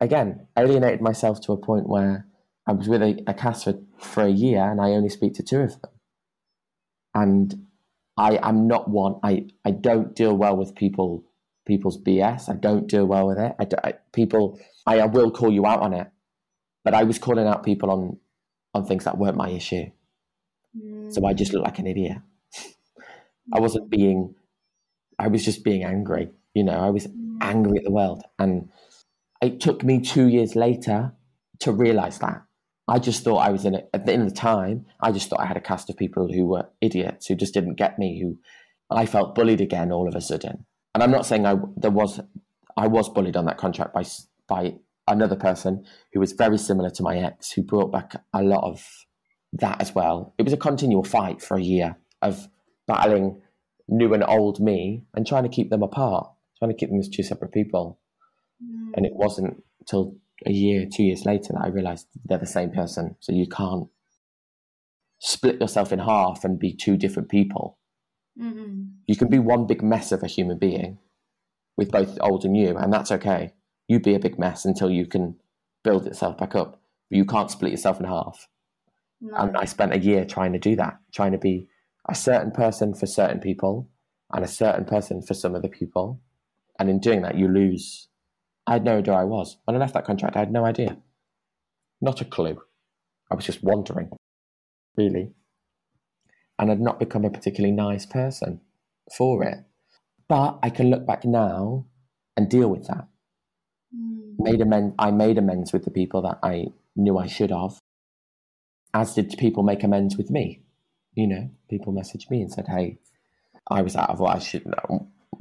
again 0.00 0.48
alienated 0.58 1.00
myself 1.00 1.40
to 1.42 1.52
a 1.52 1.56
point 1.56 1.88
where 1.88 2.26
I 2.66 2.72
was 2.72 2.88
with 2.88 3.02
a, 3.02 3.22
a 3.28 3.34
cast 3.34 3.64
for, 3.64 3.78
for 3.98 4.24
a 4.24 4.30
year 4.30 4.68
and 4.68 4.80
I 4.80 4.90
only 4.90 5.10
speak 5.10 5.34
to 5.34 5.44
two 5.44 5.60
of 5.60 5.80
them. 5.80 5.90
And 7.14 7.63
I 8.16 8.38
am 8.42 8.66
not 8.68 8.88
one, 8.88 9.16
I, 9.22 9.46
I 9.64 9.72
don't 9.72 10.14
deal 10.14 10.36
well 10.36 10.56
with 10.56 10.74
people 10.74 11.24
people's 11.64 11.98
BS. 12.00 12.48
I 12.48 12.54
don't 12.54 12.86
deal 12.86 13.06
well 13.06 13.26
with 13.26 13.38
it. 13.38 13.54
I, 13.58 13.88
I- 13.88 13.94
people, 14.12 14.60
I, 14.86 15.04
will 15.06 15.30
call 15.30 15.50
you 15.52 15.66
out 15.66 15.80
on 15.80 15.92
it. 15.92 16.08
But 16.84 16.94
I 16.94 17.04
was 17.04 17.18
calling 17.18 17.46
out 17.46 17.62
people 17.64 17.90
on, 17.90 18.18
on 18.74 18.84
things 18.84 19.04
that 19.04 19.16
weren't 19.16 19.36
my 19.36 19.48
issue. 19.48 19.90
So 21.10 21.24
I 21.24 21.32
just 21.32 21.52
looked 21.52 21.64
like 21.64 21.78
an 21.78 21.86
idiot. 21.86 22.18
I 23.52 23.60
wasn't 23.60 23.88
being, 23.88 24.34
I 25.18 25.28
was 25.28 25.44
just 25.44 25.64
being 25.64 25.84
angry. 25.84 26.30
You 26.52 26.64
know, 26.64 26.78
I 26.78 26.90
was 26.90 27.06
angry 27.40 27.78
at 27.78 27.84
the 27.84 27.90
world. 27.90 28.22
And 28.38 28.68
it 29.40 29.60
took 29.60 29.82
me 29.82 30.00
two 30.00 30.28
years 30.28 30.54
later 30.56 31.12
to 31.60 31.72
realize 31.72 32.18
that. 32.18 32.42
I 32.86 32.98
just 32.98 33.24
thought 33.24 33.38
I 33.38 33.50
was 33.50 33.64
in 33.64 33.74
it 33.74 33.88
at 33.94 34.04
the 34.04 34.12
end 34.12 34.22
of 34.22 34.28
the 34.28 34.34
time. 34.34 34.86
I 35.00 35.10
just 35.10 35.28
thought 35.28 35.40
I 35.40 35.46
had 35.46 35.56
a 35.56 35.60
cast 35.60 35.88
of 35.88 35.96
people 35.96 36.30
who 36.32 36.46
were 36.46 36.68
idiots 36.80 37.26
who 37.26 37.34
just 37.34 37.54
didn't 37.54 37.76
get 37.76 37.98
me. 37.98 38.20
Who 38.20 38.38
I 38.90 39.06
felt 39.06 39.34
bullied 39.34 39.60
again 39.60 39.90
all 39.90 40.08
of 40.08 40.14
a 40.14 40.20
sudden. 40.20 40.66
And 40.94 41.02
I'm 41.02 41.10
not 41.10 41.26
saying 41.26 41.46
I 41.46 41.56
there 41.76 41.90
was 41.90 42.20
I 42.76 42.86
was 42.86 43.08
bullied 43.08 43.36
on 43.36 43.46
that 43.46 43.58
contract 43.58 43.94
by 43.94 44.04
by 44.46 44.74
another 45.06 45.36
person 45.36 45.84
who 46.12 46.20
was 46.20 46.32
very 46.32 46.58
similar 46.58 46.90
to 46.90 47.02
my 47.02 47.18
ex, 47.18 47.52
who 47.52 47.62
brought 47.62 47.92
back 47.92 48.22
a 48.32 48.42
lot 48.42 48.64
of 48.64 48.86
that 49.52 49.80
as 49.80 49.94
well. 49.94 50.34
It 50.38 50.42
was 50.42 50.52
a 50.52 50.58
continual 50.58 51.04
fight 51.04 51.42
for 51.42 51.56
a 51.56 51.62
year 51.62 51.96
of 52.22 52.48
battling 52.86 53.40
new 53.88 54.14
and 54.14 54.24
old 54.26 54.60
me 54.60 55.04
and 55.14 55.26
trying 55.26 55.42
to 55.44 55.48
keep 55.48 55.70
them 55.70 55.82
apart, 55.82 56.30
trying 56.58 56.70
to 56.70 56.76
keep 56.76 56.88
them 56.88 56.98
as 56.98 57.08
two 57.08 57.22
separate 57.22 57.52
people. 57.52 57.98
Mm. 58.62 58.92
And 58.96 59.06
it 59.06 59.12
wasn't 59.14 59.62
till 59.86 60.16
a 60.46 60.52
year, 60.52 60.86
two 60.92 61.04
years 61.04 61.24
later 61.24 61.52
that 61.52 61.62
I 61.64 61.68
realized 61.68 62.06
they're 62.24 62.38
the 62.38 62.46
same 62.46 62.70
person. 62.70 63.16
So 63.20 63.32
you 63.32 63.46
can't 63.46 63.88
split 65.18 65.60
yourself 65.60 65.92
in 65.92 66.00
half 66.00 66.44
and 66.44 66.58
be 66.58 66.72
two 66.74 66.96
different 66.96 67.28
people. 67.28 67.78
Mm-mm. 68.40 68.90
You 69.06 69.16
can 69.16 69.28
be 69.28 69.38
one 69.38 69.66
big 69.66 69.82
mess 69.82 70.12
of 70.12 70.22
a 70.22 70.28
human 70.28 70.58
being 70.58 70.98
with 71.76 71.90
both 71.90 72.18
old 72.20 72.44
and 72.44 72.52
new, 72.52 72.76
and 72.76 72.92
that's 72.92 73.12
okay. 73.12 73.52
You 73.88 74.00
be 74.00 74.14
a 74.14 74.20
big 74.20 74.38
mess 74.38 74.64
until 74.64 74.90
you 74.90 75.06
can 75.06 75.36
build 75.82 76.06
itself 76.06 76.38
back 76.38 76.54
up. 76.54 76.80
But 77.10 77.18
you 77.18 77.24
can't 77.24 77.50
split 77.50 77.72
yourself 77.72 78.00
in 78.00 78.06
half. 78.06 78.48
No. 79.20 79.36
And 79.36 79.56
I 79.56 79.64
spent 79.64 79.94
a 79.94 79.98
year 79.98 80.24
trying 80.24 80.52
to 80.52 80.58
do 80.58 80.76
that, 80.76 80.98
trying 81.12 81.32
to 81.32 81.38
be 81.38 81.68
a 82.08 82.14
certain 82.14 82.50
person 82.50 82.94
for 82.94 83.06
certain 83.06 83.40
people 83.40 83.88
and 84.32 84.44
a 84.44 84.48
certain 84.48 84.84
person 84.84 85.22
for 85.22 85.34
some 85.34 85.54
other 85.54 85.68
people. 85.68 86.20
And 86.78 86.90
in 86.90 86.98
doing 86.98 87.22
that, 87.22 87.38
you 87.38 87.48
lose. 87.48 88.08
I 88.66 88.74
had 88.74 88.84
no 88.84 88.98
idea 88.98 89.14
I 89.14 89.24
was. 89.24 89.58
When 89.64 89.76
I 89.76 89.78
left 89.78 89.94
that 89.94 90.04
contract, 90.06 90.36
I 90.36 90.40
had 90.40 90.52
no 90.52 90.64
idea. 90.64 90.96
Not 92.00 92.20
a 92.20 92.24
clue. 92.24 92.62
I 93.30 93.34
was 93.34 93.44
just 93.44 93.62
wandering, 93.62 94.10
really. 94.96 95.32
And 96.58 96.70
I'd 96.70 96.80
not 96.80 96.98
become 96.98 97.24
a 97.24 97.30
particularly 97.30 97.74
nice 97.74 98.06
person 98.06 98.60
for 99.16 99.42
it. 99.44 99.58
But 100.28 100.58
I 100.62 100.70
can 100.70 100.90
look 100.90 101.06
back 101.06 101.24
now 101.24 101.86
and 102.36 102.48
deal 102.48 102.68
with 102.68 102.86
that. 102.86 103.06
Mm. 103.94 104.34
Made 104.38 104.60
amends, 104.60 104.94
I 104.98 105.10
made 105.10 105.38
amends 105.38 105.72
with 105.72 105.84
the 105.84 105.90
people 105.90 106.22
that 106.22 106.38
I 106.42 106.66
knew 106.96 107.18
I 107.18 107.26
should 107.26 107.50
have. 107.50 107.78
as 108.94 109.14
did 109.14 109.34
people 109.38 109.62
make 109.62 109.82
amends 109.82 110.16
with 110.16 110.30
me. 110.30 110.62
You 111.14 111.26
know, 111.26 111.50
people 111.68 111.92
messaged 111.92 112.30
me 112.30 112.40
and 112.42 112.52
said, 112.52 112.66
"Hey, 112.68 112.98
I 113.68 113.82
was 113.82 113.96
out 113.96 114.10
of 114.10 114.20
what 114.20 114.36
I 114.36 114.38
should. 114.38 114.72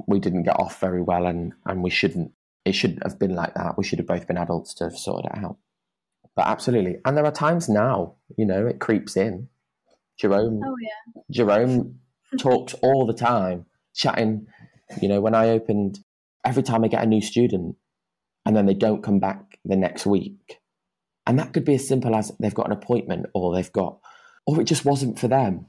We 0.06 0.18
didn't 0.20 0.42
get 0.44 0.58
off 0.58 0.80
very 0.80 1.02
well, 1.02 1.26
and 1.26 1.52
and 1.64 1.82
we 1.82 1.90
shouldn't. 1.90 2.32
It 2.64 2.74
shouldn't 2.74 3.02
have 3.02 3.18
been 3.18 3.34
like 3.34 3.54
that. 3.54 3.76
We 3.76 3.84
should 3.84 3.98
have 3.98 4.08
both 4.08 4.26
been 4.26 4.38
adults 4.38 4.74
to 4.74 4.84
have 4.84 4.96
sorted 4.96 5.30
it 5.32 5.44
out." 5.44 5.58
But 6.36 6.46
absolutely, 6.46 6.96
and 7.04 7.16
there 7.16 7.24
are 7.24 7.32
times 7.32 7.68
now, 7.68 8.14
you 8.36 8.44
know, 8.44 8.66
it 8.66 8.80
creeps 8.80 9.16
in. 9.16 9.48
Jerome, 10.18 10.60
oh 10.64 10.76
yeah, 10.80 11.22
Jerome 11.30 12.00
talks 12.40 12.74
all 12.82 13.06
the 13.06 13.12
time, 13.14 13.66
chatting. 13.94 14.46
You 15.00 15.08
know, 15.08 15.20
when 15.20 15.34
I 15.34 15.50
opened, 15.50 16.00
every 16.44 16.62
time 16.62 16.84
I 16.84 16.88
get 16.88 17.02
a 17.02 17.06
new 17.06 17.20
student, 17.20 17.76
and 18.44 18.56
then 18.56 18.66
they 18.66 18.74
don't 18.74 19.02
come 19.02 19.20
back 19.20 19.58
the 19.64 19.76
next 19.76 20.06
week, 20.06 20.60
and 21.26 21.38
that 21.38 21.52
could 21.52 21.64
be 21.64 21.74
as 21.74 21.86
simple 21.86 22.14
as 22.16 22.32
they've 22.40 22.54
got 22.54 22.66
an 22.66 22.72
appointment, 22.72 23.26
or 23.34 23.54
they've 23.54 23.72
got, 23.72 24.00
or 24.46 24.60
it 24.60 24.64
just 24.64 24.84
wasn't 24.84 25.18
for 25.18 25.28
them. 25.28 25.66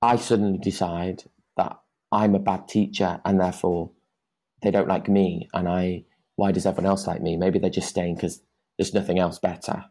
I 0.00 0.16
suddenly 0.16 0.58
decide 0.58 1.24
that 1.56 1.78
I'm 2.12 2.34
a 2.34 2.40
bad 2.40 2.68
teacher, 2.68 3.20
and 3.24 3.40
therefore 3.40 3.90
they 4.66 4.70
don't 4.72 4.88
like 4.88 5.08
me, 5.08 5.48
and 5.54 5.68
I. 5.68 6.04
Why 6.38 6.52
does 6.52 6.66
everyone 6.66 6.90
else 6.90 7.06
like 7.06 7.22
me? 7.22 7.38
Maybe 7.38 7.58
they're 7.58 7.70
just 7.70 7.88
staying 7.88 8.16
because 8.16 8.42
there's 8.76 8.92
nothing 8.92 9.18
else 9.18 9.38
better. 9.38 9.86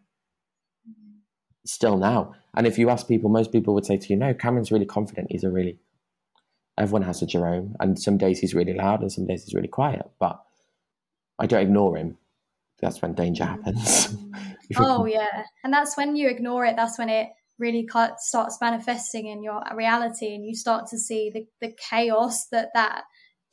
Still 1.65 1.97
now. 1.97 2.35
And 2.55 2.67
if 2.67 2.77
you 2.77 2.89
ask 2.89 3.07
people, 3.07 3.29
most 3.29 3.51
people 3.51 3.73
would 3.73 3.85
say 3.85 3.97
to 3.97 4.07
you, 4.09 4.15
no, 4.15 4.33
Cameron's 4.33 4.71
really 4.71 4.85
confident. 4.85 5.27
He's 5.31 5.43
a 5.43 5.49
really, 5.49 5.79
everyone 6.77 7.01
has 7.01 7.21
a 7.21 7.25
Jerome. 7.25 7.75
And 7.79 7.99
some 7.99 8.17
days 8.17 8.39
he's 8.39 8.53
really 8.53 8.73
loud 8.73 9.01
and 9.01 9.11
some 9.11 9.25
days 9.25 9.43
he's 9.43 9.55
really 9.55 9.67
quiet. 9.67 10.03
But 10.19 10.39
I 11.39 11.47
don't 11.47 11.63
ignore 11.63 11.97
him. 11.97 12.17
That's 12.79 13.01
when 13.01 13.13
danger 13.13 13.43
mm. 13.43 13.47
happens. 13.47 14.15
oh, 14.77 15.05
yeah. 15.05 15.43
And 15.63 15.73
that's 15.73 15.97
when 15.97 16.15
you 16.15 16.29
ignore 16.29 16.65
it, 16.65 16.75
that's 16.75 16.99
when 16.99 17.09
it 17.09 17.29
really 17.57 17.87
starts 18.17 18.57
manifesting 18.61 19.27
in 19.27 19.41
your 19.41 19.61
reality 19.73 20.35
and 20.35 20.45
you 20.45 20.53
start 20.53 20.87
to 20.87 20.97
see 20.97 21.31
the, 21.33 21.47
the 21.61 21.73
chaos 21.89 22.47
that 22.47 22.69
that 22.73 23.03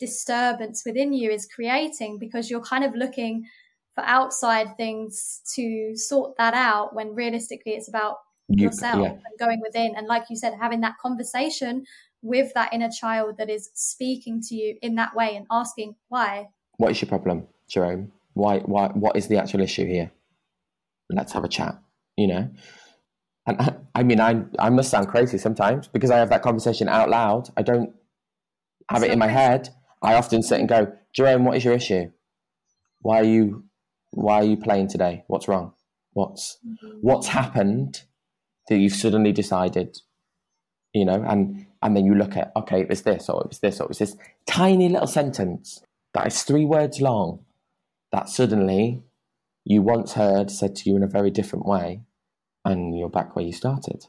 disturbance 0.06 0.82
within 0.84 1.12
you 1.12 1.30
is 1.30 1.46
creating 1.46 2.18
because 2.18 2.50
you're 2.50 2.68
kind 2.74 2.84
of 2.84 2.92
looking 2.96 3.46
for 3.94 4.02
outside 4.04 4.76
things 4.76 5.40
to 5.54 5.94
sort 5.94 6.36
that 6.38 6.54
out 6.54 6.94
when 6.94 7.14
realistically 7.14 7.72
it's 7.72 7.88
about 7.88 8.16
you, 8.48 8.66
yourself 8.66 9.02
yeah. 9.02 9.12
and 9.12 9.38
going 9.38 9.60
within. 9.60 9.94
And 9.96 10.08
like 10.08 10.24
you 10.28 10.36
said 10.36 10.54
having 10.60 10.80
that 10.80 10.94
conversation 11.00 11.84
with 12.22 12.52
that 12.54 12.72
inner 12.72 12.90
child 12.90 13.36
that 13.38 13.48
is 13.48 13.70
speaking 13.74 14.40
to 14.48 14.56
you 14.56 14.76
in 14.82 14.96
that 14.96 15.14
way 15.14 15.36
and 15.36 15.46
asking 15.50 15.94
why. 16.08 16.48
What 16.78 16.90
is 16.90 17.00
your 17.00 17.08
problem 17.08 17.46
jerome? 17.68 18.10
Why 18.34 18.58
why 18.58 18.88
what 18.88 19.16
is 19.16 19.28
the 19.28 19.36
actual 19.36 19.60
issue 19.60 19.86
here? 19.86 20.10
Let's 21.10 21.32
have 21.32 21.44
a 21.44 21.48
chat 21.48 21.78
you 22.16 22.26
know? 22.26 22.50
And 23.46 23.60
I, 23.60 23.74
I 23.94 24.02
mean 24.02 24.20
i 24.20 24.42
i 24.58 24.70
must 24.70 24.90
sound 24.90 25.08
crazy 25.08 25.36
sometimes 25.36 25.88
because 25.88 26.10
i 26.10 26.16
have 26.16 26.30
that 26.30 26.42
conversation 26.42 26.88
out 26.88 27.08
loud. 27.08 27.50
I 27.56 27.62
don't 27.62 27.92
have 28.88 29.02
it 29.02 29.10
in 29.10 29.18
my 29.18 29.26
head 29.26 29.70
i 30.02 30.14
often 30.14 30.42
sit 30.42 30.60
and 30.60 30.68
go 30.68 30.92
jerome 31.14 31.44
what 31.44 31.56
is 31.56 31.64
your 31.64 31.74
issue 31.74 32.10
why 33.02 33.20
are 33.20 33.24
you 33.24 33.64
why 34.12 34.36
are 34.36 34.44
you 34.44 34.56
playing 34.56 34.88
today? 34.88 35.24
What's 35.26 35.48
wrong? 35.48 35.74
What's 36.12 36.58
mm-hmm. 36.66 36.98
what's 37.00 37.28
happened 37.28 38.02
that 38.68 38.78
you've 38.78 38.94
suddenly 38.94 39.32
decided, 39.32 39.98
you 40.92 41.04
know, 41.04 41.24
and 41.26 41.66
and 41.82 41.96
then 41.96 42.04
you 42.04 42.14
look 42.14 42.36
at 42.36 42.52
okay, 42.56 42.80
it 42.80 42.88
was 42.88 43.02
this 43.02 43.28
or 43.28 43.42
it 43.42 43.48
was 43.48 43.58
this 43.58 43.80
or 43.80 43.84
it 43.84 43.88
was 43.88 43.98
this 43.98 44.16
tiny 44.46 44.88
little 44.88 45.06
sentence 45.06 45.82
that 46.14 46.26
is 46.26 46.42
three 46.42 46.64
words 46.64 47.00
long 47.00 47.40
that 48.12 48.28
suddenly 48.28 49.02
you 49.64 49.80
once 49.80 50.12
heard 50.12 50.50
said 50.50 50.76
to 50.76 50.90
you 50.90 50.96
in 50.96 51.02
a 51.02 51.08
very 51.08 51.30
different 51.30 51.66
way, 51.66 52.02
and 52.64 52.96
you're 52.96 53.08
back 53.08 53.34
where 53.34 53.44
you 53.44 53.52
started. 53.52 54.06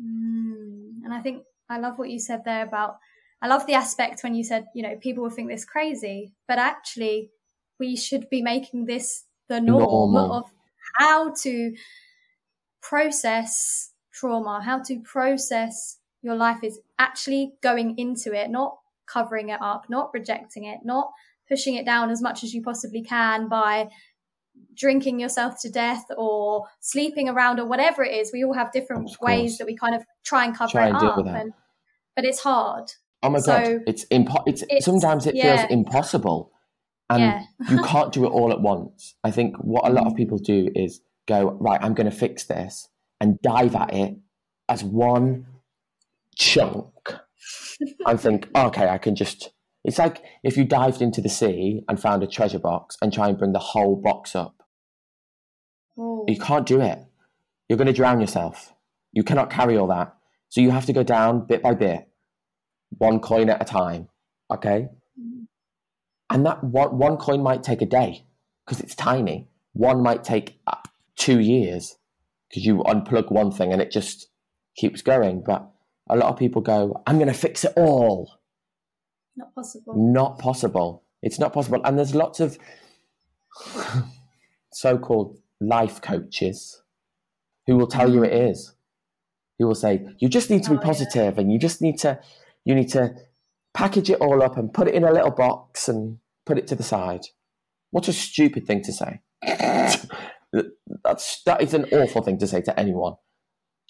Mm. 0.00 1.04
And 1.04 1.14
I 1.14 1.20
think 1.20 1.44
I 1.70 1.78
love 1.78 1.98
what 1.98 2.10
you 2.10 2.18
said 2.18 2.44
there 2.44 2.64
about. 2.64 2.98
I 3.42 3.48
love 3.48 3.66
the 3.66 3.74
aspect 3.74 4.22
when 4.22 4.34
you 4.34 4.44
said, 4.44 4.66
you 4.74 4.82
know, 4.82 4.96
people 4.96 5.22
will 5.22 5.30
think 5.30 5.48
this 5.50 5.64
crazy, 5.64 6.32
but 6.48 6.58
actually, 6.58 7.30
we 7.78 7.96
should 7.96 8.30
be 8.30 8.40
making 8.42 8.86
this 8.86 9.24
the 9.48 9.60
norm 9.60 10.14
Normal. 10.14 10.32
of 10.32 10.44
how 10.98 11.34
to 11.42 11.74
process 12.80 13.92
trauma, 14.12 14.62
how 14.62 14.80
to 14.82 15.00
process 15.00 15.98
your 16.22 16.36
life 16.36 16.62
is 16.62 16.80
actually 16.98 17.52
going 17.62 17.98
into 17.98 18.32
it, 18.32 18.50
not 18.50 18.78
covering 19.06 19.50
it 19.50 19.60
up, 19.60 19.86
not 19.90 20.10
rejecting 20.14 20.64
it, 20.64 20.80
not 20.84 21.10
pushing 21.48 21.74
it 21.74 21.84
down 21.84 22.10
as 22.10 22.22
much 22.22 22.42
as 22.42 22.54
you 22.54 22.62
possibly 22.62 23.02
can 23.02 23.48
by 23.48 23.88
drinking 24.74 25.20
yourself 25.20 25.60
to 25.60 25.70
death 25.70 26.04
or 26.16 26.64
sleeping 26.80 27.28
around 27.28 27.60
or 27.60 27.66
whatever 27.66 28.02
it 28.02 28.14
is. 28.14 28.32
We 28.32 28.44
all 28.44 28.54
have 28.54 28.72
different 28.72 29.10
ways 29.20 29.58
that 29.58 29.66
we 29.66 29.76
kind 29.76 29.94
of 29.94 30.02
try 30.24 30.44
and 30.44 30.56
cover 30.56 30.70
try 30.72 30.88
it 30.88 30.94
up. 30.94 31.26
And, 31.26 31.52
but 32.16 32.24
it's 32.24 32.40
hard. 32.40 32.90
Oh 33.24 33.30
my 33.30 33.38
so 33.38 33.52
god, 33.52 33.82
it's 33.86 34.04
impo- 34.06 34.44
it's, 34.46 34.62
it's 34.68 34.84
sometimes 34.84 35.26
it 35.26 35.34
yeah. 35.34 35.56
feels 35.56 35.70
impossible 35.70 36.52
and 37.10 37.22
yeah. 37.22 37.42
you 37.70 37.82
can't 37.82 38.12
do 38.12 38.24
it 38.24 38.28
all 38.28 38.52
at 38.52 38.60
once. 38.60 39.14
I 39.24 39.30
think 39.30 39.56
what 39.58 39.86
a 39.88 39.92
lot 39.92 40.06
of 40.06 40.14
mm. 40.14 40.16
people 40.16 40.38
do 40.38 40.68
is 40.74 41.00
go, 41.26 41.56
right, 41.60 41.80
I'm 41.82 41.94
going 41.94 42.10
to 42.10 42.16
fix 42.16 42.44
this 42.44 42.88
and 43.20 43.40
dive 43.42 43.74
at 43.74 43.94
it 43.94 44.16
as 44.68 44.82
one 44.82 45.46
chunk 46.36 46.86
and 48.06 48.20
think, 48.20 48.48
okay, 48.54 48.88
I 48.88 48.98
can 48.98 49.14
just. 49.14 49.50
It's 49.84 49.98
like 49.98 50.22
if 50.42 50.56
you 50.56 50.64
dived 50.64 51.02
into 51.02 51.20
the 51.20 51.28
sea 51.28 51.82
and 51.88 52.00
found 52.00 52.22
a 52.22 52.26
treasure 52.26 52.58
box 52.58 52.96
and 53.02 53.12
try 53.12 53.28
and 53.28 53.36
bring 53.36 53.52
the 53.52 53.58
whole 53.58 53.96
box 53.96 54.34
up. 54.34 54.56
Oh. 55.98 56.24
You 56.26 56.38
can't 56.38 56.66
do 56.66 56.80
it. 56.80 56.98
You're 57.68 57.76
going 57.76 57.86
to 57.86 57.92
drown 57.92 58.20
yourself. 58.20 58.72
You 59.12 59.22
cannot 59.22 59.50
carry 59.50 59.76
all 59.76 59.86
that. 59.88 60.14
So 60.48 60.60
you 60.60 60.70
have 60.70 60.86
to 60.86 60.92
go 60.92 61.02
down 61.02 61.46
bit 61.46 61.62
by 61.62 61.74
bit, 61.74 62.08
one 62.98 63.20
coin 63.20 63.48
at 63.50 63.60
a 63.60 63.64
time. 63.64 64.08
Okay? 64.50 64.88
And 66.30 66.46
that 66.46 66.64
one, 66.64 66.98
one 66.98 67.16
coin 67.16 67.42
might 67.42 67.62
take 67.62 67.82
a 67.82 67.86
day 67.86 68.26
because 68.64 68.80
it's 68.80 68.94
tiny. 68.94 69.48
One 69.72 70.02
might 70.02 70.24
take 70.24 70.58
uh, 70.66 70.76
two 71.16 71.40
years 71.40 71.96
because 72.48 72.64
you 72.64 72.78
unplug 72.78 73.30
one 73.30 73.50
thing 73.50 73.72
and 73.72 73.82
it 73.82 73.90
just 73.90 74.28
keeps 74.76 75.02
going. 75.02 75.42
But 75.44 75.68
a 76.08 76.16
lot 76.16 76.28
of 76.30 76.38
people 76.38 76.62
go, 76.62 77.02
I'm 77.06 77.16
going 77.16 77.28
to 77.28 77.34
fix 77.34 77.64
it 77.64 77.72
all. 77.76 78.38
Not 79.36 79.54
possible. 79.54 79.94
Not 79.96 80.38
possible. 80.38 81.04
It's 81.22 81.38
not 81.38 81.52
possible. 81.52 81.80
And 81.84 81.98
there's 81.98 82.14
lots 82.14 82.40
of 82.40 82.58
so 84.72 84.98
called 84.98 85.38
life 85.60 86.00
coaches 86.00 86.82
who 87.66 87.76
will 87.76 87.86
tell 87.86 88.12
you 88.12 88.22
it 88.24 88.32
is. 88.32 88.74
Who 89.58 89.66
will 89.66 89.74
say, 89.74 90.06
you 90.18 90.28
just 90.28 90.50
need 90.50 90.64
to 90.64 90.70
be 90.70 90.76
oh, 90.76 90.80
positive 90.80 91.38
and 91.38 91.52
you 91.52 91.58
just 91.58 91.80
need 91.80 91.98
to, 92.00 92.18
you 92.64 92.74
need 92.74 92.88
to 92.90 93.14
package 93.74 94.10
it 94.10 94.20
all 94.20 94.42
up 94.42 94.56
and 94.56 94.72
put 94.72 94.88
it 94.88 94.94
in 94.94 95.04
a 95.04 95.12
little 95.12 95.30
box 95.30 95.88
and 95.88 96.18
put 96.46 96.58
it 96.58 96.66
to 96.68 96.74
the 96.74 96.82
side. 96.82 97.26
What 97.90 98.08
a 98.08 98.12
stupid 98.12 98.66
thing 98.66 98.82
to 98.82 98.92
say. 98.92 99.20
That's 101.04 101.42
that 101.44 101.60
is 101.60 101.74
an 101.74 101.86
awful 101.86 102.22
thing 102.22 102.38
to 102.38 102.46
say 102.46 102.62
to 102.62 102.78
anyone. 102.78 103.14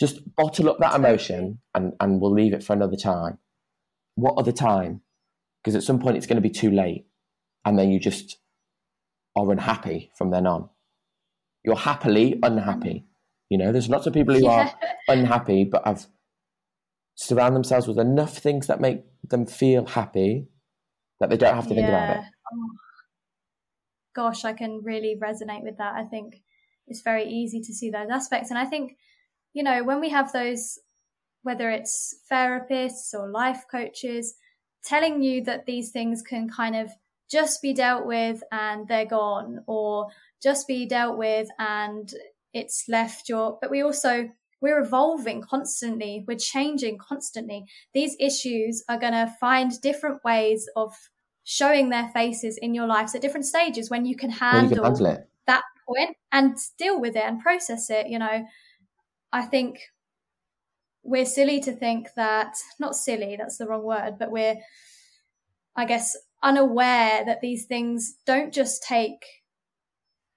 Just 0.00 0.34
bottle 0.34 0.70
up 0.70 0.78
that 0.80 0.96
emotion 0.96 1.60
and, 1.74 1.92
and 2.00 2.20
we'll 2.20 2.32
leave 2.32 2.52
it 2.52 2.64
for 2.64 2.72
another 2.72 2.96
time. 2.96 3.38
What 4.16 4.34
other 4.38 4.52
time? 4.52 5.02
Because 5.62 5.76
at 5.76 5.82
some 5.82 6.00
point 6.00 6.16
it's 6.16 6.26
going 6.26 6.36
to 6.36 6.42
be 6.42 6.50
too 6.50 6.70
late 6.70 7.06
and 7.64 7.78
then 7.78 7.90
you 7.90 8.00
just 8.00 8.38
are 9.36 9.50
unhappy 9.50 10.10
from 10.16 10.30
then 10.30 10.46
on. 10.46 10.68
You're 11.64 11.76
happily 11.76 12.38
unhappy. 12.42 13.06
You 13.50 13.58
know, 13.58 13.72
there's 13.72 13.88
lots 13.88 14.06
of 14.06 14.12
people 14.12 14.34
who 14.34 14.44
yeah. 14.44 14.50
are 14.50 14.74
unhappy 15.08 15.64
but 15.64 15.86
have 15.86 16.06
surround 17.14 17.54
themselves 17.54 17.86
with 17.86 17.98
enough 17.98 18.38
things 18.38 18.66
that 18.66 18.80
make 18.80 19.04
them 19.28 19.46
feel 19.46 19.86
happy 19.86 20.48
that 21.20 21.30
they 21.30 21.36
don't 21.36 21.54
have 21.54 21.68
to 21.68 21.74
think 21.74 21.88
about 21.88 22.16
it. 22.16 22.24
Oh, 22.52 22.70
gosh, 24.14 24.44
I 24.44 24.52
can 24.52 24.80
really 24.82 25.16
resonate 25.20 25.62
with 25.62 25.78
that. 25.78 25.94
I 25.94 26.04
think 26.04 26.42
it's 26.86 27.02
very 27.02 27.24
easy 27.28 27.60
to 27.60 27.72
see 27.72 27.90
those 27.90 28.10
aspects. 28.10 28.50
And 28.50 28.58
I 28.58 28.64
think, 28.64 28.96
you 29.52 29.62
know, 29.62 29.84
when 29.84 30.00
we 30.00 30.10
have 30.10 30.32
those, 30.32 30.78
whether 31.42 31.70
it's 31.70 32.16
therapists 32.30 33.14
or 33.14 33.28
life 33.28 33.64
coaches, 33.70 34.34
telling 34.84 35.22
you 35.22 35.44
that 35.44 35.66
these 35.66 35.90
things 35.92 36.20
can 36.20 36.48
kind 36.48 36.76
of 36.76 36.90
just 37.30 37.62
be 37.62 37.72
dealt 37.72 38.06
with 38.06 38.42
and 38.52 38.86
they're 38.86 39.06
gone, 39.06 39.60
or 39.66 40.08
just 40.42 40.68
be 40.68 40.84
dealt 40.84 41.16
with 41.16 41.48
and 41.58 42.12
it's 42.52 42.84
left 42.88 43.28
your, 43.28 43.58
but 43.60 43.70
we 43.70 43.82
also, 43.82 44.28
we're 44.64 44.80
evolving 44.80 45.42
constantly. 45.42 46.24
We're 46.26 46.38
changing 46.38 46.96
constantly. 46.96 47.66
These 47.92 48.16
issues 48.18 48.82
are 48.88 48.98
going 48.98 49.12
to 49.12 49.30
find 49.38 49.78
different 49.82 50.24
ways 50.24 50.66
of 50.74 50.94
showing 51.44 51.90
their 51.90 52.08
faces 52.14 52.56
in 52.56 52.72
your 52.72 52.86
lives 52.86 53.14
at 53.14 53.20
different 53.20 53.44
stages 53.44 53.90
when 53.90 54.06
you 54.06 54.16
can 54.16 54.30
handle, 54.30 54.70
you 54.70 54.82
can 54.82 54.84
that 55.46 55.64
point 55.86 56.16
and 56.32 56.56
deal 56.78 56.98
with 56.98 57.14
it 57.14 57.24
and 57.24 57.42
process 57.42 57.90
it. 57.90 58.08
You 58.08 58.18
know, 58.18 58.46
I 59.34 59.42
think 59.42 59.80
we're 61.02 61.26
silly 61.26 61.60
to 61.60 61.72
think 61.72 62.08
that, 62.16 62.56
not 62.80 62.96
silly, 62.96 63.36
that's 63.36 63.58
the 63.58 63.66
wrong 63.66 63.84
word, 63.84 64.14
but 64.18 64.30
we're, 64.30 64.56
I 65.76 65.84
guess, 65.84 66.16
unaware 66.42 67.22
that 67.26 67.42
these 67.42 67.66
things 67.66 68.14
don't 68.24 68.54
just 68.54 68.82
take 68.82 69.26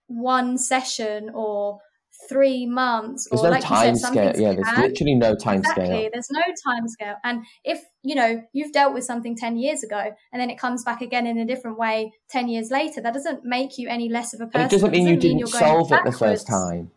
one 0.08 0.58
session 0.58 1.32
or 1.34 1.80
three 2.30 2.66
months 2.66 3.28
there's 3.30 3.42
or 3.42 3.46
no 3.46 3.50
like 3.52 3.64
time 3.64 3.90
you 3.90 3.96
said, 3.96 4.10
scale 4.10 4.34
yeah 4.38 4.54
there's 4.54 4.68
can. 4.68 4.82
literally 4.82 5.16
no 5.16 5.36
time 5.36 5.60
exactly. 5.60 5.86
scale 5.86 6.10
There's 6.12 6.30
no 6.32 6.42
time 6.66 6.88
scale. 6.88 7.16
And 7.24 7.44
if, 7.64 7.84
you 8.04 8.16
know, 8.16 8.44
you've 8.54 8.72
dealt 8.74 8.94
with 8.94 9.04
something 9.04 9.36
10 9.36 9.58
years 9.58 9.84
ago 9.84 10.12
and 10.34 10.42
then 10.42 10.50
it 10.50 10.58
comes 10.58 10.84
back 10.84 11.02
again 11.02 11.28
in 11.28 11.38
a 11.38 11.46
different 11.46 11.78
way 11.78 12.12
10 12.30 12.48
years 12.50 12.72
later, 12.72 13.02
that 13.02 13.14
doesn't 13.14 13.46
make 13.46 13.78
you 13.78 13.88
any 13.88 14.10
less 14.10 14.34
of 14.34 14.42
a 14.42 14.48
person. 14.48 14.62
and 14.62 14.72
it 14.72 14.76
doesn't 14.76 14.92
mean 14.92 15.08
you 15.08 15.16
didn't 15.16 15.40
you're 15.40 15.48
going 15.48 15.64
solve 15.64 15.92
it 15.92 16.02
the 16.06 16.12
first 16.12 16.48
time 16.48 16.92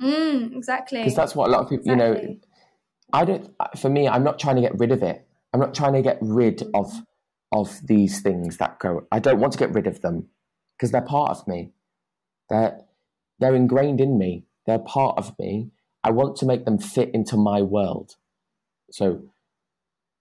Mm, 0.00 0.56
exactly. 0.56 1.00
because 1.00 1.14
that's 1.14 1.34
what 1.34 1.48
a 1.48 1.52
lot 1.52 1.60
of 1.62 1.68
people 1.68 1.86
you 1.86 1.96
know 1.96 2.36
I 3.12 3.24
don't. 3.24 3.50
For 3.76 3.88
me, 3.88 4.08
I'm 4.08 4.22
not 4.24 4.38
trying 4.38 4.56
to 4.56 4.62
get 4.62 4.78
rid 4.78 4.92
of 4.92 5.02
it. 5.02 5.26
I'm 5.52 5.60
not 5.60 5.74
trying 5.74 5.94
to 5.94 6.02
get 6.02 6.18
rid 6.20 6.62
of 6.74 6.92
of 7.52 7.80
these 7.86 8.20
things 8.20 8.58
that 8.58 8.78
go. 8.78 9.06
I 9.10 9.18
don't 9.18 9.40
want 9.40 9.52
to 9.54 9.58
get 9.58 9.74
rid 9.74 9.86
of 9.86 10.00
them 10.00 10.28
because 10.76 10.92
they're 10.92 11.00
part 11.02 11.30
of 11.30 11.46
me. 11.48 11.72
They're 12.48 12.80
they're 13.40 13.54
ingrained 13.54 14.00
in 14.00 14.18
me. 14.18 14.44
They're 14.66 14.78
part 14.78 15.18
of 15.18 15.38
me. 15.38 15.70
I 16.04 16.10
want 16.10 16.36
to 16.36 16.46
make 16.46 16.64
them 16.64 16.78
fit 16.78 17.10
into 17.12 17.36
my 17.36 17.62
world. 17.62 18.16
So, 18.92 19.22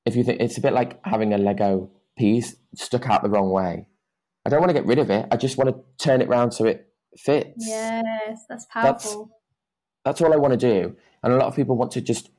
if 0.05 0.15
you 0.15 0.23
think 0.23 0.41
it's 0.41 0.57
a 0.57 0.61
bit 0.61 0.73
like 0.73 0.99
having 1.05 1.33
a 1.33 1.37
Lego 1.37 1.91
piece 2.17 2.55
stuck 2.75 3.07
out 3.09 3.21
the 3.23 3.29
wrong 3.29 3.51
way, 3.51 3.87
I 4.45 4.49
don't 4.49 4.59
want 4.59 4.69
to 4.69 4.73
get 4.73 4.85
rid 4.85 4.99
of 4.99 5.09
it. 5.09 5.27
I 5.31 5.37
just 5.37 5.57
want 5.57 5.69
to 5.69 6.03
turn 6.03 6.21
it 6.21 6.27
round 6.29 6.53
so 6.53 6.65
it 6.65 6.87
fits. 7.17 7.65
Yes, 7.67 8.45
that's 8.49 8.65
That's- 8.73 9.03
powerful. 9.05 9.31
That's 10.05 10.21
all 10.21 10.33
I 10.33 10.37
want 10.37 10.57
to 10.57 10.57
do. 10.57 10.95
And 11.21 11.33
a 11.33 11.35
lot 11.37 11.47
of 11.47 11.55
people 11.55 11.75
want 11.75 11.91
to 11.91 12.01
just 12.01 12.29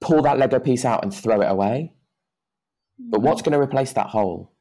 pull 0.00 0.22
that 0.22 0.38
Lego 0.38 0.60
piece 0.60 0.84
out 0.84 1.02
and 1.02 1.12
throw 1.12 1.40
it 1.40 1.46
away. 1.50 1.92
But 2.98 3.20
what's 3.20 3.42
Mm-hmm. 3.42 3.50
going 3.50 3.60
to 3.60 3.64
replace 3.66 3.92
that 3.94 4.06
hole? 4.08 4.52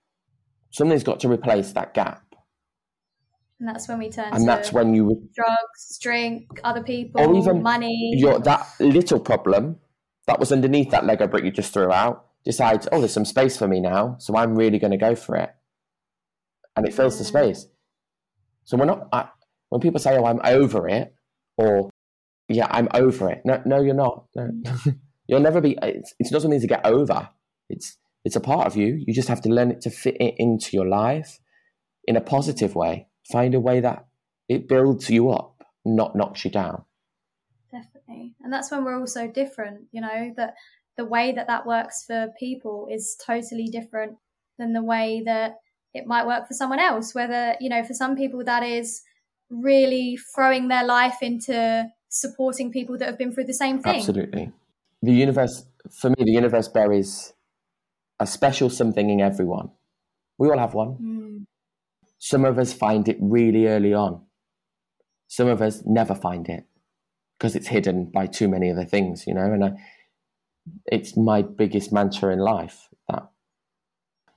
Something's 0.71 1.03
got 1.03 1.19
to 1.21 1.29
replace 1.29 1.71
that 1.73 1.93
gap. 1.93 2.22
And 3.63 3.73
that's 3.73 3.87
when 3.87 3.97
we 3.97 4.09
turn 4.09 4.25
And 4.33 4.41
to 4.41 4.45
that's 4.45 4.73
when 4.73 4.93
you, 4.93 5.29
drugs, 5.33 5.97
drink, 6.01 6.49
other 6.65 6.83
people, 6.83 7.21
Or 7.21 7.33
even 7.33 7.63
money. 7.63 8.11
your 8.17 8.37
that 8.39 8.67
little 8.81 9.21
problem 9.21 9.77
that 10.27 10.37
was 10.37 10.51
underneath 10.51 10.89
that 10.91 11.05
Lego 11.05 11.27
brick 11.27 11.45
you 11.45 11.51
just 11.51 11.73
threw 11.73 11.89
out 11.89 12.25
decides, 12.43 12.89
oh, 12.91 12.99
there's 12.99 13.13
some 13.13 13.23
space 13.23 13.55
for 13.55 13.69
me 13.69 13.79
now. 13.79 14.17
So 14.19 14.35
I'm 14.35 14.53
really 14.55 14.79
going 14.79 14.91
to 14.91 14.97
go 14.97 15.15
for 15.15 15.37
it. 15.37 15.49
And 16.75 16.85
it 16.85 16.93
fills 16.93 17.17
the 17.17 17.23
space. 17.23 17.67
So 18.65 18.75
we're 18.75 18.83
not, 18.83 19.07
I, 19.13 19.29
when 19.69 19.79
people 19.79 20.01
say, 20.01 20.17
oh, 20.17 20.25
I'm 20.25 20.41
over 20.43 20.89
it, 20.89 21.15
or 21.55 21.89
yeah, 22.49 22.67
I'm 22.69 22.89
over 22.93 23.29
it. 23.29 23.43
No, 23.45 23.61
no, 23.65 23.81
you're 23.81 23.95
not. 23.95 24.25
No. 24.35 24.49
You'll 25.27 25.39
never 25.39 25.61
be, 25.61 25.77
it's, 25.81 26.13
it's 26.19 26.33
not 26.33 26.41
something 26.41 26.59
to 26.59 26.67
get 26.67 26.85
over. 26.85 27.29
It's, 27.69 27.97
it's 28.25 28.35
a 28.35 28.41
part 28.41 28.67
of 28.67 28.75
you. 28.75 29.01
You 29.07 29.13
just 29.13 29.29
have 29.29 29.39
to 29.43 29.49
learn 29.49 29.71
it 29.71 29.79
to 29.83 29.89
fit 29.89 30.17
it 30.19 30.35
into 30.37 30.75
your 30.75 30.85
life 30.85 31.39
in 32.03 32.17
a 32.17 32.21
positive 32.21 32.75
way. 32.75 33.07
Find 33.31 33.55
a 33.55 33.59
way 33.59 33.79
that 33.79 34.05
it 34.49 34.67
builds 34.67 35.09
you 35.09 35.29
up, 35.29 35.63
not 35.85 36.15
knocks 36.15 36.43
you 36.43 36.51
down. 36.51 36.83
Definitely. 37.71 38.35
And 38.41 38.51
that's 38.51 38.69
when 38.69 38.83
we're 38.83 38.99
all 38.99 39.07
so 39.07 39.27
different, 39.27 39.85
you 39.91 40.01
know, 40.01 40.33
that 40.37 40.55
the 40.97 41.05
way 41.05 41.31
that 41.31 41.47
that 41.47 41.65
works 41.65 42.03
for 42.05 42.29
people 42.39 42.87
is 42.91 43.17
totally 43.25 43.67
different 43.67 44.17
than 44.59 44.73
the 44.73 44.83
way 44.83 45.23
that 45.25 45.55
it 45.93 46.05
might 46.05 46.27
work 46.27 46.47
for 46.47 46.53
someone 46.53 46.79
else. 46.79 47.15
Whether, 47.15 47.55
you 47.59 47.69
know, 47.69 47.83
for 47.83 47.93
some 47.93 48.15
people 48.15 48.43
that 48.43 48.63
is 48.63 49.01
really 49.49 50.17
throwing 50.35 50.67
their 50.67 50.83
life 50.85 51.17
into 51.21 51.87
supporting 52.09 52.71
people 52.71 52.97
that 52.97 53.07
have 53.07 53.17
been 53.17 53.33
through 53.33 53.45
the 53.45 53.53
same 53.53 53.81
thing. 53.81 53.95
Absolutely. 53.95 54.51
The 55.01 55.13
universe, 55.13 55.65
for 55.89 56.09
me, 56.09 56.15
the 56.19 56.31
universe 56.31 56.67
buries 56.67 57.33
a 58.19 58.27
special 58.27 58.69
something 58.69 59.09
in 59.09 59.19
everyone. 59.19 59.71
We 60.37 60.49
all 60.49 60.57
have 60.57 60.73
one. 60.73 60.95
Mm, 61.01 61.22
Some 62.25 62.45
of 62.45 62.57
us 62.57 62.71
find 62.71 63.09
it 63.09 63.17
really 63.19 63.67
early 63.67 63.93
on. 63.93 64.21
Some 65.27 65.49
of 65.49 65.61
us 65.61 65.83
never 65.85 66.15
find 66.15 66.47
it 66.47 66.63
because 67.37 67.53
it's 67.53 67.67
hidden 67.67 68.11
by 68.13 68.27
too 68.27 68.47
many 68.47 68.71
other 68.71 68.85
things, 68.85 69.27
you 69.27 69.33
know. 69.33 69.41
And 69.41 69.65
I, 69.65 69.71
it's 70.85 71.17
my 71.17 71.41
biggest 71.41 71.91
mantra 71.91 72.31
in 72.31 72.39
life. 72.39 72.87
That 73.09 73.29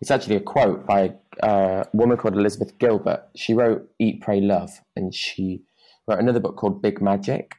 it's 0.01 0.11
actually 0.11 0.35
a 0.35 0.41
quote 0.41 0.85
by 0.85 1.15
uh, 1.41 1.85
a 1.85 1.89
woman 1.93 2.17
called 2.17 2.35
Elizabeth 2.35 2.77
Gilbert. 2.81 3.29
She 3.37 3.55
wrote 3.55 3.89
"Eat, 4.01 4.21
Pray, 4.21 4.41
Love," 4.41 4.81
and 4.97 5.15
she 5.15 5.63
wrote 6.09 6.19
another 6.19 6.41
book 6.41 6.57
called 6.57 6.83
Big 6.83 7.01
Magic. 7.01 7.55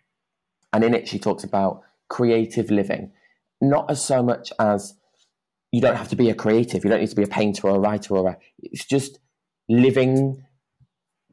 And 0.74 0.84
in 0.84 0.94
it, 0.94 1.08
she 1.08 1.20
talks 1.20 1.46
about 1.46 1.84
creative 2.10 2.70
living, 2.70 3.14
not 3.62 3.90
as 3.90 4.04
so 4.04 4.22
much 4.22 4.52
as 4.60 4.96
you 5.72 5.80
don't 5.80 5.96
have 5.96 6.10
to 6.10 6.18
be 6.18 6.30
a 6.30 6.36
creative. 6.36 6.84
You 6.84 6.90
don't 6.90 7.00
need 7.00 7.12
to 7.12 7.16
be 7.16 7.24
a 7.24 7.28
painter 7.28 7.70
or 7.70 7.78
a 7.78 7.80
writer 7.80 8.18
or 8.18 8.32
a. 8.32 8.38
It's 8.60 8.84
just 8.84 9.20
living 9.70 10.44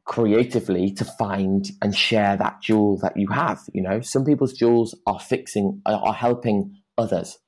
creatively 0.05 0.91
to 0.91 1.03
find 1.03 1.71
and 1.81 1.95
share 1.95 2.37
that 2.37 2.61
jewel 2.61 2.97
that 2.99 3.17
you 3.17 3.27
have. 3.29 3.61
You 3.73 3.81
know, 3.81 4.01
some 4.01 4.23
people's 4.23 4.53
jewels 4.53 4.95
are 5.07 5.19
fixing, 5.19 5.81
are 5.85 6.13
helping 6.13 6.75
others. 6.97 7.39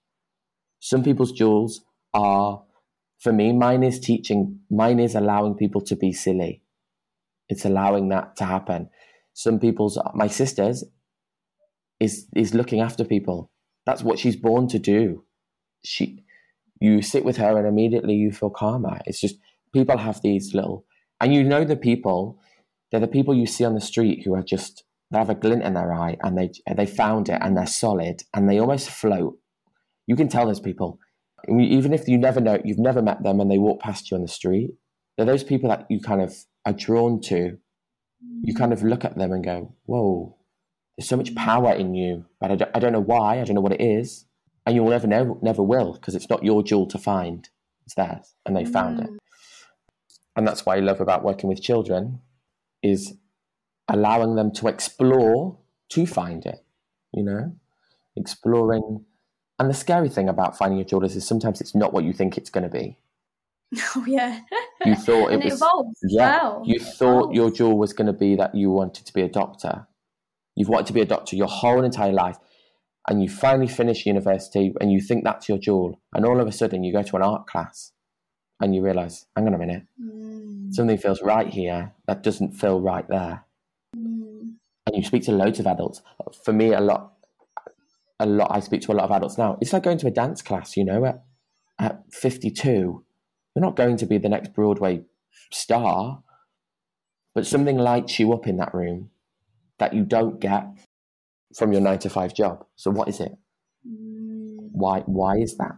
Some 0.80 1.04
people's 1.04 1.32
jewels 1.32 1.82
are, 2.14 2.64
for 3.20 3.32
me, 3.32 3.54
mine 3.54 3.84
is 3.84 4.00
teaching. 4.00 4.60
Mine 4.70 5.00
is 5.00 5.16
allowing 5.16 5.56
people 5.56 5.82
to 5.82 5.96
be 5.96 6.12
silly. 6.12 6.64
It's 7.50 7.66
allowing 7.66 8.10
that 8.10 8.36
to 8.38 8.46
happen. 8.46 8.90
Some 9.34 9.60
people's, 9.60 10.00
my 10.14 10.28
sister's, 10.28 10.84
is 12.00 12.28
is 12.36 12.54
looking 12.54 12.82
after 12.82 13.04
people. 13.04 13.52
That's 13.86 14.04
what 14.04 14.20
she's 14.20 14.36
born 14.36 14.68
to 14.70 14.80
do. 14.80 15.24
She, 15.84 16.24
you 16.80 17.02
sit 17.02 17.24
with 17.24 17.38
her 17.38 17.58
and 17.58 17.68
immediately 17.68 18.16
you 18.16 18.32
feel 18.32 18.50
calmer. 18.50 19.00
It's 19.06 19.20
just 19.20 19.38
people 19.74 19.97
have 19.97 20.22
these 20.22 20.53
little, 20.53 20.86
and 21.20 21.34
you 21.34 21.43
know 21.43 21.63
the 21.63 21.76
people, 21.76 22.39
they're 22.91 22.99
the 22.99 23.07
people 23.07 23.34
you 23.34 23.47
see 23.47 23.65
on 23.65 23.74
the 23.74 23.82
street 23.82 24.24
who 24.24 24.34
are 24.34 24.43
just 24.43 24.84
they 25.11 25.18
have 25.18 25.30
a 25.30 25.36
glint 25.36 25.63
in 25.63 25.74
their 25.74 25.93
eye 25.93 26.18
and 26.22 26.38
they 26.38 26.51
they 26.76 26.86
found 26.86 27.30
it 27.30 27.39
and 27.41 27.55
they're 27.55 27.65
solid 27.65 28.24
and 28.34 28.49
they 28.49 28.59
almost 28.59 28.89
float. 28.89 29.38
You 30.05 30.15
can 30.15 30.28
tell 30.28 30.45
those 30.45 30.59
people, 30.59 30.99
even 31.49 31.93
if 31.93 32.07
you 32.07 32.18
never 32.18 32.41
know, 32.41 32.59
you've 32.63 32.80
never 32.80 33.01
met 33.01 33.24
them 33.24 33.39
and 33.39 33.49
they 33.49 33.57
walk 33.57 33.82
past 33.82 34.09
you 34.09 34.15
on 34.15 34.22
the 34.22 34.28
street. 34.28 34.72
They're 35.15 35.26
those 35.26 35.43
people 35.43 35.70
that 35.70 35.86
you 35.89 35.99
kind 35.99 36.22
of 36.22 36.36
are 36.65 36.74
drawn 36.74 37.22
to. 37.22 37.57
You 38.43 38.53
kind 38.53 38.74
of 38.74 38.84
look 38.84 39.05
at 39.05 39.18
them 39.18 39.32
and 39.32 39.43
go, 39.43 39.74
"Whoa, 39.86 40.38
there's 40.97 41.07
so 41.07 41.18
much 41.18 41.36
power 41.36 41.74
in 41.74 41.93
you, 41.93 42.26
but 42.39 42.51
I 42.51 42.55
don't, 42.55 42.72
I 42.76 42.80
don't 42.80 42.93
know 42.93 42.99
why. 42.99 43.39
I 43.39 43.43
don't 43.43 43.55
know 43.55 43.61
what 43.61 43.74
it 43.74 43.82
is, 43.82 44.26
and 44.65 44.76
you 44.76 44.84
will 44.84 44.91
never 44.91 45.07
know, 45.07 45.39
never 45.41 45.63
will, 45.63 45.93
because 45.93 46.15
it's 46.15 46.30
not 46.30 46.43
your 46.43 46.63
jewel 46.63 46.88
to 46.88 46.97
find. 46.97 47.47
It's 47.86 47.95
theirs, 47.95 48.36
and 48.45 48.55
they 48.55 48.65
found 48.65 48.99
it. 48.99 49.09
And 50.38 50.48
that's 50.48 50.66
why 50.66 50.78
I 50.78 50.80
love 50.80 51.02
about 51.02 51.24
working 51.24 51.50
with 51.50 51.62
children, 51.62 52.22
is 52.82 53.16
allowing 53.90 54.36
them 54.36 54.52
to 54.54 54.68
explore 54.68 55.58
to 55.90 56.06
find 56.06 56.46
it. 56.46 56.64
You 57.12 57.24
know, 57.24 57.56
exploring. 58.16 59.04
And 59.60 59.70
the 59.70 59.74
scary 59.74 60.10
thing 60.10 60.30
about 60.30 60.58
finding 60.58 60.78
your 60.78 60.86
jewel 60.86 61.04
is, 61.04 61.28
sometimes 61.28 61.60
it's 61.62 61.74
not 61.74 61.92
what 61.92 62.04
you 62.04 62.14
think 62.14 62.38
it's 62.38 62.50
going 62.52 62.64
to 62.64 62.70
be. 62.70 62.98
Oh 63.96 64.06
yeah. 64.08 64.42
You 64.86 64.96
thought 64.96 65.28
it 65.32 65.34
and 65.34 65.42
it 65.44 65.46
was- 65.46 65.56
evolves 65.62 66.00
Yeah, 66.08 66.44
well. 66.44 66.62
you 66.66 66.80
thought 66.80 67.34
your 67.34 67.52
jewel 67.52 67.78
was 67.78 67.92
going 67.92 68.08
to 68.08 68.14
be 68.14 68.36
that 68.36 68.56
you 68.56 68.70
wanted 68.72 69.06
to 69.08 69.14
be 69.14 69.22
a 69.24 69.28
doctor. 69.28 69.88
You've 70.56 70.70
wanted 70.70 70.88
to 70.88 70.94
be 70.94 71.02
a 71.02 71.06
doctor 71.06 71.36
your 71.36 71.48
whole 71.50 71.84
entire 71.84 72.14
life, 72.14 72.38
and 73.10 73.22
you 73.22 73.28
finally 73.30 73.68
finish 73.68 74.06
university, 74.06 74.74
and 74.80 74.92
you 74.92 75.02
think 75.02 75.24
that's 75.26 75.50
your 75.50 75.58
jewel, 75.58 76.00
and 76.14 76.26
all 76.26 76.40
of 76.40 76.48
a 76.48 76.52
sudden 76.52 76.84
you 76.86 76.94
go 76.94 77.04
to 77.04 77.16
an 77.18 77.24
art 77.24 77.46
class, 77.48 77.92
and 78.60 78.74
you 78.76 78.82
realize, 78.84 79.26
hang 79.36 79.47
on 79.47 79.53
a 79.53 79.58
minute, 79.58 79.84
Mm, 80.01 80.74
something 80.74 80.97
feels 80.97 81.22
right 81.22 81.47
here 81.47 81.93
that 82.08 82.24
doesn't 82.24 82.51
feel 82.51 82.80
right 82.82 83.08
there, 83.08 83.45
mm, 83.95 84.53
and 84.86 84.95
you 84.95 85.03
speak 85.03 85.24
to 85.24 85.32
loads 85.32 85.60
of 85.60 85.68
adults. 85.68 86.01
For 86.43 86.53
me, 86.53 86.74
a 86.74 86.82
lot, 86.82 87.14
a 88.20 88.26
lot. 88.26 88.49
I 88.51 88.60
speak 88.60 88.82
to 88.82 88.91
a 88.91 88.95
lot 88.95 89.05
of 89.05 89.12
adults 89.12 89.38
now. 89.38 89.58
It's 89.62 89.74
like 89.74 89.84
going 89.84 89.97
to 89.99 90.08
a 90.08 90.12
dance 90.12 90.41
class. 90.41 90.76
You 90.78 90.86
know, 90.86 91.05
at 91.05 91.24
at 91.80 92.03
fifty 92.12 92.49
two, 92.51 93.03
you're 93.55 93.66
not 93.66 93.76
going 93.76 93.97
to 93.97 94.05
be 94.05 94.18
the 94.18 94.30
next 94.30 94.53
Broadway 94.53 95.03
star, 95.51 96.24
but 97.34 97.45
something 97.47 97.78
lights 97.78 98.20
you 98.20 98.34
up 98.34 98.47
in 98.47 98.58
that 98.58 98.74
room 98.74 99.10
that 99.80 99.93
you 99.93 100.03
don't 100.03 100.39
get 100.39 100.66
from 101.55 101.72
your 101.72 101.82
nine 101.82 101.99
to 101.99 102.10
five 102.10 102.34
job. 102.34 102.66
So 102.76 102.91
what 102.91 103.08
is 103.08 103.20
it? 103.20 103.38
mm. 103.88 104.70
Why 104.72 105.01
why 105.01 105.38
is 105.38 105.58
that? 105.58 105.78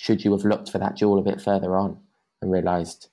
Should 0.00 0.24
you 0.24 0.32
have 0.32 0.46
looked 0.46 0.70
for 0.70 0.78
that 0.78 0.96
jewel 0.96 1.18
a 1.18 1.22
bit 1.22 1.42
further 1.42 1.76
on 1.76 1.98
and 2.40 2.50
realized, 2.50 3.08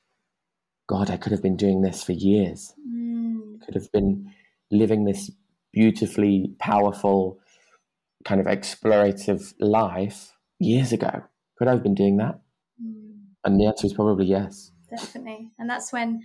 God, 0.88 1.10
I 1.10 1.18
could 1.18 1.34
have 1.34 1.42
been 1.42 1.58
doing 1.58 1.82
this 1.82 2.02
for 2.02 2.14
years. 2.14 2.74
Mm. 2.80 3.60
Could 3.66 3.76
have 3.76 3.92
been 3.92 4.32
living 4.72 5.04
this 5.04 5.30
beautifully 5.74 6.56
powerful 6.60 7.42
kind 8.24 8.40
of 8.40 8.48
explorative 8.48 9.54
life 9.60 10.32
years 10.60 10.94
ago. 10.94 11.24
Could 11.58 11.68
I 11.68 11.72
have 11.72 11.84
been 11.84 11.94
doing 11.94 12.16
that? 12.18 12.40
Mm. 12.82 13.18
And 13.44 13.60
the 13.60 13.66
answer 13.66 13.86
is 13.86 13.94
probably 13.94 14.28
yes. 14.28 14.72
definitely 14.90 15.52
and 15.60 15.70
that's 15.70 15.92
when 15.92 16.24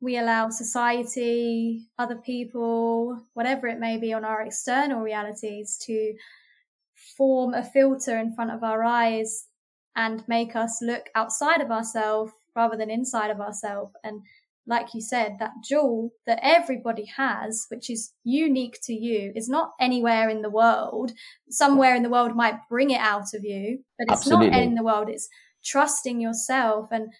we 0.00 0.18
allow 0.18 0.50
society 0.50 1.86
other 1.96 2.16
people 2.16 3.22
whatever 3.34 3.68
it 3.68 3.78
may 3.78 3.98
be 3.98 4.12
on 4.12 4.24
our 4.24 4.42
external 4.42 5.00
realities 5.00 5.78
to 5.80 6.12
form 7.16 7.54
a 7.54 7.62
filter 7.62 8.18
in 8.18 8.34
front 8.34 8.50
of 8.50 8.64
our 8.64 8.82
eyes 8.82 9.46
and 9.96 10.22
make 10.28 10.54
us 10.56 10.78
look 10.80 11.06
outside 11.14 11.60
of 11.60 11.70
ourselves 11.70 12.32
rather 12.56 12.76
than 12.76 12.90
inside 12.90 13.30
of 13.30 13.40
ourselves 13.40 13.92
and 14.04 14.22
like 14.66 14.94
you 14.94 15.00
said, 15.00 15.36
that 15.40 15.52
jewel 15.64 16.12
that 16.26 16.38
everybody 16.42 17.04
has, 17.16 17.66
which 17.70 17.90
is 17.90 18.12
unique 18.22 18.78
to 18.84 18.92
you, 18.92 19.32
is 19.34 19.48
not 19.48 19.72
anywhere 19.80 20.28
in 20.28 20.42
the 20.42 20.50
world. 20.50 21.12
Somewhere 21.50 21.96
in 21.96 22.02
the 22.02 22.08
world 22.08 22.36
might 22.36 22.54
bring 22.68 22.90
it 22.90 23.00
out 23.00 23.34
of 23.34 23.42
you, 23.42 23.80
but 23.98 24.04
it's 24.04 24.20
Absolutely. 24.20 24.50
not 24.50 24.62
in 24.62 24.74
the 24.74 24.84
world. 24.84 25.08
It's 25.08 25.28
trusting 25.64 26.20
yourself. 26.20 26.88
And 26.92 27.12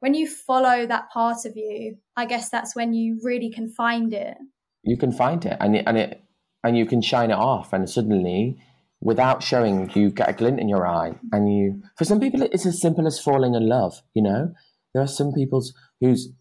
when 0.00 0.14
you 0.14 0.28
follow 0.28 0.84
that 0.86 1.10
part 1.10 1.44
of 1.44 1.56
you, 1.56 1.96
I 2.16 2.26
guess 2.26 2.48
that's 2.48 2.74
when 2.74 2.92
you 2.92 3.20
really 3.22 3.50
can 3.50 3.70
find 3.70 4.12
it. 4.12 4.36
You 4.82 4.96
can 4.96 5.12
find 5.12 5.44
it 5.46 5.56
and 5.60 5.76
it, 5.76 5.84
and 5.86 5.96
it, 5.96 6.22
and 6.64 6.76
you 6.76 6.86
can 6.86 7.02
shine 7.02 7.30
it 7.30 7.38
off 7.38 7.72
and 7.72 7.88
suddenly 7.88 8.58
without 9.00 9.42
showing 9.42 9.90
you 9.94 10.10
get 10.10 10.28
a 10.28 10.32
glint 10.32 10.58
in 10.58 10.68
your 10.68 10.86
eye 10.86 11.12
and 11.30 11.54
you 11.54 11.82
for 11.98 12.04
some 12.04 12.18
people 12.18 12.42
it's 12.42 12.64
as 12.64 12.80
simple 12.80 13.06
as 13.06 13.20
falling 13.20 13.54
in 13.54 13.68
love 13.68 14.02
you 14.14 14.22
know? 14.22 14.52
There 14.96 15.02
are 15.02 15.06
some 15.06 15.34
people's 15.34 15.74
whose 16.00 16.32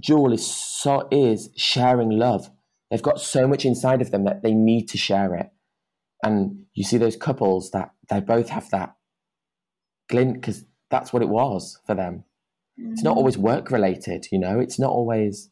jewel 0.00 0.32
is 0.32 0.46
so 0.46 1.06
is 1.10 1.50
sharing 1.56 2.08
love. 2.08 2.50
They've 2.90 3.02
got 3.02 3.20
so 3.20 3.46
much 3.46 3.66
inside 3.66 4.00
of 4.00 4.10
them 4.10 4.24
that 4.24 4.42
they 4.42 4.54
need 4.54 4.88
to 4.88 4.96
share 4.96 5.34
it. 5.34 5.50
And 6.22 6.64
you 6.72 6.84
see 6.84 6.96
those 6.96 7.16
couples 7.16 7.70
that 7.72 7.90
they 8.08 8.20
both 8.20 8.48
have 8.48 8.70
that 8.70 8.94
glint 10.08 10.34
because 10.40 10.64
that's 10.88 11.12
what 11.12 11.20
it 11.20 11.28
was 11.28 11.78
for 11.86 11.94
them. 11.94 12.24
Mm-hmm. 12.80 12.92
it's 12.92 13.02
not 13.02 13.18
always 13.18 13.36
work 13.36 13.70
related 13.70 14.26
you 14.32 14.38
know? 14.38 14.58
It's 14.58 14.78
not 14.78 14.90
always 14.90 15.50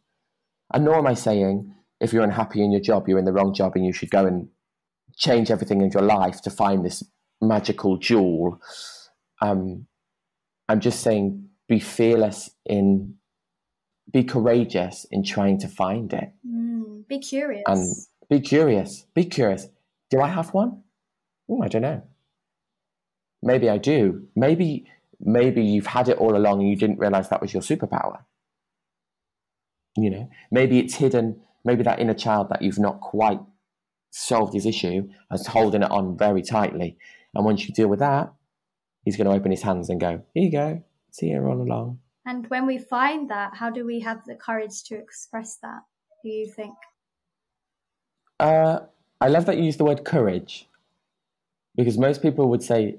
and 0.73 0.85
nor 0.85 0.97
am 0.97 1.07
i 1.07 1.15
saying 1.15 1.75
if 2.01 2.13
you're 2.13 2.25
unhappy 2.25 2.65
in 2.65 2.73
your 2.73 2.81
job 2.81 3.07
you're 3.07 3.19
in 3.19 3.25
the 3.25 3.33
wrong 3.33 3.53
job 3.53 3.73
and 3.75 3.85
you 3.85 3.93
should 3.93 4.11
go 4.11 4.25
and 4.25 4.49
change 5.17 5.51
everything 5.51 5.81
in 5.81 5.91
your 5.91 6.03
life 6.03 6.43
to 6.43 6.51
find 6.51 6.85
this 6.85 7.03
magical 7.41 7.97
jewel. 7.97 8.61
Um, 9.41 9.87
I'm 10.69 10.81
just 10.81 11.01
saying, 11.01 11.49
be 11.69 11.81
fearless 11.81 12.51
in, 12.65 13.15
be 14.13 14.25
courageous 14.25 15.07
in 15.11 15.23
trying 15.25 15.59
to 15.59 15.69
find 15.69 16.13
it. 16.13 16.33
Mm, 16.47 17.07
be 17.09 17.19
curious. 17.19 17.65
And 17.67 17.95
be 18.29 18.41
curious. 18.41 19.07
Be 19.15 19.25
curious. 19.25 19.69
Do 20.11 20.21
I 20.21 20.29
have 20.29 20.53
one? 20.53 20.83
Ooh, 21.51 21.63
I 21.63 21.69
don't 21.69 21.83
know. 21.83 22.03
Maybe 23.43 23.69
I 23.69 23.79
do. 23.79 24.27
Maybe 24.35 24.87
maybe 25.21 25.63
you've 25.63 25.87
had 25.87 26.09
it 26.09 26.19
all 26.19 26.37
along 26.37 26.61
and 26.61 26.69
you 26.69 26.77
didn't 26.77 26.99
realize 26.99 27.29
that 27.29 27.41
was 27.41 27.53
your 27.53 27.63
superpower. 27.63 28.19
You 29.97 30.11
know, 30.11 30.31
maybe 30.51 30.79
it's 30.79 30.95
hidden. 30.95 31.41
Maybe 31.65 31.83
that 31.85 32.01
inner 32.01 32.15
child 32.15 32.49
that 32.51 32.63
you've 32.63 32.79
not 32.79 33.01
quite 33.01 33.41
solved 34.11 34.55
his 34.55 34.67
issue 34.67 35.09
and 35.31 35.47
holding 35.47 35.83
it 35.83 35.91
on 35.91 36.17
very 36.17 36.43
tightly. 36.43 36.97
And 37.35 37.45
once 37.45 37.69
you 37.69 37.75
deal 37.75 37.89
with 37.89 38.01
that, 38.01 38.33
he's 39.05 39.17
going 39.17 39.29
to 39.29 39.35
open 39.35 39.51
his 39.51 39.63
hands 39.63 39.91
and 39.91 40.01
go, 40.01 40.23
Here 40.35 40.45
you 40.45 40.53
go, 40.53 40.83
see 41.11 41.27
you 41.29 41.45
all 41.45 41.61
along. 41.61 41.99
And 42.25 42.49
when 42.49 42.67
we 42.67 42.79
find 42.79 43.31
that, 43.31 43.55
how 43.55 43.71
do 43.71 43.87
we 43.87 44.01
have 44.01 44.25
the 44.25 44.35
courage 44.35 44.83
to 44.85 44.97
express 44.97 45.59
that? 45.63 45.81
Do 46.23 46.29
you 46.29 46.51
think? 46.51 46.75
Uh, 48.41 48.81
I 49.21 49.29
love 49.29 49.47
that 49.47 49.57
you 49.57 49.65
use 49.65 49.77
the 49.77 49.85
word 49.85 50.05
courage 50.05 50.69
because 51.77 51.97
most 51.97 52.21
people 52.21 52.49
would 52.51 52.63
say 52.63 52.97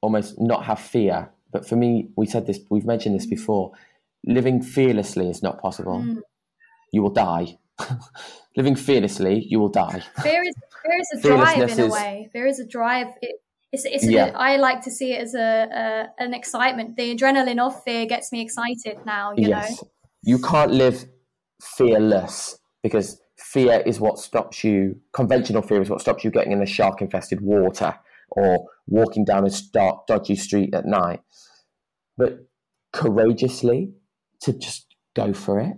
almost 0.00 0.40
not 0.40 0.64
have 0.64 0.80
fear. 0.80 1.30
But 1.52 1.66
for 1.66 1.76
me, 1.76 2.08
we 2.16 2.26
said 2.26 2.46
this, 2.46 2.60
we've 2.68 2.84
mentioned 2.84 3.14
this 3.14 3.26
before. 3.26 3.72
Living 4.26 4.60
fearlessly 4.60 5.30
is 5.30 5.42
not 5.42 5.60
possible. 5.62 6.00
Mm. 6.00 6.20
You 6.92 7.02
will 7.02 7.10
die. 7.10 7.58
living 8.56 8.76
fearlessly, 8.76 9.44
you 9.48 9.60
will 9.60 9.68
die. 9.68 10.02
Fear 10.22 10.42
is 10.42 10.54
fear 10.82 11.00
is 11.00 11.08
a 11.14 11.20
drive 11.28 11.70
in 11.70 11.80
a 11.80 11.88
way. 11.88 12.28
Fear 12.32 12.46
is 12.46 12.60
a 12.60 12.66
drive. 12.66 13.08
It, 13.20 13.36
it's, 13.72 13.84
it's 13.84 14.06
yeah. 14.08 14.26
a, 14.26 14.32
I 14.32 14.56
like 14.56 14.82
to 14.82 14.90
see 14.90 15.12
it 15.12 15.22
as 15.22 15.34
a, 15.34 15.40
a, 15.40 16.22
an 16.22 16.34
excitement. 16.34 16.96
The 16.96 17.14
adrenaline 17.14 17.58
of 17.58 17.82
fear 17.82 18.06
gets 18.06 18.32
me 18.32 18.40
excited 18.40 19.04
now. 19.04 19.32
You 19.36 19.48
yes. 19.48 19.82
know, 19.82 19.88
you 20.22 20.38
can't 20.38 20.72
live 20.72 21.04
fearless 21.60 22.58
because 22.82 23.20
fear 23.36 23.82
is 23.84 24.00
what 24.00 24.18
stops 24.18 24.64
you. 24.64 25.00
Conventional 25.12 25.62
fear 25.62 25.82
is 25.82 25.90
what 25.90 26.00
stops 26.00 26.24
you 26.24 26.30
getting 26.30 26.52
in 26.52 26.60
the 26.60 26.66
shark-infested 26.66 27.40
water 27.40 27.98
or 28.30 28.66
walking 28.86 29.24
down 29.24 29.46
a 29.46 29.50
dark, 29.72 30.06
dodgy 30.06 30.36
street 30.36 30.74
at 30.74 30.86
night. 30.86 31.20
But 32.16 32.46
courageously 32.92 33.92
to 34.40 34.52
just 34.52 34.94
go 35.14 35.32
for 35.32 35.60
it 35.60 35.76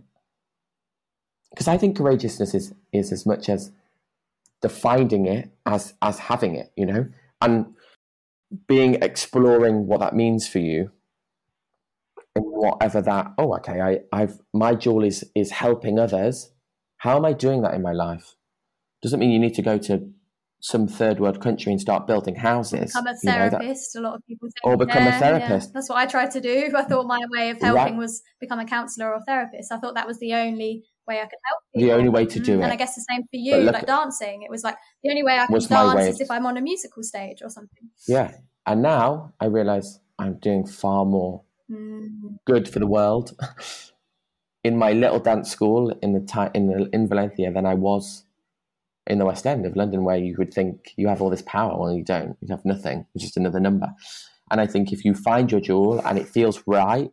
because 1.59 1.67
I 1.67 1.77
think 1.77 1.97
courageousness 1.97 2.55
is 2.55 2.73
is 2.93 3.11
as 3.11 3.27
much 3.27 3.49
as 3.49 3.73
defining 4.63 5.27
it 5.27 5.51
as 5.67 5.95
as 6.01 6.21
having 6.21 6.55
it, 6.55 6.71
you 6.77 6.87
know, 6.87 7.09
and 7.41 7.75
being 8.69 8.95
exploring 9.03 9.89
what 9.89 9.99
that 9.99 10.15
means 10.15 10.47
for 10.47 10.61
you 10.61 10.93
and 12.37 12.45
whatever 12.47 13.03
that 13.03 13.33
oh 13.37 13.55
okay 13.57 13.81
I, 13.81 13.99
I've 14.13 14.39
my 14.55 14.77
jewel 14.77 15.03
is 15.03 15.25
is 15.35 15.51
helping 15.51 15.99
others. 15.99 16.53
How 16.99 17.17
am 17.17 17.25
I 17.25 17.33
doing 17.33 17.63
that 17.63 17.75
in 17.75 17.83
my 17.83 17.93
life? 17.93 18.37
Doesn't 19.03 19.19
mean 19.19 19.31
you 19.31 19.41
need 19.41 19.55
to 19.55 19.63
go 19.63 19.79
to 19.79 20.13
some 20.61 20.87
third 20.87 21.19
world 21.19 21.41
country 21.41 21.73
and 21.73 21.81
start 21.81 22.07
building 22.07 22.37
houses. 22.37 22.93
Become 22.93 23.07
a 23.09 23.17
therapist. 23.17 23.95
You 23.95 24.01
know, 24.01 24.09
that, 24.09 24.09
a 24.09 24.11
lot 24.11 24.17
of 24.17 24.27
people 24.29 24.49
think. 24.49 24.65
Or 24.65 24.77
become 24.77 25.05
yeah, 25.05 25.17
a 25.17 25.21
therapist. 25.21 25.69
Yeah. 25.69 25.73
That's 25.75 25.89
what 25.89 25.99
I 25.99 26.07
tried 26.07 26.31
to 26.33 26.41
do. 26.41 26.73
I 26.77 26.85
thought 26.85 27.07
my 27.07 27.21
way 27.31 27.51
of 27.51 27.61
helping 27.61 27.75
right. 27.75 27.97
was 27.97 28.23
become 28.41 28.61
a 28.61 28.65
counsellor 28.65 29.13
or 29.13 29.21
therapist. 29.27 29.73
I 29.73 29.79
thought 29.79 29.95
that 29.95 30.07
was 30.07 30.19
the 30.19 30.35
only 30.35 30.85
way 31.09 31.19
I 31.19 31.25
could 31.25 31.39
help 31.45 31.61
people. 31.75 31.89
The 31.89 31.95
only 31.95 32.09
way 32.11 32.27
to 32.27 32.39
do 32.39 32.61
it. 32.61 32.63
And 32.63 32.73
I 32.73 32.77
guess 32.77 32.95
the 32.95 33.05
same 33.11 33.23
for 33.23 33.29
you, 33.33 33.59
like 33.63 33.87
dancing. 33.87 34.43
It 34.43 34.51
was 34.51 34.63
like 34.63 34.77
the 35.03 35.11
only 35.11 35.23
way 35.23 35.39
I 35.39 35.47
can 35.47 35.59
dance 35.59 36.15
is 36.15 36.21
if 36.21 36.31
I'm 36.31 36.47
on 36.47 36.57
a 36.57 36.61
musical 36.61 37.03
stage 37.03 37.39
or 37.43 37.51
something. 37.51 37.91
Yeah. 38.07 38.33
And 38.67 38.83
now 38.83 39.33
I 39.41 39.47
realize 39.47 39.99
I'm 40.19 40.39
doing 40.39 40.67
far 40.67 41.05
more 41.05 41.43
mm. 41.71 42.39
good 42.45 42.69
for 42.69 42.79
the 42.79 42.87
world 42.87 43.33
in 44.65 44.77
my 44.77 44.93
little 44.93 45.19
dance 45.19 45.51
school 45.51 45.91
in 46.03 46.13
the 46.13 46.21
ti- 46.21 46.53
in 46.55 46.67
the, 46.67 46.89
in 46.93 47.09
Valencia 47.09 47.51
than 47.51 47.67
I 47.67 47.75
was 47.75 48.25
in 49.07 49.19
the 49.19 49.25
West 49.25 49.47
End 49.47 49.65
of 49.65 49.75
London, 49.75 50.05
where 50.05 50.19
you 50.19 50.35
would 50.39 50.53
think 50.53 50.93
you 50.97 51.09
have 51.09 51.23
all 51.23 51.31
this 51.31 51.43
power. 51.43 51.79
Well, 51.79 51.95
you 51.95 52.05
don't. 52.05 52.37
You 52.41 52.49
have 52.51 52.65
nothing. 52.65 53.07
It's 53.15 53.25
just 53.25 53.39
another 53.39 53.61
number. 53.61 53.89
And 54.51 54.61
I 54.61 54.67
think 54.67 54.93
if 54.93 55.05
you 55.05 55.15
find 55.15 55.51
your 55.51 55.61
jewel 55.61 56.01
and 56.01 56.19
it 56.19 56.29
feels 56.29 56.63
right, 56.67 57.11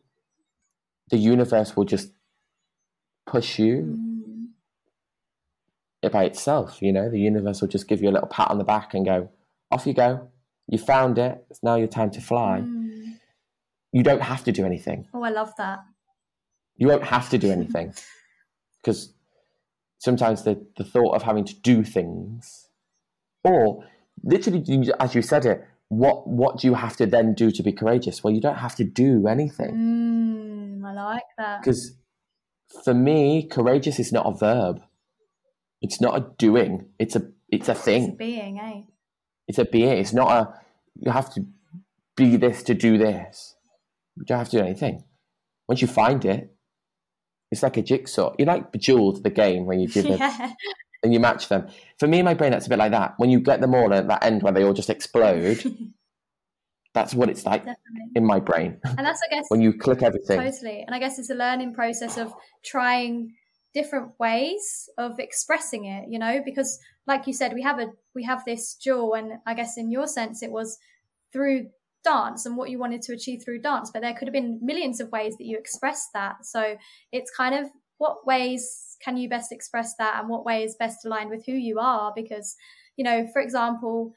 the 1.09 1.17
universe 1.17 1.75
will 1.75 1.85
just 1.85 2.11
push 3.25 3.59
you 3.59 4.49
mm. 6.03 6.11
by 6.11 6.25
itself. 6.25 6.81
You 6.81 6.93
know, 6.93 7.09
the 7.09 7.19
universe 7.19 7.61
will 7.61 7.67
just 7.67 7.87
give 7.87 8.01
you 8.01 8.09
a 8.09 8.11
little 8.13 8.27
pat 8.27 8.51
on 8.51 8.57
the 8.57 8.63
back 8.63 8.93
and 8.93 9.05
go, 9.05 9.29
off 9.71 9.85
you 9.85 9.93
go. 9.93 10.29
You 10.67 10.77
found 10.77 11.17
it. 11.17 11.45
It's 11.49 11.61
now 11.61 11.75
your 11.75 11.87
time 11.87 12.11
to 12.11 12.21
fly. 12.21 12.61
Mm. 12.63 13.19
You 13.91 14.03
don't 14.03 14.21
have 14.21 14.43
to 14.45 14.51
do 14.51 14.65
anything. 14.65 15.07
Oh, 15.13 15.23
I 15.23 15.29
love 15.29 15.53
that. 15.57 15.79
You 16.77 16.87
won't 16.87 17.03
have 17.03 17.29
to 17.29 17.37
do 17.37 17.51
anything 17.51 17.93
because 18.83 19.13
sometimes 19.99 20.43
the, 20.43 20.65
the 20.77 20.83
thought 20.83 21.15
of 21.15 21.23
having 21.23 21.45
to 21.45 21.55
do 21.61 21.83
things, 21.83 22.67
or 23.43 23.85
literally, 24.23 24.63
as 24.99 25.15
you 25.15 25.21
said 25.21 25.45
it, 25.45 25.63
what 25.87 26.27
what 26.27 26.59
do 26.59 26.67
you 26.67 26.73
have 26.73 26.97
to 26.97 27.05
then 27.05 27.33
do 27.33 27.51
to 27.51 27.63
be 27.63 27.71
courageous? 27.71 28.23
Well, 28.23 28.33
you 28.33 28.41
don't 28.41 28.57
have 28.57 28.75
to 28.75 28.83
do 28.83 29.27
anything. 29.27 30.81
Mm, 30.81 30.85
I 30.85 30.93
like 30.93 31.23
that 31.37 31.61
because 31.61 31.95
for 32.83 32.93
me, 32.93 33.43
courageous 33.43 33.99
is 33.99 34.11
not 34.11 34.25
a 34.25 34.37
verb. 34.37 34.81
It's 35.81 36.01
not 36.01 36.17
a 36.17 36.25
doing. 36.37 36.87
It's 36.99 37.15
a 37.15 37.29
it's 37.49 37.69
a 37.69 37.75
thing. 37.75 38.03
It's 38.03 38.13
a 38.13 38.17
being, 38.17 38.59
eh? 38.59 38.81
It's 39.47 39.57
a 39.59 39.65
being. 39.65 39.97
It's 39.97 40.13
not 40.13 40.31
a 40.31 40.59
you 40.95 41.11
have 41.11 41.33
to 41.33 41.45
be 42.15 42.37
this 42.37 42.63
to 42.63 42.73
do 42.73 42.97
this. 42.97 43.55
You 44.15 44.25
don't 44.25 44.37
have 44.37 44.49
to 44.49 44.57
do 44.57 44.63
anything. 44.63 45.03
Once 45.67 45.81
you 45.81 45.87
find 45.87 46.23
it, 46.25 46.55
it's 47.51 47.63
like 47.63 47.77
a 47.77 47.81
jigsaw. 47.81 48.33
You 48.39 48.45
like 48.45 48.71
Bejeweled, 48.71 49.23
the 49.23 49.29
game 49.29 49.65
when 49.65 49.79
you 49.79 49.87
give 49.87 50.05
yeah. 50.09 50.47
it 50.49 50.55
and 51.03 51.13
you 51.13 51.19
match 51.19 51.49
them. 51.49 51.67
For 51.99 52.07
me, 52.07 52.19
in 52.19 52.25
my 52.25 52.33
brain, 52.33 52.51
that's 52.51 52.65
a 52.65 52.69
bit 52.69 52.79
like 52.79 52.91
that. 52.91 53.13
When 53.17 53.29
you 53.29 53.39
get 53.39 53.61
them 53.61 53.75
all 53.75 53.93
at 53.93 54.07
that 54.07 54.23
end 54.23 54.43
where 54.43 54.53
they 54.53 54.63
all 54.63 54.73
just 54.73 54.89
explode, 54.89 55.63
That's 56.95 57.13
what 57.13 57.29
it's 57.29 57.45
like 57.45 57.65
Definitely. 57.65 58.11
in 58.15 58.25
my 58.25 58.39
brain. 58.39 58.79
And 58.85 59.05
that's, 59.05 59.21
I 59.21 59.35
guess, 59.35 59.45
when 59.49 59.61
you 59.61 59.73
click 59.73 60.01
everything. 60.01 60.39
Totally. 60.39 60.81
And 60.81 60.95
I 60.95 60.99
guess 60.99 61.19
it's 61.19 61.29
a 61.29 61.35
learning 61.35 61.73
process 61.73 62.17
of 62.17 62.33
trying 62.63 63.33
different 63.73 64.17
ways 64.17 64.89
of 64.97 65.19
expressing 65.19 65.83
it, 65.85 66.05
you 66.09 66.17
know, 66.17 66.41
because 66.43 66.79
like 67.05 67.27
you 67.27 67.33
said, 67.33 67.53
we 67.53 67.61
have 67.63 67.79
a, 67.79 67.87
we 68.15 68.23
have 68.23 68.45
this 68.45 68.75
jewel. 68.75 69.13
And 69.13 69.33
I 69.45 69.53
guess 69.53 69.77
in 69.77 69.91
your 69.91 70.07
sense, 70.07 70.41
it 70.41 70.51
was 70.51 70.79
through 71.33 71.67
dance 72.05 72.45
and 72.45 72.55
what 72.55 72.69
you 72.69 72.79
wanted 72.79 73.01
to 73.01 73.13
achieve 73.13 73.43
through 73.43 73.59
dance, 73.59 73.91
but 73.91 74.01
there 74.01 74.13
could 74.13 74.29
have 74.29 74.33
been 74.33 74.59
millions 74.61 75.01
of 75.01 75.11
ways 75.11 75.35
that 75.37 75.45
you 75.45 75.57
expressed 75.57 76.13
that. 76.13 76.45
So 76.45 76.77
it's 77.11 77.29
kind 77.35 77.53
of 77.53 77.69
what 77.97 78.25
ways 78.25 78.95
can 79.03 79.17
you 79.17 79.27
best 79.27 79.51
express 79.51 79.95
that 79.97 80.17
and 80.17 80.29
what 80.29 80.45
way 80.45 80.63
is 80.63 80.77
best 80.77 81.05
aligned 81.05 81.29
with 81.29 81.45
who 81.45 81.51
you 81.51 81.77
are? 81.77 82.13
Because, 82.15 82.55
you 82.95 83.03
know, 83.03 83.27
for 83.33 83.41
example, 83.41 84.13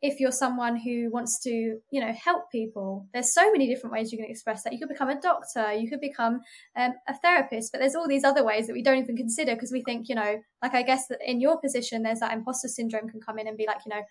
if 0.00 0.20
you're 0.20 0.32
someone 0.32 0.76
who 0.76 1.10
wants 1.10 1.40
to, 1.40 1.50
you 1.50 2.00
know, 2.00 2.12
help 2.12 2.50
people, 2.52 3.06
there's 3.12 3.34
so 3.34 3.50
many 3.50 3.66
different 3.66 3.92
ways 3.92 4.12
you 4.12 4.18
can 4.18 4.30
express 4.30 4.62
that. 4.62 4.72
You 4.72 4.78
could 4.78 4.88
become 4.88 5.08
a 5.08 5.20
doctor, 5.20 5.72
you 5.72 5.90
could 5.90 6.00
become 6.00 6.40
um, 6.76 6.94
a 7.08 7.16
therapist, 7.18 7.72
but 7.72 7.80
there's 7.80 7.96
all 7.96 8.06
these 8.06 8.24
other 8.24 8.44
ways 8.44 8.68
that 8.68 8.74
we 8.74 8.82
don't 8.82 8.98
even 8.98 9.16
consider 9.16 9.54
because 9.54 9.72
we 9.72 9.82
think, 9.82 10.08
you 10.08 10.14
know, 10.14 10.38
like 10.62 10.74
I 10.74 10.82
guess 10.82 11.08
that 11.08 11.18
in 11.24 11.40
your 11.40 11.60
position, 11.60 12.02
there's 12.02 12.20
that 12.20 12.32
imposter 12.32 12.68
syndrome 12.68 13.08
can 13.08 13.20
come 13.20 13.38
in 13.40 13.48
and 13.48 13.56
be 13.56 13.66
like, 13.66 13.78
you 13.84 13.90
know, 13.90 14.02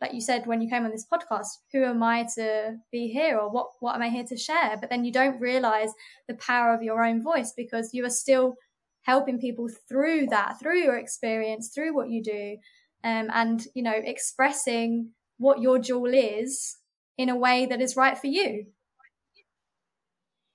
like 0.00 0.14
you 0.14 0.20
said 0.20 0.46
when 0.46 0.62
you 0.62 0.70
came 0.70 0.84
on 0.84 0.92
this 0.92 1.06
podcast, 1.12 1.48
who 1.72 1.84
am 1.84 2.02
I 2.02 2.26
to 2.36 2.76
be 2.92 3.08
here 3.08 3.36
or 3.36 3.50
what, 3.50 3.70
what 3.80 3.96
am 3.96 4.02
I 4.02 4.10
here 4.10 4.24
to 4.28 4.36
share? 4.36 4.76
But 4.80 4.90
then 4.90 5.04
you 5.04 5.12
don't 5.12 5.40
realize 5.40 5.90
the 6.28 6.34
power 6.34 6.72
of 6.72 6.82
your 6.82 7.04
own 7.04 7.22
voice 7.22 7.52
because 7.56 7.90
you 7.92 8.04
are 8.06 8.10
still 8.10 8.54
helping 9.02 9.40
people 9.40 9.68
through 9.88 10.26
that, 10.26 10.58
through 10.60 10.78
your 10.78 10.96
experience, 10.96 11.70
through 11.74 11.94
what 11.94 12.10
you 12.10 12.22
do, 12.22 12.56
um, 13.04 13.28
and, 13.32 13.66
you 13.74 13.82
know, 13.82 13.94
expressing 13.94 15.10
what 15.38 15.60
your 15.60 15.78
jewel 15.78 16.12
is 16.12 16.76
in 17.16 17.28
a 17.28 17.36
way 17.36 17.66
that 17.66 17.80
is 17.80 17.96
right 17.96 18.16
for 18.18 18.26
you. 18.26 18.66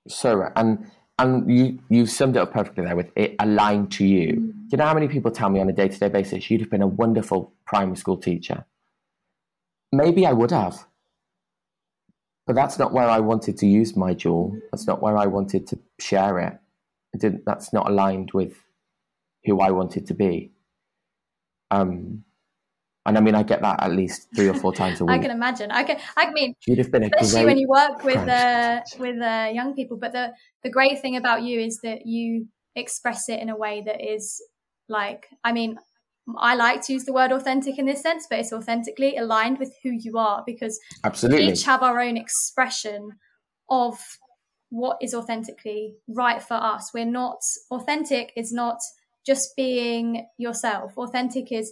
So, 0.07 0.49
and 0.55 0.89
and 1.17 1.49
you 1.51 1.79
you 1.89 2.05
summed 2.05 2.35
it 2.35 2.39
up 2.39 2.53
perfectly 2.53 2.83
there 2.83 2.95
with 2.95 3.11
it 3.15 3.35
aligned 3.39 3.91
to 3.93 4.05
you. 4.05 4.33
Mm. 4.33 4.51
Do 4.51 4.67
you 4.71 4.77
know 4.77 4.85
how 4.85 4.93
many 4.93 5.07
people 5.07 5.31
tell 5.31 5.49
me 5.49 5.59
on 5.59 5.69
a 5.69 5.73
day 5.73 5.87
to 5.87 5.99
day 5.99 6.09
basis 6.09 6.49
you'd 6.49 6.61
have 6.61 6.69
been 6.69 6.81
a 6.81 6.87
wonderful 6.87 7.53
primary 7.65 7.97
school 7.97 8.17
teacher? 8.17 8.65
Maybe 9.91 10.25
I 10.25 10.33
would 10.33 10.51
have, 10.51 10.85
but 12.45 12.55
that's 12.55 12.77
not 12.77 12.91
where 12.91 13.07
I 13.07 13.19
wanted 13.19 13.57
to 13.59 13.67
use 13.67 13.95
my 13.95 14.13
jewel. 14.13 14.57
That's 14.71 14.87
not 14.87 15.01
where 15.01 15.17
I 15.17 15.25
wanted 15.25 15.67
to 15.67 15.79
share 15.99 16.39
it. 16.39 16.59
it 17.13 17.21
didn't. 17.21 17.43
That's 17.45 17.71
not 17.71 17.89
aligned 17.89 18.31
with 18.33 18.57
who 19.45 19.61
I 19.61 19.71
wanted 19.71 20.07
to 20.07 20.13
be. 20.13 20.51
Um, 21.71 22.23
and 23.05 23.17
I 23.17 23.21
mean, 23.21 23.35
I 23.35 23.43
get 23.43 23.61
that 23.61 23.83
at 23.83 23.91
least 23.91 24.27
three 24.35 24.47
or 24.47 24.53
four 24.53 24.73
times 24.73 24.99
a 24.99 25.05
week. 25.05 25.15
I 25.15 25.19
can 25.19 25.31
imagine. 25.31 25.71
I 25.71 25.83
can. 25.83 25.99
I 26.17 26.31
mean, 26.31 26.55
you'd 26.65 26.79
have 26.79 26.91
been 26.91 27.03
especially 27.03 27.45
when 27.45 27.57
you 27.57 27.67
work 27.67 28.03
with 28.03 28.27
uh, 28.27 28.81
with 28.99 29.21
uh, 29.21 29.49
young 29.53 29.75
people. 29.75 29.97
But 29.97 30.11
the 30.11 30.33
the 30.63 30.69
great 30.69 31.01
thing 31.01 31.15
about 31.15 31.43
you 31.43 31.59
is 31.59 31.79
that 31.83 32.05
you 32.05 32.47
express 32.75 33.29
it 33.29 33.39
in 33.39 33.49
a 33.49 33.55
way 33.55 33.83
that 33.85 34.01
is 34.01 34.41
like. 34.89 35.27
I 35.43 35.51
mean, 35.51 35.77
I 36.37 36.55
like 36.55 36.81
to 36.83 36.93
use 36.93 37.05
the 37.05 37.13
word 37.13 37.31
authentic 37.31 37.77
in 37.77 37.85
this 37.85 38.01
sense, 38.01 38.25
but 38.29 38.39
it's 38.39 38.51
authentically 38.51 39.17
aligned 39.17 39.59
with 39.59 39.73
who 39.83 39.91
you 39.91 40.17
are 40.17 40.43
because 40.45 40.79
absolutely 41.03 41.47
each 41.47 41.63
have 41.63 41.83
our 41.83 41.99
own 41.99 42.17
expression 42.17 43.11
of 43.69 43.99
what 44.69 44.97
is 45.01 45.13
authentically 45.13 45.93
right 46.07 46.41
for 46.41 46.55
us. 46.55 46.91
We're 46.93 47.05
not 47.05 47.37
authentic 47.69 48.33
is 48.35 48.51
not 48.51 48.79
just 49.25 49.55
being 49.55 50.27
yourself. 50.37 50.97
Authentic 50.97 51.51
is 51.51 51.71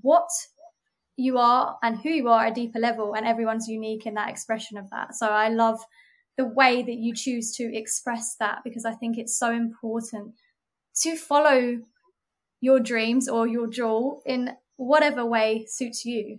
what 0.00 0.28
you 1.16 1.38
are 1.38 1.78
and 1.82 1.98
who 1.98 2.08
you 2.08 2.28
are 2.28 2.46
at 2.46 2.52
a 2.52 2.54
deeper 2.54 2.78
level 2.78 3.14
and 3.14 3.26
everyone's 3.26 3.68
unique 3.68 4.06
in 4.06 4.14
that 4.14 4.30
expression 4.30 4.78
of 4.78 4.90
that. 4.90 5.14
So 5.14 5.26
i 5.28 5.48
love 5.48 5.80
the 6.38 6.46
way 6.46 6.82
that 6.82 6.94
you 6.94 7.14
choose 7.14 7.54
to 7.56 7.76
express 7.76 8.36
that 8.36 8.60
because 8.64 8.86
i 8.86 8.92
think 8.92 9.18
it's 9.18 9.36
so 9.36 9.52
important 9.52 10.34
to 10.94 11.16
follow 11.16 11.82
your 12.62 12.80
dreams 12.80 13.28
or 13.28 13.46
your 13.46 13.66
jewel 13.66 14.22
in 14.24 14.56
whatever 14.76 15.26
way 15.26 15.66
suits 15.68 16.04
you. 16.04 16.38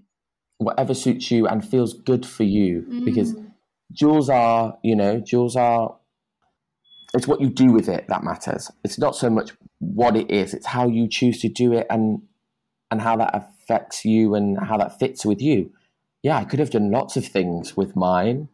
Whatever 0.58 0.94
suits 0.94 1.30
you 1.30 1.48
and 1.48 1.68
feels 1.68 1.94
good 1.94 2.26
for 2.26 2.44
you 2.44 2.86
mm. 2.90 3.06
because 3.06 3.36
jewels 3.92 4.30
are 4.30 4.78
you 4.82 4.96
know 4.96 5.20
jewels 5.20 5.56
are 5.56 5.96
it's 7.14 7.28
what 7.28 7.42
you 7.42 7.50
do 7.50 7.72
with 7.72 7.90
it 7.90 8.08
that 8.08 8.24
matters. 8.24 8.72
It's 8.84 8.98
not 8.98 9.16
so 9.16 9.30
much 9.30 9.52
what 9.80 10.16
it 10.16 10.32
is 10.32 10.54
it's 10.54 10.66
how 10.66 10.88
you 10.88 11.08
choose 11.08 11.42
to 11.42 11.50
do 11.50 11.74
it 11.74 11.86
and 11.90 12.22
and 12.90 13.02
how 13.02 13.18
that 13.18 13.36
affects 13.64 14.06
you 14.06 14.36
and 14.36 14.58
how 14.60 14.78
that 14.78 15.00
fits 15.00 15.26
with 15.26 15.42
you. 15.42 15.72
Yeah, 16.22 16.38
I 16.38 16.46
could 16.46 16.60
have 16.60 16.70
done 16.70 16.92
lots 16.92 17.18
of 17.18 17.26
things 17.26 17.76
with 17.76 17.96
mine, 17.96 18.48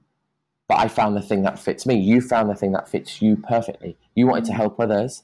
but 0.68 0.80
I 0.80 0.88
found 0.88 1.16
the 1.16 1.22
thing 1.22 1.44
that 1.44 1.60
fits 1.60 1.86
me. 1.86 1.96
You 1.96 2.22
found 2.22 2.50
the 2.50 2.56
thing 2.56 2.72
that 2.72 2.90
fits 2.90 3.22
you 3.22 3.38
perfectly. 3.38 3.98
You 4.16 4.28
wanted 4.28 4.46
to 4.46 4.54
help 4.54 4.80
others, 4.80 5.24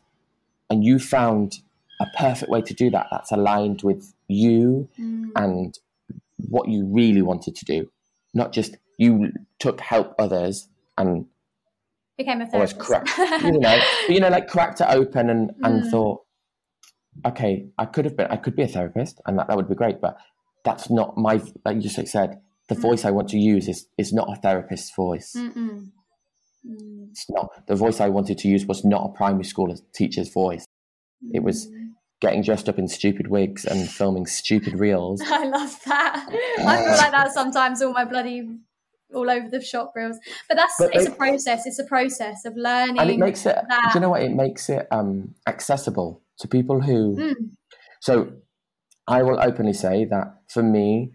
and 0.69 0.83
you 0.83 0.99
found 0.99 1.59
a 1.99 2.05
perfect 2.17 2.51
way 2.51 2.61
to 2.61 2.73
do 2.73 2.89
that 2.89 3.07
that's 3.09 3.31
aligned 3.31 3.81
with 3.81 4.13
you 4.27 4.89
mm. 4.99 5.29
and 5.35 5.79
what 6.37 6.67
you 6.67 6.85
really 6.85 7.21
wanted 7.21 7.55
to 7.55 7.65
do. 7.65 7.89
Not 8.33 8.51
just 8.51 8.77
you 8.97 9.31
took 9.59 9.79
help 9.79 10.13
others 10.19 10.67
and 10.97 11.25
became 12.17 12.41
a 12.41 12.47
therapist. 12.47 12.79
Cracked, 12.79 13.17
you 13.43 13.59
know, 13.59 13.79
you 14.09 14.19
know, 14.19 14.29
like 14.29 14.47
cracked 14.47 14.81
it 14.81 14.87
open 14.89 15.29
and, 15.29 15.51
and 15.63 15.83
mm. 15.83 15.91
thought, 15.91 16.24
okay, 17.25 17.67
I 17.77 17.85
could 17.85 18.05
have 18.05 18.17
been, 18.17 18.27
I 18.27 18.37
could 18.37 18.55
be 18.55 18.63
a 18.63 18.67
therapist, 18.67 19.21
and 19.25 19.37
that, 19.37 19.47
that 19.47 19.55
would 19.55 19.69
be 19.69 19.75
great, 19.75 20.01
but 20.01 20.17
that's 20.63 20.89
not 20.89 21.17
my, 21.17 21.41
like 21.63 21.75
you 21.75 21.81
just 21.81 22.07
said, 22.07 22.41
the 22.67 22.75
mm. 22.75 22.81
voice 22.81 23.05
I 23.05 23.11
want 23.11 23.29
to 23.29 23.37
use 23.37 23.67
is 23.67 23.87
is 23.97 24.11
not 24.11 24.29
a 24.31 24.35
therapist's 24.41 24.93
voice. 24.95 25.35
Mm. 25.35 25.89
It's 27.11 27.29
not 27.29 27.67
the 27.67 27.75
voice 27.75 28.01
I 28.01 28.09
wanted 28.09 28.39
to 28.39 28.47
use 28.47 28.65
was 28.65 28.83
not 28.83 29.05
a 29.05 29.09
primary 29.09 29.43
school 29.43 29.75
teacher's 29.93 30.29
voice. 30.29 30.65
It 31.31 31.43
was 31.43 31.67
mm. 31.67 31.91
getting 32.21 32.41
dressed 32.41 32.67
up 32.67 32.79
in 32.79 32.87
stupid 32.87 33.27
wigs 33.27 33.65
and 33.65 33.87
filming 33.87 34.25
stupid 34.25 34.79
reels. 34.79 35.21
I 35.25 35.45
love 35.45 35.79
that. 35.85 36.25
I 36.59 36.77
feel 36.77 36.97
like 36.97 37.11
that 37.11 37.31
sometimes. 37.33 37.81
All 37.81 37.93
my 37.93 38.05
bloody 38.05 38.49
all 39.13 39.29
over 39.29 39.47
the 39.47 39.61
shop 39.61 39.93
reels. 39.95 40.17
But 40.49 40.57
that's 40.57 40.75
but 40.79 40.95
it's 40.95 41.07
a 41.07 41.11
process. 41.11 41.65
It's 41.65 41.79
a 41.79 41.85
process 41.85 42.45
of 42.45 42.55
learning. 42.57 42.99
And 42.99 43.09
it 43.11 43.19
makes 43.19 43.45
it. 43.45 43.55
That. 43.69 43.91
Do 43.93 43.99
you 43.99 44.01
know 44.01 44.09
what? 44.09 44.23
It 44.23 44.33
makes 44.33 44.69
it 44.69 44.87
um, 44.91 45.35
accessible 45.47 46.21
to 46.39 46.47
people 46.47 46.81
who. 46.81 47.17
Mm. 47.17 47.35
So, 48.01 48.33
I 49.07 49.23
will 49.23 49.39
openly 49.39 49.73
say 49.73 50.05
that 50.05 50.35
for 50.49 50.63
me, 50.63 51.11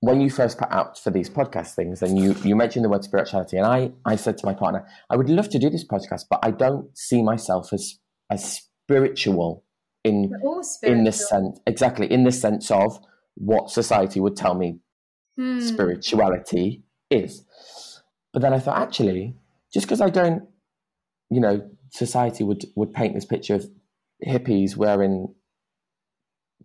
when 0.00 0.20
you 0.20 0.30
first 0.30 0.58
put 0.58 0.70
out 0.70 0.98
for 0.98 1.10
these 1.10 1.30
podcast 1.30 1.74
things, 1.74 2.00
then 2.00 2.16
you 2.16 2.34
you 2.44 2.56
mentioned 2.56 2.84
the 2.84 2.88
word 2.88 3.04
spirituality, 3.04 3.56
and 3.56 3.66
I 3.66 3.92
I 4.04 4.16
said 4.16 4.38
to 4.38 4.46
my 4.46 4.54
partner, 4.54 4.86
I 5.10 5.16
would 5.16 5.28
love 5.28 5.48
to 5.50 5.58
do 5.58 5.70
this 5.70 5.86
podcast, 5.86 6.24
but 6.28 6.40
I 6.42 6.50
don't 6.50 6.96
see 6.96 7.22
myself 7.22 7.72
as 7.72 7.98
as 8.30 8.60
spiritual 8.84 9.64
in 10.02 10.32
spiritual. 10.62 10.98
in 10.98 11.04
this 11.04 11.28
sense 11.28 11.60
exactly 11.66 12.10
in 12.10 12.24
the 12.24 12.32
sense 12.32 12.70
of 12.70 12.98
what 13.36 13.70
society 13.70 14.20
would 14.20 14.36
tell 14.36 14.54
me 14.54 14.78
mm. 15.38 15.62
spirituality 15.62 16.82
is. 17.10 17.44
But 18.32 18.42
then 18.42 18.52
I 18.52 18.58
thought, 18.58 18.78
actually, 18.78 19.36
just 19.72 19.86
because 19.86 20.00
I 20.00 20.10
don't, 20.10 20.42
you 21.30 21.40
know, 21.40 21.70
society 21.90 22.44
would 22.44 22.64
would 22.76 22.92
paint 22.92 23.14
this 23.14 23.24
picture 23.24 23.54
of 23.54 23.66
hippies 24.26 24.76
wearing 24.76 25.34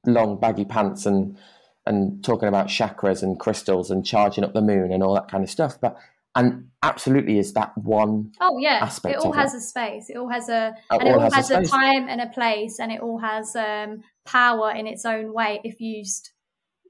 long 0.06 0.40
baggy 0.40 0.66
pants 0.66 1.06
and 1.06 1.38
and 1.86 2.24
talking 2.24 2.48
about 2.48 2.68
chakras 2.68 3.24
and 3.24 3.40
crystals 3.40 3.90
and 3.90 4.06
charging 4.06 4.44
up 4.44 4.54
the 4.54 4.62
moon 4.62 4.92
and 4.92 5.02
all 5.02 5.16
that 5.16 5.30
kind 5.30 5.44
of 5.44 5.50
stuff. 5.50 5.80
But 5.82 5.98
and 6.36 6.70
absolutely 6.84 7.40
is 7.40 7.54
that 7.54 7.78
one 7.78 8.32
oh 8.40 8.58
yeah 8.60 8.80
aspect 8.82 9.16
it 9.16 9.26
all 9.26 9.32
has 9.32 9.54
it. 9.54 9.58
a 9.58 9.62
space 9.62 10.10
it 10.10 10.18
all 10.18 10.30
has 10.30 10.48
a 10.48 10.76
it 10.92 10.96
and 11.00 11.08
it 11.08 11.14
all 11.14 11.20
has, 11.20 11.34
has 11.34 11.52
a, 11.52 11.60
a, 11.60 11.66
time 11.66 12.08
and 12.08 12.22
a 12.22 12.28
place 12.28 12.80
and 12.80 12.92
it 12.92 13.02
all 13.02 13.18
has 13.18 13.56
um, 13.56 14.04
power 14.26 14.72
in 14.72 14.88
its 14.88 15.06
own 15.06 15.34
way 15.34 15.60
if 15.64 15.82
used 15.82 16.30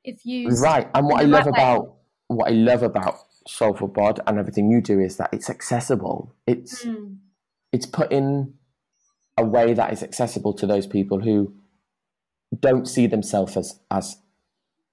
if 0.04 0.26
used 0.26 0.62
right 0.62 0.90
and 0.94 1.08
what 1.08 1.22
i 1.22 1.24
love 1.24 1.46
right 1.46 1.56
about 1.56 1.84
way. 1.84 1.94
what 2.28 2.48
i 2.50 2.54
love 2.54 2.84
about 2.84 3.16
soulful 3.48 3.88
bod 3.88 4.20
and 4.28 4.38
everything 4.38 4.70
you 4.70 4.82
do 4.82 5.00
is 5.00 5.18
that 5.18 5.30
it's 5.34 5.50
accessible 5.50 6.36
it's 6.46 6.86
mm. 6.86 7.16
it's 7.72 7.86
put 7.86 8.12
in 8.12 8.54
a 9.40 9.44
way 9.44 9.74
that 9.74 9.92
is 9.94 10.04
accessible 10.04 10.54
to 10.54 10.68
those 10.68 10.86
people 10.88 11.22
who 11.22 11.54
don't 12.60 12.88
see 12.88 13.08
themselves 13.08 13.56
as 13.58 13.80
as 13.92 14.18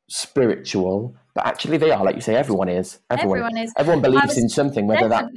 spiritual, 0.09 1.17
but 1.35 1.47
actually 1.47 1.79
they 1.79 1.91
are. 1.91 2.05
Like 2.05 2.15
you 2.15 2.21
say, 2.21 2.35
everyone 2.35 2.69
is. 2.69 2.99
Everyone, 3.11 3.39
everyone 3.39 3.57
is. 3.59 3.73
Everyone 3.77 4.03
believes 4.03 4.39
in 4.39 4.49
something, 4.49 4.87
whether 4.87 5.09
that's 5.09 5.29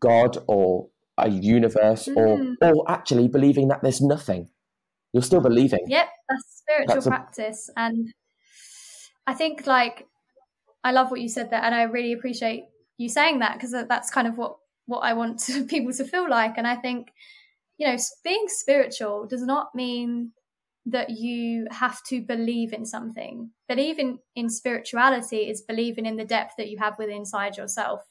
God 0.00 0.38
or 0.46 0.88
a 1.18 1.28
universe, 1.28 2.08
mm. 2.08 2.16
or 2.16 2.68
or 2.68 2.90
actually 2.90 3.28
believing 3.28 3.68
that 3.68 3.82
there's 3.82 4.00
nothing. 4.00 4.48
You're 5.12 5.22
still 5.22 5.40
believing. 5.40 5.84
Yep, 5.86 6.08
that's 6.28 6.56
spiritual 6.58 6.94
that's 6.94 7.06
practice, 7.06 7.70
a... 7.76 7.80
and 7.80 8.14
I 9.26 9.34
think 9.34 9.66
like 9.66 10.06
I 10.82 10.92
love 10.92 11.10
what 11.10 11.20
you 11.20 11.28
said 11.28 11.50
there, 11.50 11.62
and 11.62 11.74
I 11.74 11.82
really 11.82 12.12
appreciate 12.12 12.64
you 12.98 13.08
saying 13.08 13.40
that 13.40 13.54
because 13.54 13.72
that's 13.72 14.10
kind 14.10 14.26
of 14.26 14.38
what 14.38 14.56
what 14.86 15.00
I 15.00 15.12
want 15.14 15.38
to, 15.40 15.64
people 15.74 15.92
to 15.92 16.04
feel 16.04 16.28
like, 16.28 16.58
and 16.58 16.66
I 16.66 16.76
think 16.76 17.12
you 17.78 17.86
know, 17.86 17.96
being 18.22 18.44
spiritual 18.48 19.26
does 19.26 19.42
not 19.42 19.74
mean 19.74 20.32
that 20.86 21.10
you 21.10 21.66
have 21.70 22.02
to 22.04 22.20
believe 22.20 22.72
in 22.72 22.84
something. 22.84 23.50
Believing 23.68 24.18
in 24.36 24.50
spirituality 24.50 25.48
is 25.48 25.62
believing 25.62 26.06
in 26.06 26.16
the 26.16 26.24
depth 26.24 26.54
that 26.58 26.68
you 26.68 26.78
have 26.78 26.98
within 26.98 27.18
inside 27.18 27.56
yourself. 27.56 28.02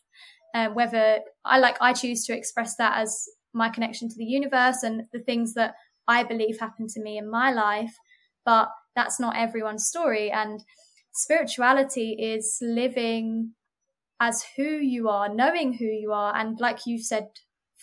Um, 0.55 0.73
whether 0.73 1.19
I 1.45 1.59
like, 1.59 1.77
I 1.81 1.93
choose 1.93 2.25
to 2.25 2.35
express 2.35 2.75
that 2.77 2.97
as 2.97 3.25
my 3.53 3.69
connection 3.69 4.09
to 4.09 4.15
the 4.17 4.25
universe 4.25 4.83
and 4.83 5.03
the 5.13 5.19
things 5.19 5.53
that 5.53 5.75
I 6.07 6.23
believe 6.23 6.59
happen 6.59 6.87
to 6.89 7.01
me 7.01 7.17
in 7.17 7.29
my 7.29 7.51
life, 7.51 7.93
but 8.45 8.69
that's 8.95 9.19
not 9.19 9.37
everyone's 9.37 9.87
story. 9.87 10.31
And 10.31 10.63
spirituality 11.11 12.13
is 12.13 12.57
living 12.61 13.53
as 14.19 14.43
who 14.55 14.63
you 14.63 15.09
are, 15.09 15.33
knowing 15.33 15.73
who 15.73 15.85
you 15.85 16.11
are, 16.11 16.35
and 16.35 16.59
like 16.59 16.85
you 16.85 17.01
said 17.01 17.27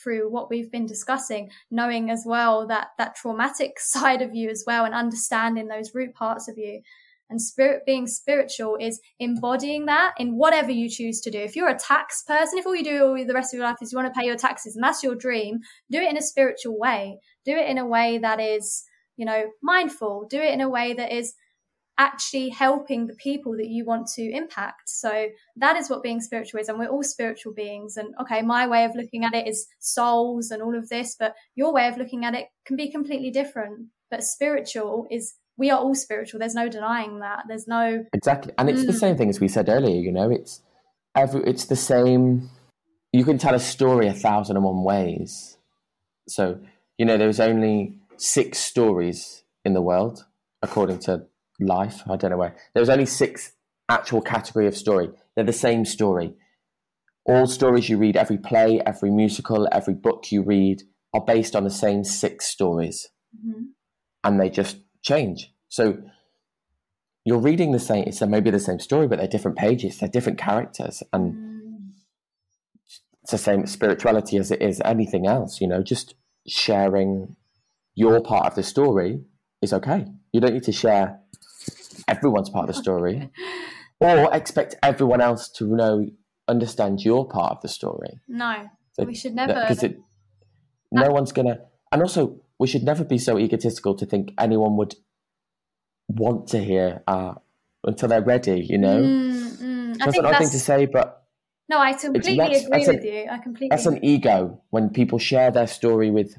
through 0.03 0.31
what 0.31 0.51
we've 0.51 0.71
been 0.71 0.87
discussing, 0.87 1.51
knowing 1.71 2.11
as 2.11 2.25
well 2.27 2.67
that 2.67 2.89
that 2.99 3.15
traumatic 3.15 3.73
side 3.79 4.23
of 4.23 4.35
you 4.35 4.51
as 4.51 4.65
well 4.67 4.85
and 4.85 4.95
understanding 4.95 5.69
those 5.69 5.95
root 5.95 6.15
parts 6.15 6.49
of 6.49 6.59
you. 6.59 6.83
And 7.29 7.41
spirit 7.41 7.87
being 7.87 8.09
spiritual 8.09 8.77
is 8.81 9.01
embodying 9.21 9.87
that 9.87 10.15
in 10.19 10.37
whatever 10.37 10.73
you 10.73 10.91
choose 10.91 11.21
to 11.21 11.31
do. 11.31 11.39
If 11.39 11.55
you're 11.55 11.69
a 11.69 11.79
tax 11.79 12.25
person, 12.25 12.59
if 12.59 12.67
all 12.67 12.75
you 12.75 12.83
do 12.83 13.05
all 13.05 13.25
the 13.25 13.33
rest 13.33 13.55
of 13.55 13.59
your 13.59 13.69
life 13.69 13.77
is 13.81 13.93
you 13.93 13.99
want 13.99 14.13
to 14.13 14.21
pay 14.21 14.27
your 14.27 14.37
taxes 14.37 14.75
and 14.75 14.83
that's 14.83 15.05
your 15.05 15.15
dream, 15.15 15.61
do 15.93 16.01
it 16.01 16.11
in 16.11 16.17
a 16.17 16.23
spiritual 16.23 16.77
way. 16.77 17.21
Do 17.45 17.53
it 17.53 17.71
in 17.71 17.79
a 17.79 17.87
way 17.87 18.19
that 18.19 18.41
is, 18.41 18.83
you 19.17 19.25
know, 19.25 19.45
mindful. 19.63 20.27
Do 20.29 20.41
it 20.41 20.53
in 20.53 20.61
a 20.61 20.69
way 20.69 20.93
that 20.93 21.13
is 21.13 21.35
actually 22.01 22.49
helping 22.49 23.07
the 23.07 23.15
people 23.15 23.53
that 23.53 23.69
you 23.69 23.85
want 23.85 24.07
to 24.07 24.23
impact. 24.23 24.89
So 24.89 25.29
that 25.57 25.77
is 25.77 25.91
what 25.91 26.03
being 26.03 26.23
spiritual 26.23 26.59
is. 26.59 26.69
And 26.71 26.79
we're 26.79 26.89
all 26.89 27.03
spiritual 27.03 27.53
beings. 27.53 27.99
And 27.99 28.15
okay, 28.23 28.41
my 28.41 28.67
way 28.67 28.85
of 28.87 28.97
looking 28.97 29.23
at 29.23 29.35
it 29.35 29.47
is 29.47 29.67
souls 29.81 30.51
and 30.51 30.63
all 30.63 30.75
of 30.75 30.89
this, 30.89 31.15
but 31.19 31.35
your 31.55 31.75
way 31.75 31.87
of 31.89 31.99
looking 31.99 32.25
at 32.25 32.35
it 32.35 32.47
can 32.65 32.77
be 32.77 32.91
completely 32.91 33.31
different. 33.31 33.89
But 34.11 34.25
spiritual 34.25 35.07
is 35.11 35.35
we 35.59 35.71
are 35.71 35.79
all 35.79 35.95
spiritual. 35.95 36.41
There's 36.41 36.55
no 36.55 36.71
denying 36.71 37.21
that. 37.21 37.45
There's 37.47 37.69
no 37.69 38.07
exactly, 38.15 38.55
and 38.57 38.71
it's 38.71 38.83
mm. 38.83 38.87
the 38.87 38.95
same 38.95 39.19
thing 39.19 39.29
as 39.29 39.39
we 39.39 39.47
said 39.47 39.69
earlier. 39.69 40.01
You 40.01 40.11
know, 40.11 40.31
it's 40.31 40.63
every 41.15 41.43
it's 41.45 41.67
the 41.67 41.77
same. 41.77 42.49
You 43.13 43.25
can 43.25 43.37
tell 43.37 43.55
a 43.55 43.61
story 43.61 44.09
a 44.09 44.15
thousand 44.15 44.57
and 44.57 44.65
one 44.65 44.83
ways. 44.85 45.59
So 46.29 46.61
you 46.97 47.05
know, 47.05 47.19
there's 47.19 47.41
only 47.41 47.99
six 48.17 48.59
stories 48.59 49.45
in 49.67 49.75
the 49.75 49.83
world 49.83 50.25
according 50.63 50.99
to 51.01 51.27
life. 51.61 52.03
I 52.09 52.17
don't 52.17 52.31
know 52.31 52.37
where. 52.37 52.57
There's 52.75 52.89
only 52.89 53.07
six 53.07 53.53
actual 53.89 54.23
category 54.23 54.67
of 54.67 54.77
story. 54.77 55.11
They're 55.35 55.45
the 55.45 55.53
same 55.53 55.85
story. 55.85 56.35
All 57.27 57.47
stories 57.47 57.89
you 57.89 57.99
read, 57.99 58.17
every 58.17 58.39
play, 58.39 58.81
every 58.85 59.11
musical, 59.11 59.69
every 59.71 59.95
book 59.95 60.33
you 60.33 60.43
read, 60.43 60.83
are 61.13 61.25
based 61.25 61.55
on 61.55 61.65
the 61.65 61.71
same 61.71 62.05
six 62.05 62.47
stories, 62.47 63.09
mm-hmm. 63.37 63.65
and 64.25 64.41
they 64.41 64.49
just 64.49 64.79
change. 65.03 65.53
So 65.69 65.99
you're 67.25 67.39
reading 67.39 67.73
the 67.73 67.79
same. 67.79 68.05
It's 68.07 68.21
maybe 68.23 68.51
the 68.51 68.59
same 68.59 68.79
story, 68.79 69.07
but 69.07 69.19
they're 69.19 69.29
different 69.29 69.59
pages. 69.59 69.99
They're 69.99 70.09
different 70.09 70.39
characters, 70.39 71.03
and 71.13 71.35
mm. 71.35 71.91
it's 73.23 73.33
the 73.33 73.39
same 73.39 73.67
spirituality 73.67 74.37
as 74.37 74.51
it 74.51 74.63
is 74.63 74.81
anything 74.85 75.27
else. 75.27 75.61
You 75.61 75.69
know, 75.69 75.83
just 75.83 76.15
sharing 76.47 77.37
your 77.95 78.21
part 78.23 78.47
of 78.47 78.55
the 78.55 78.63
story 78.63 79.25
is 79.61 79.73
okay. 79.73 80.07
You 80.33 80.41
don't 80.41 80.55
need 80.55 80.63
to 80.65 80.73
share 80.73 81.21
everyone's 82.09 82.51
part 82.51 82.69
of 82.69 82.75
the 82.75 82.81
story 82.81 83.31
or 84.01 84.35
expect 84.35 84.77
everyone 84.83 85.21
else 85.21 85.49
to 85.49 85.65
know 85.67 86.07
understand 86.49 87.05
your 87.05 87.27
part 87.27 87.53
of 87.53 87.61
the 87.63 87.69
story. 87.69 88.21
No, 88.29 88.69
so, 88.93 89.05
we 89.05 89.15
should 89.15 89.35
never. 89.35 89.55
Because 89.55 89.83
it, 89.83 89.99
no 90.91 91.11
one's 91.11 91.33
gonna, 91.33 91.61
and 91.93 92.03
also 92.03 92.41
we 92.59 92.67
should 92.67 92.83
never 92.83 93.05
be 93.05 93.19
so 93.19 93.39
egotistical 93.39 93.95
to 93.95 94.07
think 94.07 94.33
anyone 94.39 94.77
would 94.77 94.97
want 96.09 96.49
to 96.49 96.59
hear 96.59 97.03
uh, 97.07 97.35
until 97.85 98.09
they're 98.09 98.23
ready. 98.23 98.61
You 98.61 98.79
know, 98.79 99.01
mm, 99.01 99.63
mm. 99.63 99.99
that's 99.99 100.19
an 100.19 100.27
odd 100.27 100.39
thing 100.39 100.51
to 100.51 100.59
say, 100.59 100.87
but 100.87 101.25
no, 101.69 101.79
I 101.79 101.93
completely 101.93 102.39
agree 102.39 102.87
with 102.87 103.05
you. 103.05 103.27
I 103.31 103.39
completely. 103.39 103.69
That's 103.71 103.87
an 103.87 104.05
ego 104.05 104.61
when 104.71 104.91
people 104.91 105.19
share 105.19 105.51
their 105.51 105.69
story 105.69 106.11
with 106.11 106.37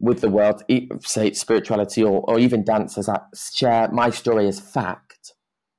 with 0.00 0.22
the 0.22 0.30
world, 0.30 0.62
say 1.02 1.32
spirituality 1.32 2.02
or, 2.02 2.22
or 2.28 2.38
even 2.38 2.64
dance, 2.64 2.96
as 2.98 3.08
I 3.08 3.20
share 3.54 3.88
my 3.92 4.10
story 4.10 4.48
as 4.48 4.58
fact, 4.58 5.34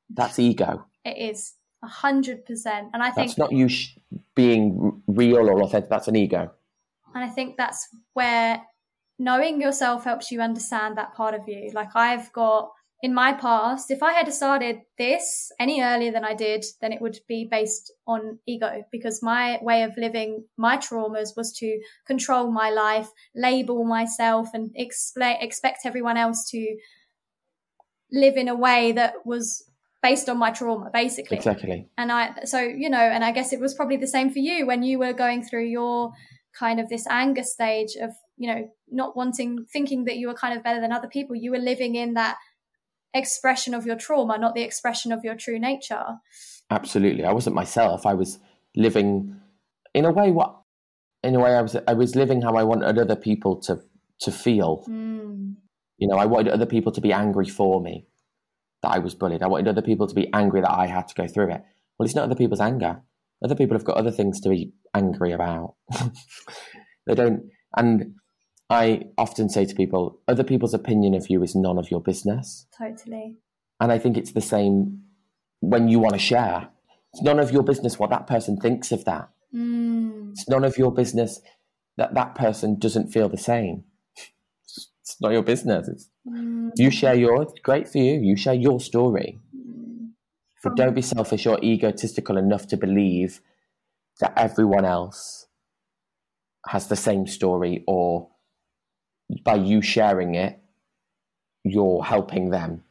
that's 0.09 0.37
ego. 0.39 0.85
It 1.03 1.17
is 1.17 1.55
a 1.83 1.87
hundred 1.87 2.45
percent, 2.45 2.89
and 2.93 3.01
I 3.01 3.11
think 3.11 3.29
that's 3.29 3.37
not 3.37 3.51
you 3.51 3.67
sh- 3.67 3.97
being 4.35 5.01
real 5.07 5.49
or 5.49 5.63
authentic. 5.63 5.89
That's 5.89 6.07
an 6.07 6.15
ego. 6.15 6.51
And 7.13 7.23
I 7.23 7.27
think 7.27 7.57
that's 7.57 7.89
where 8.13 8.61
knowing 9.17 9.59
yourself 9.59 10.03
helps 10.03 10.31
you 10.31 10.41
understand 10.41 10.97
that 10.97 11.13
part 11.15 11.33
of 11.33 11.47
you. 11.47 11.71
Like 11.73 11.89
I've 11.95 12.31
got 12.31 12.71
in 13.01 13.13
my 13.15 13.33
past, 13.33 13.89
if 13.89 14.03
I 14.03 14.13
had 14.13 14.31
started 14.31 14.81
this 14.97 15.51
any 15.59 15.81
earlier 15.81 16.11
than 16.11 16.23
I 16.23 16.35
did, 16.35 16.63
then 16.81 16.93
it 16.93 17.01
would 17.01 17.17
be 17.27 17.47
based 17.49 17.91
on 18.05 18.37
ego 18.45 18.83
because 18.91 19.23
my 19.23 19.57
way 19.61 19.81
of 19.81 19.97
living 19.97 20.45
my 20.55 20.77
traumas 20.77 21.29
was 21.35 21.51
to 21.57 21.81
control 22.05 22.51
my 22.51 22.69
life, 22.69 23.09
label 23.35 23.83
myself 23.85 24.49
and 24.53 24.69
explain, 24.75 25.37
expect 25.41 25.79
everyone 25.85 26.17
else 26.17 26.47
to 26.51 26.77
live 28.11 28.37
in 28.37 28.47
a 28.47 28.55
way 28.55 28.91
that 28.91 29.25
was 29.25 29.63
based 30.03 30.29
on 30.29 30.37
my 30.37 30.51
trauma, 30.51 30.91
basically. 30.93 31.37
Exactly. 31.37 31.87
And 31.97 32.11
I, 32.11 32.43
so, 32.43 32.59
you 32.59 32.89
know, 32.89 32.99
and 32.99 33.23
I 33.23 33.31
guess 33.31 33.51
it 33.51 33.59
was 33.59 33.73
probably 33.73 33.97
the 33.97 34.07
same 34.07 34.29
for 34.29 34.39
you 34.39 34.67
when 34.67 34.83
you 34.83 34.99
were 34.99 35.13
going 35.13 35.43
through 35.43 35.65
your 35.65 36.11
kind 36.57 36.79
of 36.79 36.89
this 36.89 37.07
anger 37.07 37.43
stage 37.43 37.95
of, 37.99 38.11
you 38.37 38.53
know, 38.53 38.69
not 38.91 39.15
wanting, 39.15 39.65
thinking 39.71 40.05
that 40.05 40.17
you 40.17 40.27
were 40.27 40.33
kind 40.33 40.55
of 40.55 40.63
better 40.63 40.81
than 40.81 40.91
other 40.91 41.07
people. 41.07 41.35
You 41.35 41.51
were 41.51 41.59
living 41.59 41.95
in 41.95 42.13
that 42.15 42.37
expression 43.13 43.73
of 43.73 43.85
your 43.85 43.95
trauma, 43.95 44.37
not 44.37 44.55
the 44.55 44.61
expression 44.61 45.11
of 45.11 45.23
your 45.23 45.35
true 45.35 45.59
nature. 45.59 46.19
Absolutely. 46.69 47.25
I 47.25 47.33
wasn't 47.33 47.55
myself. 47.55 48.05
I 48.05 48.13
was 48.13 48.39
living 48.75 49.35
in 49.93 50.05
a 50.05 50.11
way 50.11 50.31
what 50.31 50.57
in 51.23 51.35
a 51.35 51.39
way 51.39 51.55
I 51.55 51.61
was 51.61 51.75
I 51.87 51.93
was 51.93 52.15
living 52.15 52.41
how 52.41 52.55
I 52.55 52.63
wanted 52.63 52.97
other 52.97 53.15
people 53.15 53.57
to 53.61 53.81
to 54.21 54.31
feel. 54.31 54.83
Mm. 54.87 55.55
You 55.97 56.07
know, 56.07 56.17
I 56.17 56.25
wanted 56.25 56.53
other 56.53 56.65
people 56.65 56.91
to 56.93 57.01
be 57.01 57.13
angry 57.13 57.47
for 57.47 57.81
me 57.81 58.07
that 58.81 58.91
I 58.91 58.99
was 58.99 59.13
bullied. 59.13 59.43
I 59.43 59.47
wanted 59.47 59.67
other 59.67 59.81
people 59.81 60.07
to 60.07 60.15
be 60.15 60.31
angry 60.33 60.61
that 60.61 60.71
I 60.71 60.87
had 60.87 61.07
to 61.09 61.15
go 61.15 61.27
through 61.27 61.51
it. 61.51 61.61
Well, 61.97 62.05
it's 62.05 62.15
not 62.15 62.23
other 62.23 62.35
people's 62.35 62.61
anger. 62.61 63.01
Other 63.43 63.55
people 63.55 63.75
have 63.75 63.85
got 63.85 63.97
other 63.97 64.11
things 64.11 64.39
to 64.41 64.49
be 64.49 64.73
angry 64.95 65.31
about. 65.31 65.75
they 67.05 67.15
don't 67.15 67.43
and 67.75 68.15
I 68.71 69.01
often 69.17 69.49
say 69.49 69.65
to 69.65 69.75
people, 69.75 70.21
other 70.29 70.45
people's 70.45 70.73
opinion 70.73 71.13
of 71.13 71.29
you 71.29 71.43
is 71.43 71.55
none 71.55 71.77
of 71.77 71.91
your 71.91 71.99
business. 71.99 72.67
Totally. 72.77 73.35
And 73.81 73.91
I 73.91 73.99
think 73.99 74.15
it's 74.15 74.31
the 74.31 74.39
same 74.39 75.01
when 75.59 75.89
you 75.89 75.99
want 75.99 76.13
to 76.13 76.19
share. 76.19 76.69
It's 77.13 77.21
none 77.21 77.37
of 77.37 77.51
your 77.51 77.63
business 77.63 77.99
what 77.99 78.11
that 78.11 78.27
person 78.27 78.55
thinks 78.55 78.93
of 78.93 79.03
that. 79.03 79.27
Mm. 79.53 80.31
It's 80.31 80.47
none 80.47 80.63
of 80.63 80.77
your 80.77 80.93
business 80.93 81.41
that 81.97 82.13
that 82.13 82.33
person 82.35 82.79
doesn't 82.79 83.11
feel 83.11 83.27
the 83.27 83.37
same. 83.37 83.83
It's 84.65 85.19
not 85.19 85.33
your 85.33 85.43
business. 85.43 86.09
Mm. 86.25 86.71
You 86.77 86.91
share 86.91 87.15
yours, 87.15 87.51
great 87.61 87.89
for 87.89 87.97
you. 87.97 88.21
You 88.21 88.37
share 88.37 88.53
your 88.53 88.79
story. 88.79 89.37
Mm. 89.53 90.11
But 90.63 90.77
don't 90.77 90.95
be 90.95 91.01
selfish 91.01 91.45
or 91.45 91.59
egotistical 91.61 92.37
enough 92.37 92.67
to 92.67 92.77
believe 92.77 93.41
that 94.21 94.31
everyone 94.37 94.85
else 94.85 95.47
has 96.69 96.87
the 96.87 96.95
same 96.95 97.27
story 97.27 97.83
or 97.85 98.29
by 99.43 99.55
you 99.55 99.81
sharing 99.81 100.35
it, 100.35 100.59
you're 101.63 102.03
helping 102.03 102.49
them. 102.49 102.83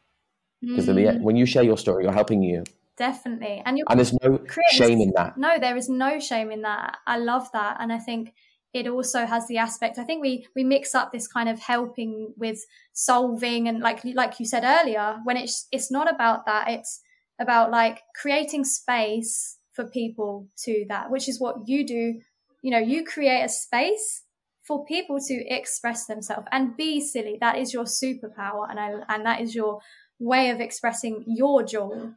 Because 0.61 0.87
mm. 0.87 1.21
when 1.23 1.37
you 1.37 1.47
share 1.47 1.63
your 1.63 1.79
story, 1.79 2.05
you're 2.05 2.13
helping 2.13 2.43
you. 2.43 2.65
Definitely. 2.97 3.63
And, 3.65 3.83
and 3.89 3.99
there's 3.99 4.13
no 4.13 4.45
shame 4.71 5.01
in 5.01 5.13
that. 5.17 5.39
No, 5.39 5.59
there 5.59 5.77
is 5.77 5.89
no 5.89 6.21
shame 6.21 6.51
in 6.51 6.63
that. 6.63 6.99
I 7.07 7.17
love 7.17 7.51
that. 7.53 7.79
And 7.81 7.91
I 7.93 7.99
think 7.99 8.35
it 8.73 8.87
also 8.87 9.27
has 9.27 9.47
the 9.49 9.59
aspect 9.59 9.99
i 9.99 10.05
think 10.05 10.23
we 10.23 10.47
we 10.55 10.63
mix 10.63 10.95
up 10.95 11.13
this 11.13 11.27
kind 11.27 11.49
of 11.49 11.59
helping 11.59 12.33
with 12.37 12.65
solving 12.93 13.69
and 13.69 13.81
like 13.81 14.01
like 14.15 14.39
you 14.39 14.47
said 14.47 14.63
earlier 14.65 15.19
when 15.25 15.37
it's 15.37 15.67
it's 15.73 15.91
not 15.91 16.13
about 16.13 16.47
that 16.47 16.69
it's 16.69 17.01
about 17.41 17.71
like 17.71 18.03
creating 18.21 18.65
space 18.65 19.59
for 19.73 19.85
people 19.87 20.47
to 20.57 20.85
that 20.89 21.11
which 21.11 21.29
is 21.29 21.41
what 21.41 21.57
you 21.67 21.87
do 21.87 22.15
you 22.63 22.71
know 22.71 22.79
you 22.79 23.05
create 23.05 23.43
a 23.43 23.49
space 23.49 24.23
for 24.63 24.85
people 24.85 25.19
to 25.21 25.35
express 25.49 26.07
themselves 26.07 26.47
and 26.53 26.77
be 26.77 27.01
silly. 27.01 27.39
That 27.41 27.59
is 27.59 27.73
your 27.73 27.85
superpower, 27.85 28.69
and 28.69 28.79
I, 28.79 28.93
and 29.09 29.27
that 29.27 29.41
is 29.41 29.55
your 29.55 29.81
way 30.19 30.51
of 30.51 30.61
expressing 30.61 31.25
your 31.27 31.63
joy. 31.63 32.11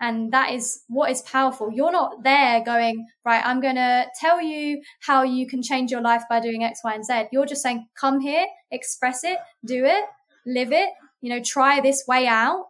And 0.00 0.32
that 0.32 0.52
is 0.52 0.82
what 0.88 1.10
is 1.10 1.22
powerful. 1.22 1.70
You're 1.72 1.92
not 1.92 2.24
there 2.24 2.62
going, 2.64 3.06
right, 3.24 3.42
I'm 3.46 3.60
going 3.60 3.76
to 3.76 4.06
tell 4.20 4.42
you 4.42 4.82
how 5.00 5.22
you 5.22 5.46
can 5.46 5.62
change 5.62 5.90
your 5.90 6.02
life 6.02 6.24
by 6.28 6.40
doing 6.40 6.64
X, 6.64 6.80
Y, 6.84 6.94
and 6.94 7.04
Z. 7.04 7.28
You're 7.32 7.46
just 7.46 7.62
saying, 7.62 7.86
come 7.98 8.20
here, 8.20 8.44
express 8.70 9.22
it, 9.24 9.38
do 9.64 9.84
it, 9.84 10.04
live 10.44 10.72
it, 10.72 10.90
you 11.20 11.30
know, 11.30 11.40
try 11.42 11.80
this 11.80 12.04
way 12.06 12.26
out 12.26 12.66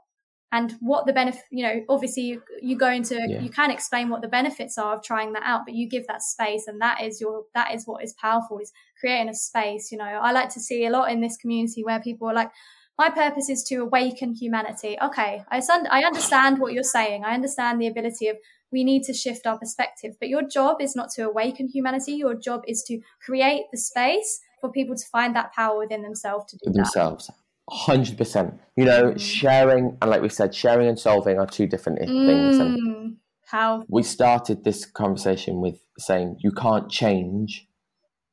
and 0.55 0.76
what 0.78 1.05
the 1.05 1.12
benefit 1.12 1.42
you 1.50 1.64
know 1.66 1.84
obviously 1.88 2.22
you, 2.22 2.42
you 2.62 2.78
go 2.78 2.88
into 2.88 3.16
yeah. 3.28 3.40
you 3.40 3.50
can 3.50 3.70
explain 3.72 4.09
what 4.09 4.22
the 4.22 4.28
benefits 4.28 4.78
are 4.78 4.94
of 4.96 5.02
trying 5.02 5.32
that 5.32 5.42
out 5.44 5.62
but 5.66 5.74
you 5.74 5.88
give 5.88 6.07
that 6.07 6.22
space 6.22 6.68
and 6.68 6.80
that 6.80 7.02
is 7.02 7.20
your 7.20 7.44
that 7.55 7.74
is 7.74 7.86
what 7.86 8.02
is 8.05 8.14
powerful 8.14 8.59
is 8.61 8.72
creating 8.98 9.28
a 9.28 9.34
space 9.34 9.90
you 9.90 9.98
know. 9.98 10.05
I 10.05 10.30
like 10.32 10.48
to 10.50 10.61
see 10.61 10.86
a 10.86 10.90
lot 10.90 11.11
in 11.11 11.20
this 11.20 11.36
community 11.36 11.82
where 11.84 12.00
people 12.00 12.28
are 12.28 12.34
like 12.34 12.50
my 12.96 13.11
purpose 13.11 13.48
is 13.48 13.64
to 13.64 13.76
awaken 13.78 14.34
humanity. 14.34 14.96
Okay 15.02 15.42
i, 15.50 15.61
I 15.90 16.05
understand 16.05 16.61
what 16.61 16.72
you're 16.72 16.84
saying. 16.98 17.24
I 17.24 17.34
understand 17.34 17.80
the 17.80 17.88
ability 17.88 18.28
of 18.28 18.36
we 18.70 18.84
need 18.84 19.02
to 19.05 19.12
shift 19.12 19.46
our 19.46 19.59
perspective 19.59 20.14
but 20.20 20.28
your 20.28 20.42
job 20.42 20.80
is 20.80 20.94
not 20.94 21.11
to 21.16 21.22
awaken 21.22 21.68
humanity. 21.68 22.12
Your 22.12 22.34
job 22.34 22.62
is 22.68 22.84
to 22.84 23.00
create 23.26 23.64
the 23.72 23.78
space 23.78 24.40
for 24.61 24.70
people 24.70 24.94
to 24.94 25.07
find 25.11 25.34
that 25.34 25.52
power 25.52 25.76
within 25.78 26.02
themselves 26.02 26.44
to 26.52 26.59
do 26.59 26.72
themselves 26.72 27.28
Hundred 27.71 28.19
percent. 28.19 28.61
You 28.77 28.85
know, 28.85 29.12
mm. 29.12 29.21
sharing 29.21 29.97
and 30.03 30.11
like 30.11 30.21
we 30.21 30.29
said, 30.29 30.55
sharing 30.55 30.87
and 30.87 30.99
solving 30.99 31.39
are 31.39 31.47
two 31.47 31.67
different 31.67 31.99
mm. 32.01 32.27
things. 32.27 32.59
And 32.59 33.17
How 33.47 33.85
we 33.89 34.03
started 34.03 34.65
this 34.65 34.85
conversation 34.85 35.61
with 35.61 35.81
saying 35.99 36.37
you 36.41 36.53
can't 36.53 36.91
change 36.91 37.67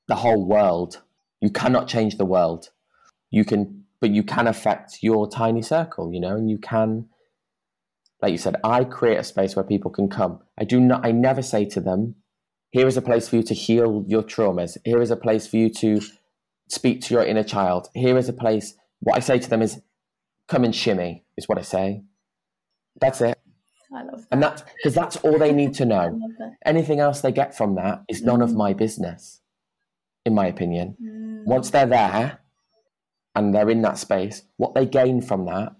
the 0.10 0.16
whole 0.16 0.46
world. 0.46 1.02
You 1.40 1.50
cannot 1.50 1.88
change 1.88 2.18
the 2.18 2.26
world. 2.26 2.72
You 3.30 3.46
can, 3.46 3.86
but 4.02 4.12
you 4.12 4.22
can 4.22 4.48
affect 4.48 5.02
your 5.02 5.30
tiny 5.30 5.62
circle. 5.62 6.14
You 6.14 6.20
know, 6.20 6.36
and 6.36 6.50
you 6.50 6.58
can, 6.58 7.08
like 8.22 8.34
you 8.34 8.38
said, 8.38 8.58
I 8.66 8.84
create 8.84 9.18
a 9.18 9.24
space 9.24 9.56
where 9.56 9.64
people 9.64 9.92
can 9.92 10.10
come. 10.10 10.40
I 10.60 10.66
do 10.66 10.82
not. 10.82 11.06
I 11.06 11.14
never 11.14 11.42
say 11.42 11.64
to 11.66 11.80
them, 11.80 12.16
"Here 12.72 12.86
is 12.86 12.98
a 12.98 13.02
place 13.02 13.30
for 13.30 13.38
you 13.38 13.44
to 13.44 13.54
heal 13.54 14.04
your 14.10 14.24
traumas. 14.24 14.78
Here 14.84 15.02
is 15.02 15.10
a 15.12 15.16
place 15.16 15.48
for 15.48 15.56
you 15.56 15.70
to." 15.76 16.02
Speak 16.70 17.02
to 17.02 17.14
your 17.14 17.26
inner 17.26 17.44
child. 17.44 17.90
Here 17.94 18.18
is 18.18 18.30
a 18.30 18.34
place 18.34 18.76
what 19.02 19.18
I 19.18 19.20
say 19.20 19.40
to 19.40 19.50
them 19.50 19.62
is, 19.62 19.82
come 20.48 20.64
and 20.64 20.76
shimmy, 20.76 21.26
is 21.38 21.48
what 21.48 21.58
I 21.58 21.62
say. 21.62 22.04
That's 23.00 23.22
it. 23.22 23.38
I 23.94 24.04
love 24.04 24.22
that. 24.22 24.28
And 24.32 24.42
that's 24.42 24.64
because 24.78 24.96
that's 24.96 25.18
all 25.18 25.38
they 25.38 25.52
need 25.52 25.74
to 25.76 25.86
know. 25.86 26.18
Anything 26.66 27.00
else 27.00 27.22
they 27.22 27.32
get 27.32 27.56
from 27.56 27.76
that 27.76 28.04
is 28.08 28.22
none 28.22 28.42
of 28.42 28.54
my 28.54 28.74
business, 28.74 29.42
in 30.26 30.34
my 30.34 30.48
opinion. 30.48 30.96
Mm. 31.02 31.46
Once 31.46 31.70
they're 31.70 31.86
there 31.86 32.40
and 33.36 33.54
they're 33.54 33.70
in 33.70 33.82
that 33.82 33.98
space, 33.98 34.44
what 34.58 34.74
they 34.76 34.86
gain 34.86 35.22
from 35.22 35.46
that 35.46 35.74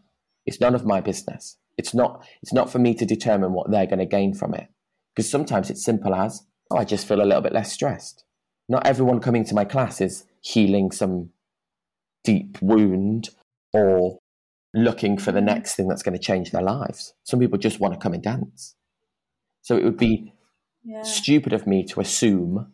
is 0.46 0.60
none 0.60 0.76
of 0.76 0.86
my 0.86 1.00
business. 1.00 1.58
It's 1.78 1.94
not 1.94 2.26
it's 2.42 2.54
not 2.54 2.70
for 2.70 2.80
me 2.80 2.94
to 2.96 3.06
determine 3.06 3.54
what 3.54 3.72
they're 3.72 3.86
going 3.86 4.00
to 4.00 4.06
gain 4.06 4.34
from 4.34 4.54
it. 4.54 4.68
Because 5.16 5.30
sometimes 5.30 5.70
it's 5.70 5.84
simple 5.84 6.14
as, 6.14 6.46
oh, 6.70 6.78
I 6.78 6.86
just 6.86 7.08
feel 7.08 7.22
a 7.22 7.24
little 7.24 7.42
bit 7.42 7.54
less 7.54 7.72
stressed. 7.72 8.24
Not 8.68 8.86
everyone 8.86 9.20
coming 9.20 9.46
to 9.46 9.56
my 9.56 9.66
class 9.66 10.00
is 10.02 10.26
healing 10.42 10.92
some 10.92 11.30
deep 12.24 12.58
wound 12.62 13.30
or 13.74 14.20
looking 14.74 15.18
for 15.18 15.32
the 15.32 15.42
next 15.42 15.76
thing 15.76 15.88
that's 15.88 16.04
going 16.04 16.18
to 16.18 16.24
change 16.24 16.52
their 16.52 16.62
lives. 16.62 17.14
Some 17.24 17.40
people 17.40 17.58
just 17.58 17.80
want 17.80 17.94
to 17.94 18.00
come 18.00 18.14
and 18.14 18.24
dance. 18.24 18.76
So 19.62 19.76
it 19.78 19.84
would 19.84 19.98
be 19.98 20.34
Yeah. 20.84 21.04
stupid 21.04 21.54
of 21.54 21.68
me 21.68 21.84
to 21.86 22.00
assume 22.00 22.72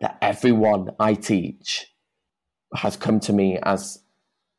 that 0.00 0.18
everyone 0.20 0.90
I 0.98 1.14
teach 1.14 1.94
has 2.74 2.96
come 2.96 3.20
to 3.20 3.32
me 3.32 3.58
as 3.62 4.02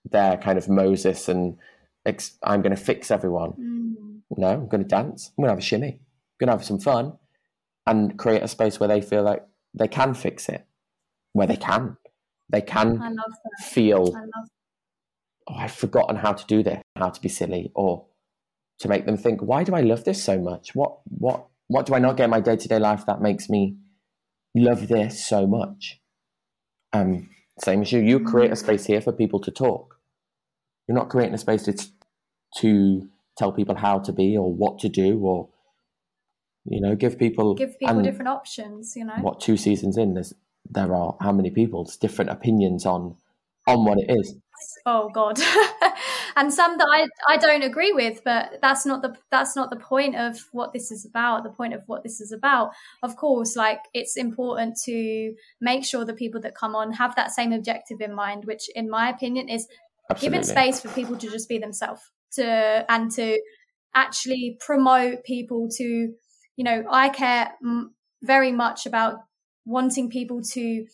their 0.05 0.38
kind 0.38 0.57
of 0.57 0.69
Moses 0.69 1.28
and 1.28 1.57
ex- 2.05 2.38
I'm 2.41 2.61
going 2.61 2.75
to 2.75 2.82
fix 2.82 3.11
everyone. 3.11 3.51
Mm. 3.53 4.38
No, 4.38 4.47
I'm 4.47 4.67
going 4.67 4.84
to 4.84 4.88
dance. 4.88 5.32
I'm 5.38 5.41
going 5.43 5.47
to 5.49 5.51
have 5.53 5.59
a 5.59 5.61
shimmy. 5.61 5.88
I'm 5.99 6.38
going 6.39 6.47
to 6.47 6.53
have 6.53 6.63
some 6.65 6.80
fun 6.80 7.17
and 7.86 8.17
create 8.17 8.43
a 8.43 8.47
space 8.47 8.80
where 8.80 8.88
they 8.89 9.01
feel 9.01 9.23
like 9.23 9.43
they 9.73 9.88
can 9.88 10.13
fix 10.13 10.47
it, 10.49 10.65
where 11.34 11.47
they 11.47 11.55
can. 11.57 11.97
They 12.49 12.61
can 12.61 13.01
feel, 13.59 14.13
I 14.15 14.21
oh, 15.47 15.55
I've 15.55 15.73
forgotten 15.73 16.15
how 16.15 16.33
to 16.33 16.45
do 16.45 16.63
this, 16.63 16.81
how 16.95 17.09
to 17.09 17.21
be 17.21 17.29
silly, 17.29 17.71
or 17.75 18.05
to 18.79 18.87
make 18.87 19.05
them 19.05 19.17
think, 19.17 19.41
why 19.41 19.63
do 19.63 19.75
I 19.75 19.81
love 19.81 20.05
this 20.05 20.23
so 20.23 20.39
much? 20.39 20.73
What, 20.73 20.99
what, 21.05 21.47
what 21.67 21.85
do 21.85 21.93
I 21.93 21.99
not 21.99 22.15
get 22.15 22.25
in 22.25 22.29
my 22.29 22.39
day 22.39 22.55
to 22.55 22.67
day 22.67 22.79
life 22.79 23.05
that 23.05 23.21
makes 23.21 23.49
me 23.49 23.77
love 24.55 24.87
this 24.87 25.25
so 25.25 25.45
much? 25.45 25.99
Um, 26.93 27.29
same 27.59 27.81
as 27.81 27.91
you, 27.91 27.99
you 27.99 28.19
create 28.21 28.51
a 28.51 28.55
space 28.55 28.85
here 28.85 29.01
for 29.01 29.11
people 29.11 29.39
to 29.41 29.51
talk. 29.51 29.99
You're 30.87 30.97
not 30.97 31.09
creating 31.09 31.33
a 31.33 31.39
space 31.39 31.63
to, 31.63 31.77
to 32.59 33.09
tell 33.37 33.51
people 33.51 33.75
how 33.75 33.99
to 33.99 34.13
be 34.13 34.37
or 34.37 34.53
what 34.53 34.79
to 34.79 34.89
do 34.89 35.19
or, 35.19 35.49
you 36.65 36.79
know, 36.79 36.95
give 36.95 37.19
people, 37.19 37.55
give 37.55 37.77
people 37.77 38.01
different 38.01 38.29
options, 38.29 38.95
you 38.95 39.03
know. 39.03 39.15
what 39.21 39.41
two 39.41 39.57
seasons 39.57 39.97
in, 39.97 40.13
there's, 40.13 40.33
there 40.72 40.93
are 40.93 41.15
how 41.22 41.32
many 41.32 41.49
people's 41.49 41.97
different 41.97 42.32
opinions 42.32 42.86
on, 42.86 43.15
on 43.68 43.86
what 43.86 43.97
it 43.99 44.09
is. 44.09 44.36
Oh 44.88 45.09
God, 45.13 45.39
and 46.36 46.51
some 46.51 46.80
that 46.80 46.88
I 46.91 47.07
I 47.32 47.38
don't 47.38 47.61
agree 47.61 47.91
with, 47.91 48.24
but 48.26 48.57
that's 48.59 48.88
not 48.88 49.03
the 49.03 49.15
that's 49.30 49.55
not 49.55 49.70
the 49.70 49.76
point 49.76 50.15
of 50.15 50.39
what 50.51 50.74
this 50.74 50.91
is 50.91 51.05
about. 51.05 51.43
The 51.43 51.51
point 51.51 51.76
of 51.76 51.84
what 51.86 52.01
this 52.01 52.20
is 52.20 52.32
about, 52.32 52.72
of 53.03 53.15
course, 53.18 53.55
like 53.55 53.82
it's 53.93 54.18
important 54.18 54.80
to 54.86 55.36
make 55.61 55.86
sure 55.86 56.05
the 56.05 56.13
people 56.13 56.41
that 56.41 56.55
come 56.55 56.76
on 56.76 56.93
have 56.93 57.15
that 57.18 57.32
same 57.32 57.53
objective 57.53 58.01
in 58.01 58.15
mind, 58.15 58.45
which, 58.45 58.68
in 58.74 58.89
my 58.89 59.09
opinion, 59.09 59.47
is 59.47 59.68
Absolutely. 60.09 60.39
giving 60.39 60.49
space 60.49 60.82
for 60.82 60.89
people 60.89 61.18
to 61.18 61.30
just 61.30 61.47
be 61.47 61.59
themselves 61.59 62.01
to 62.34 62.86
and 62.89 63.11
to 63.11 63.39
actually 63.95 64.57
promote 64.59 65.24
people 65.24 65.68
to 65.70 65.84
you 66.55 66.63
know 66.63 66.84
i 66.91 67.09
care 67.09 67.51
m- 67.63 67.93
very 68.22 68.51
much 68.51 68.86
about 68.86 69.20
wanting 69.68 70.09
people 70.09 70.41
to 70.41 70.88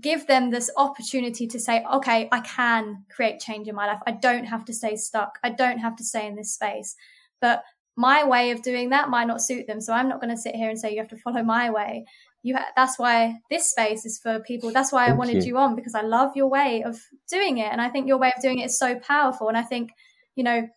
give 0.00 0.26
them 0.26 0.50
this 0.50 0.70
opportunity 0.76 1.46
to 1.46 1.58
say 1.58 1.82
okay 1.92 2.28
i 2.30 2.40
can 2.40 3.04
create 3.10 3.40
change 3.40 3.68
in 3.68 3.74
my 3.74 3.86
life. 3.86 4.00
I 4.06 4.12
don't 4.12 4.44
have 4.44 4.64
to 4.66 4.72
stay 4.72 4.96
stuck. 4.96 5.38
I 5.42 5.50
don't 5.50 5.78
have 5.78 5.96
to 5.96 6.04
stay 6.04 6.26
in 6.26 6.36
this 6.36 6.54
space. 6.54 6.94
But 7.40 7.64
my 7.96 8.24
way 8.24 8.50
of 8.52 8.62
doing 8.62 8.90
that 8.90 9.08
might 9.08 9.26
not 9.26 9.42
suit 9.42 9.66
them. 9.66 9.80
So 9.80 9.92
i'm 9.92 10.08
not 10.08 10.20
going 10.20 10.34
to 10.34 10.40
sit 10.40 10.54
here 10.54 10.70
and 10.70 10.78
say 10.78 10.92
you 10.92 10.98
have 10.98 11.08
to 11.08 11.16
follow 11.16 11.42
my 11.42 11.70
way. 11.70 12.04
You 12.42 12.56
ha- 12.56 12.72
that's 12.76 12.98
why 12.98 13.38
this 13.50 13.70
space 13.70 14.06
is 14.06 14.18
for 14.18 14.40
people. 14.40 14.70
That's 14.70 14.92
why 14.92 15.08
i 15.08 15.12
wanted 15.12 15.42
you. 15.42 15.54
you 15.54 15.58
on 15.58 15.74
because 15.74 15.94
i 15.94 16.02
love 16.02 16.36
your 16.36 16.48
way 16.48 16.82
of 16.84 17.00
doing 17.30 17.58
it 17.58 17.72
and 17.72 17.80
i 17.80 17.88
think 17.88 18.06
your 18.06 18.18
way 18.18 18.32
of 18.36 18.42
doing 18.42 18.60
it 18.60 18.66
is 18.66 18.78
so 18.78 18.98
powerful. 19.00 19.48
And 19.48 19.56
i 19.56 19.62
think 19.62 19.90
you 20.36 20.44
know 20.44 20.68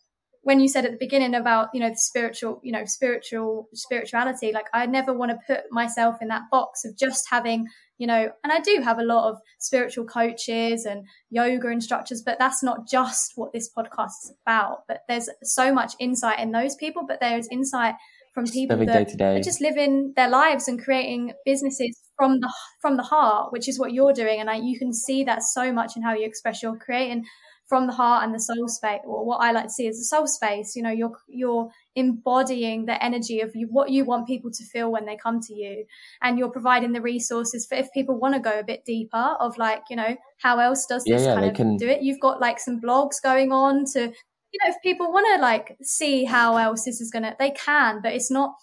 when 0.44 0.60
you 0.60 0.68
said 0.68 0.86
at 0.86 0.92
the 0.92 0.98
beginning 0.98 1.36
about 1.36 1.70
you 1.74 1.80
know 1.80 1.89
the 1.89 1.96
spiritual 1.96 2.60
you 2.64 2.72
know 2.72 2.86
spiritual 2.86 3.68
spirituality 3.74 4.52
like 4.52 4.68
i 4.74 4.86
never 4.86 5.14
want 5.14 5.32
to 5.32 5.38
put 5.48 5.64
myself 5.72 6.16
in 6.22 6.28
that 6.28 6.44
box 6.52 6.84
of 6.86 6.98
just 6.98 7.26
having 7.30 7.68
you 7.98 8.08
know 8.08 8.30
and 8.44 8.52
i 8.52 8.60
do 8.60 8.82
have 8.84 9.00
a 9.00 9.04
lot 9.04 9.30
of 9.30 9.38
spiritual 9.60 10.06
coaches 10.06 10.86
and 10.86 11.06
yoga 11.30 11.70
instructors 11.70 12.22
but 12.26 12.39
that's 12.39 12.64
not 12.64 12.88
just 12.88 13.34
what 13.36 13.54
this 13.54 13.70
podcast 13.78 14.12
is 14.24 14.34
about 14.46 14.80
but 14.88 15.02
there's 15.08 15.30
so 15.44 15.74
much 15.74 15.94
insight 16.00 16.39
in 16.39 16.52
those 16.52 16.76
people 16.76 17.04
but 17.08 17.20
there's 17.20 17.48
insight 17.52 17.96
from 18.34 18.46
people 18.46 18.78
that 18.78 19.08
day 19.08 19.16
day. 19.16 19.39
are 19.39 19.44
just 19.44 19.62
living 19.62 20.14
their 20.16 20.30
lives 20.30 20.68
and 20.68 20.82
creating 20.82 21.34
businesses 21.46 21.98
from 22.18 22.39
the 22.39 22.52
from 22.82 22.98
the 22.98 23.04
heart 23.04 23.52
which 23.52 23.68
is 23.68 23.78
what 23.78 23.94
you're 23.94 24.14
doing 24.14 24.39
and 24.39 24.50
I, 24.50 24.56
you 24.56 24.80
can 24.80 24.94
see 24.94 25.24
that 25.26 25.44
so 25.44 25.72
much 25.72 25.98
in 25.98 26.02
how 26.04 26.14
you 26.14 26.26
express 26.26 26.64
you're 26.64 26.78
creating 26.78 27.26
from 27.72 27.88
the 27.88 27.94
heart 27.94 28.24
and 28.24 28.36
the 28.36 28.40
soul 28.40 28.68
space 28.68 29.00
or 29.06 29.26
what 29.26 29.38
i 29.38 29.52
like 29.52 29.68
to 29.72 29.76
see 29.78 29.88
as 29.88 29.98
the 29.98 30.04
soul 30.14 30.28
space 30.28 30.76
you 30.76 30.84
know 30.84 30.96
you're 31.00 31.18
you're 31.28 31.72
embodying 31.96 32.86
the 32.86 33.04
energy 33.04 33.42
of 33.42 33.52
you, 33.56 33.68
what 33.68 33.90
you 33.90 34.06
want 34.06 34.28
people 34.28 34.50
to 34.50 34.64
feel 34.66 34.92
when 34.92 35.06
they 35.06 35.18
come 35.18 35.42
to 35.42 35.54
you. 35.54 35.86
And 36.22 36.40
you're 36.40 36.52
providing 36.52 36.94
the 36.94 37.02
resources 37.02 37.66
for 37.66 37.76
if 37.76 37.92
people 37.94 38.18
want 38.18 38.36
to 38.36 38.40
go 38.40 38.60
a 38.60 38.64
bit 38.64 38.86
deeper 38.86 39.36
of 39.40 39.58
like 39.58 39.84
you 39.90 39.96
know 39.96 40.16
how 40.42 40.60
else 40.60 40.86
does 40.86 41.04
this 41.04 41.24
yeah, 41.24 41.36
kind 41.36 41.46
of 41.46 41.56
can- 41.56 41.78
do 41.78 41.88
it? 41.88 42.02
You've 42.02 42.20
got 42.20 42.40
like 42.40 42.60
some 42.60 42.80
blogs 42.80 43.22
going 43.22 43.52
on 43.52 43.86
to 43.94 44.00
you 44.00 44.60
know 44.64 44.70
if 44.70 44.76
people 44.82 45.12
want 45.12 45.28
to 45.36 45.42
like 45.42 45.78
see 45.82 46.26
how 46.26 46.58
else 46.58 46.84
this 46.86 47.02
is 47.02 47.10
gonna 47.10 47.36
they 47.40 47.52
can 47.52 48.02
but 48.02 48.14
it's 48.14 48.30
not 48.30 48.54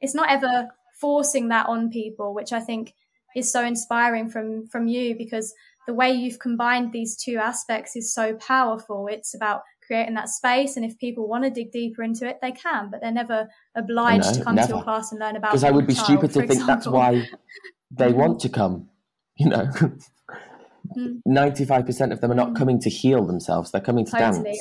it's 0.00 0.14
not 0.14 0.30
ever 0.30 0.68
forcing 1.00 1.48
that 1.48 1.66
on 1.68 1.88
people 1.88 2.34
which 2.34 2.52
i 2.52 2.60
think 2.60 2.92
is 3.34 3.50
so 3.50 3.64
inspiring 3.64 4.28
from 4.28 4.66
from 4.66 4.88
you 4.88 5.16
because 5.16 5.54
the 5.88 5.94
way 5.94 6.12
you've 6.12 6.38
combined 6.38 6.92
these 6.92 7.16
two 7.16 7.38
aspects 7.38 7.96
is 7.96 8.12
so 8.12 8.34
powerful 8.34 9.08
it's 9.10 9.34
about 9.34 9.62
creating 9.86 10.14
that 10.14 10.28
space 10.28 10.76
and 10.76 10.84
if 10.84 10.96
people 10.98 11.26
want 11.26 11.42
to 11.44 11.50
dig 11.50 11.72
deeper 11.72 12.02
into 12.02 12.28
it 12.28 12.36
they 12.42 12.52
can 12.52 12.90
but 12.90 13.00
they're 13.00 13.10
never 13.10 13.48
obliged 13.74 14.26
No, 14.26 14.32
to 14.34 14.44
come 14.44 14.56
to 14.56 14.68
your 14.68 14.82
class 14.82 15.10
and 15.12 15.18
learn 15.18 15.34
about 15.34 15.48
it. 15.48 15.52
Because 15.52 15.64
I 15.64 15.70
would 15.70 15.86
be 15.86 15.94
child, 15.94 16.06
stupid 16.06 16.30
to 16.34 16.46
think 16.46 16.66
that's 16.66 16.86
why 16.86 17.26
they 17.90 18.12
Mm. 18.12 18.16
want 18.16 18.40
to 18.40 18.50
come. 18.50 18.90
You 19.36 19.48
know, 19.48 19.66
Mm. 20.96 21.22
95% 21.24 22.12
of 22.12 22.20
them 22.20 22.32
are 22.32 22.34
not 22.34 22.50
Mm. 22.50 22.56
coming 22.56 22.78
to 22.80 22.90
heal 22.90 23.24
themselves, 23.24 23.70
they're 23.70 23.80
coming 23.80 24.04
to 24.04 24.10
Totally, 24.12 24.42
dance. 24.42 24.60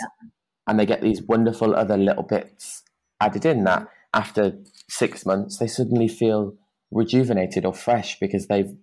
And 0.68 0.80
they 0.80 0.86
get 0.86 1.02
these 1.02 1.22
wonderful 1.24 1.76
other 1.76 1.98
little 1.98 2.24
bits 2.24 2.84
added 3.20 3.46
in 3.46 3.64
that 3.64 3.88
after 4.14 4.60
six 4.90 5.26
months, 5.26 5.58
they 5.58 5.68
suddenly 5.68 6.08
feel 6.08 6.54
rejuvenated 6.92 7.66
or 7.66 7.74
fresh 7.74 8.20
because 8.20 8.48
they've 8.48 8.78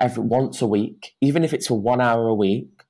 every 0.00 0.22
once 0.22 0.62
a 0.62 0.66
week, 0.66 1.14
even 1.20 1.44
if 1.44 1.52
it's 1.52 1.66
for 1.66 1.78
one 1.78 2.00
hour 2.00 2.28
a 2.28 2.34
week, 2.34 2.82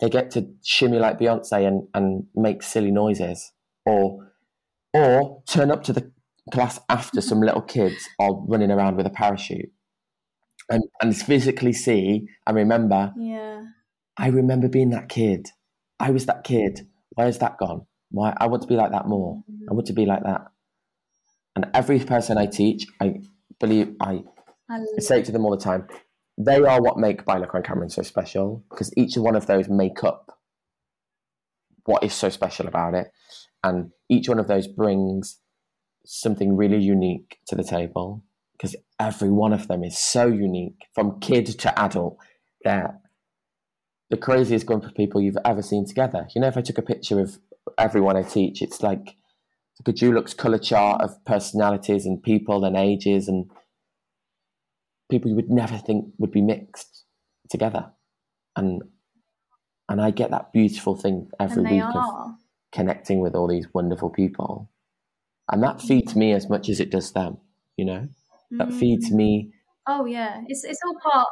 they 0.00 0.08
get 0.08 0.30
to 0.32 0.48
shimmy 0.62 0.98
like 0.98 1.18
Beyonce 1.18 1.66
and, 1.66 1.88
and 1.94 2.26
make 2.34 2.62
silly 2.62 2.90
noises. 2.90 3.52
Or 3.86 4.32
or 4.92 5.42
turn 5.46 5.70
up 5.70 5.84
to 5.84 5.92
the 5.92 6.10
class 6.52 6.80
after 6.88 7.20
some 7.20 7.40
little 7.40 7.62
kids 7.62 8.08
are 8.18 8.34
running 8.46 8.70
around 8.70 8.96
with 8.96 9.06
a 9.06 9.10
parachute. 9.10 9.70
And 10.68 10.84
and 11.02 11.16
physically 11.16 11.72
see 11.72 12.28
and 12.46 12.56
remember, 12.56 13.12
yeah 13.16 13.64
I 14.16 14.28
remember 14.28 14.68
being 14.68 14.90
that 14.90 15.08
kid. 15.08 15.48
I 15.98 16.10
was 16.10 16.26
that 16.26 16.44
kid. 16.44 16.86
Where's 17.10 17.38
that 17.38 17.58
gone? 17.58 17.86
Why 18.10 18.34
I 18.38 18.46
want 18.46 18.62
to 18.62 18.68
be 18.68 18.76
like 18.76 18.92
that 18.92 19.06
more. 19.06 19.42
Mm-hmm. 19.50 19.64
I 19.70 19.74
want 19.74 19.86
to 19.86 19.92
be 19.92 20.06
like 20.06 20.22
that. 20.24 20.42
And 21.56 21.66
every 21.74 21.98
person 22.00 22.38
I 22.38 22.46
teach, 22.46 22.86
I 23.00 23.20
believe 23.58 23.96
I 24.00 24.22
I 24.68 24.80
I 24.96 25.00
say 25.00 25.20
it 25.20 25.24
to 25.26 25.32
them 25.32 25.44
all 25.44 25.50
the 25.50 25.62
time. 25.62 25.88
They 26.42 26.62
are 26.62 26.80
what 26.80 26.96
make 26.96 27.26
Baila 27.26 27.46
con 27.46 27.62
Cameron 27.62 27.90
so 27.90 28.00
special 28.00 28.64
because 28.70 28.96
each 28.96 29.16
one 29.16 29.36
of 29.36 29.46
those 29.46 29.68
make 29.68 30.02
up 30.02 30.38
what 31.84 32.02
is 32.02 32.14
so 32.14 32.30
special 32.30 32.66
about 32.66 32.94
it, 32.94 33.10
and 33.62 33.90
each 34.08 34.26
one 34.26 34.38
of 34.38 34.48
those 34.48 34.66
brings 34.66 35.38
something 36.06 36.56
really 36.56 36.78
unique 36.78 37.38
to 37.46 37.54
the 37.54 37.62
table 37.62 38.24
because 38.52 38.74
every 38.98 39.28
one 39.28 39.52
of 39.52 39.68
them 39.68 39.84
is 39.84 39.98
so 39.98 40.26
unique 40.26 40.86
from 40.94 41.20
kid 41.20 41.46
to 41.46 41.78
adult. 41.78 42.16
They're 42.64 42.98
the 44.08 44.16
craziest 44.16 44.64
group 44.64 44.84
of 44.84 44.94
people 44.94 45.20
you've 45.20 45.36
ever 45.44 45.60
seen 45.60 45.86
together. 45.86 46.26
You 46.34 46.40
know, 46.40 46.48
if 46.48 46.56
I 46.56 46.62
took 46.62 46.78
a 46.78 46.82
picture 46.82 47.20
of 47.20 47.38
everyone 47.76 48.16
I 48.16 48.22
teach, 48.22 48.62
it's 48.62 48.82
like 48.82 49.16
like 49.78 49.88
a 49.88 49.92
Dulux 49.92 50.34
color 50.34 50.58
chart 50.58 51.02
of 51.02 51.22
personalities 51.26 52.06
and 52.06 52.22
people 52.22 52.64
and 52.64 52.76
ages 52.76 53.28
and 53.28 53.50
people 55.10 55.28
you 55.30 55.36
would 55.36 55.50
never 55.50 55.76
think 55.76 56.06
would 56.18 56.30
be 56.30 56.42
mixed 56.42 57.04
together. 57.48 57.90
And 58.56 58.82
and 59.88 60.00
I 60.00 60.10
get 60.10 60.30
that 60.30 60.52
beautiful 60.52 60.94
thing 60.96 61.28
every 61.40 61.64
week 61.64 61.82
of 61.94 62.34
connecting 62.72 63.20
with 63.20 63.34
all 63.34 63.48
these 63.48 63.66
wonderful 63.74 64.10
people. 64.10 64.70
And 65.50 65.62
that 65.64 65.82
feeds 65.82 66.14
me 66.14 66.32
as 66.32 66.48
much 66.48 66.68
as 66.68 66.78
it 66.78 66.90
does 66.90 67.10
them, 67.12 67.38
you 67.76 67.84
know? 67.84 68.08
That 68.52 68.72
feeds 68.72 69.10
Mm. 69.10 69.16
me 69.16 69.52
Oh 69.86 70.04
yeah, 70.04 70.42
it's 70.46 70.64
it's 70.64 70.78
all 70.86 70.96
part. 71.10 71.28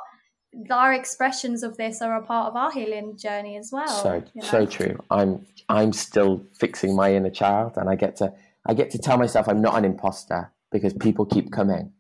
Our 0.71 0.93
expressions 0.95 1.63
of 1.63 1.77
this 1.77 2.01
are 2.01 2.17
a 2.17 2.23
part 2.23 2.49
of 2.49 2.57
our 2.57 2.73
healing 2.73 3.17
journey 3.17 3.57
as 3.57 3.71
well. 3.71 3.87
so 3.89 4.15
you 4.35 4.43
know? 4.43 4.49
so 4.49 4.67
true. 4.67 4.99
I'm 5.11 5.47
I'm 5.69 5.93
still 5.93 6.45
fixing 6.55 6.97
my 6.97 7.15
inner 7.15 7.31
child, 7.31 7.77
and 7.77 7.89
I 7.89 7.95
get 7.95 8.17
to 8.17 8.33
I 8.67 8.75
get 8.75 8.91
to 8.93 8.99
tell 8.99 9.19
myself 9.19 9.49
I'm 9.49 9.61
not 9.61 9.77
an 9.77 9.85
imposter 9.85 10.51
because 10.73 10.93
people 10.95 11.27
keep 11.27 11.53
coming. 11.53 11.93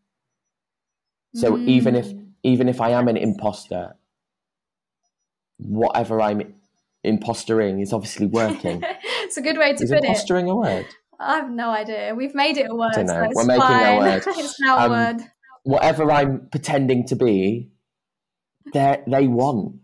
So 1.34 1.52
mm. 1.52 1.68
even 1.68 1.94
if 1.94 2.06
mm. 2.06 2.26
even 2.42 2.68
if 2.68 2.80
I 2.80 2.90
am 2.90 3.08
an 3.08 3.16
imposter, 3.16 3.96
whatever 5.58 6.20
I'm 6.20 6.54
impostering 7.04 7.82
is 7.82 7.92
obviously 7.92 8.26
working. 8.40 8.82
it's 9.24 9.36
a 9.36 9.42
good 9.42 9.58
way 9.58 9.74
to 9.74 9.84
is 9.84 9.90
put 9.90 10.02
impostering 10.02 10.04
it. 10.04 10.48
Impostering 10.48 10.50
a 10.50 10.56
word? 10.56 10.86
I 11.20 11.36
have 11.36 11.50
no 11.50 11.70
idea. 11.70 12.14
We've 12.14 12.34
made 12.34 12.56
it 12.58 12.70
a 12.70 12.74
word. 12.74 12.92
I 12.92 13.02
don't 13.02 13.06
know. 13.06 13.24
So 13.24 13.30
We're 13.34 13.44
making 13.44 13.62
fine. 13.62 13.96
a 13.96 13.98
word. 13.98 14.22
it's 14.26 14.60
now 14.60 14.78
um, 14.78 14.92
a 14.92 14.94
word. 14.94 15.30
Whatever 15.64 16.10
I'm 16.10 16.48
pretending 16.50 17.06
to 17.08 17.16
be, 17.16 17.70
they 18.72 19.02
they 19.06 19.26
want. 19.26 19.76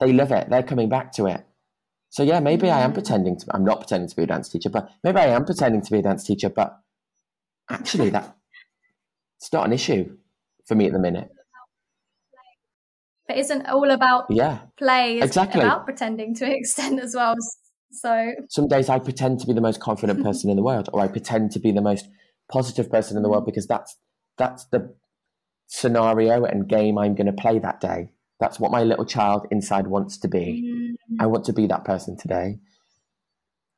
They 0.00 0.12
love 0.12 0.32
it. 0.32 0.48
They're 0.48 0.62
coming 0.62 0.88
back 0.88 1.12
to 1.12 1.26
it. 1.26 1.44
So 2.10 2.22
yeah, 2.22 2.40
maybe 2.40 2.70
I 2.70 2.80
am 2.80 2.92
mm. 2.92 2.94
pretending 2.94 3.38
to. 3.38 3.46
I'm 3.50 3.64
not 3.64 3.80
pretending 3.80 4.08
to 4.08 4.16
be 4.16 4.22
a 4.22 4.26
dance 4.26 4.48
teacher, 4.48 4.70
but 4.70 4.88
maybe 5.04 5.18
I 5.18 5.26
am 5.26 5.44
pretending 5.44 5.82
to 5.82 5.90
be 5.90 5.98
a 5.98 6.02
dance 6.02 6.24
teacher. 6.24 6.48
But 6.48 6.78
actually, 7.70 8.10
that 8.10 8.36
it's 9.36 9.52
not 9.52 9.66
an 9.66 9.72
issue 9.72 10.16
for 10.68 10.74
me 10.74 10.86
at 10.86 10.92
the 10.92 10.98
minute. 10.98 11.28
But 13.26 13.38
isn't 13.38 13.66
all 13.66 13.90
about 13.90 14.26
yeah 14.30 14.60
play? 14.78 15.20
exactly 15.20 15.60
about 15.60 15.84
pretending 15.84 16.34
to 16.36 16.44
an 16.46 16.52
extent 16.52 17.00
as 17.00 17.14
well. 17.14 17.34
So 17.90 18.32
some 18.48 18.68
days 18.68 18.88
I 18.88 18.98
pretend 18.98 19.40
to 19.40 19.46
be 19.46 19.54
the 19.54 19.60
most 19.60 19.80
confident 19.80 20.22
person 20.22 20.50
in 20.50 20.56
the 20.56 20.62
world, 20.62 20.88
or 20.92 21.00
I 21.00 21.08
pretend 21.08 21.50
to 21.52 21.58
be 21.58 21.72
the 21.72 21.82
most 21.82 22.08
positive 22.50 22.90
person 22.90 23.16
in 23.16 23.22
the 23.22 23.28
world 23.28 23.44
because 23.44 23.66
that's 23.66 23.96
that's 24.36 24.66
the 24.66 24.94
scenario 25.66 26.44
and 26.44 26.68
game 26.68 26.96
I'm 26.96 27.14
going 27.14 27.26
to 27.26 27.32
play 27.32 27.58
that 27.58 27.80
day. 27.80 28.10
That's 28.40 28.60
what 28.60 28.70
my 28.70 28.84
little 28.84 29.04
child 29.04 29.46
inside 29.50 29.88
wants 29.88 30.16
to 30.18 30.28
be. 30.28 30.96
Mm. 31.10 31.16
I 31.20 31.26
want 31.26 31.44
to 31.46 31.52
be 31.52 31.66
that 31.66 31.84
person 31.84 32.16
today, 32.16 32.60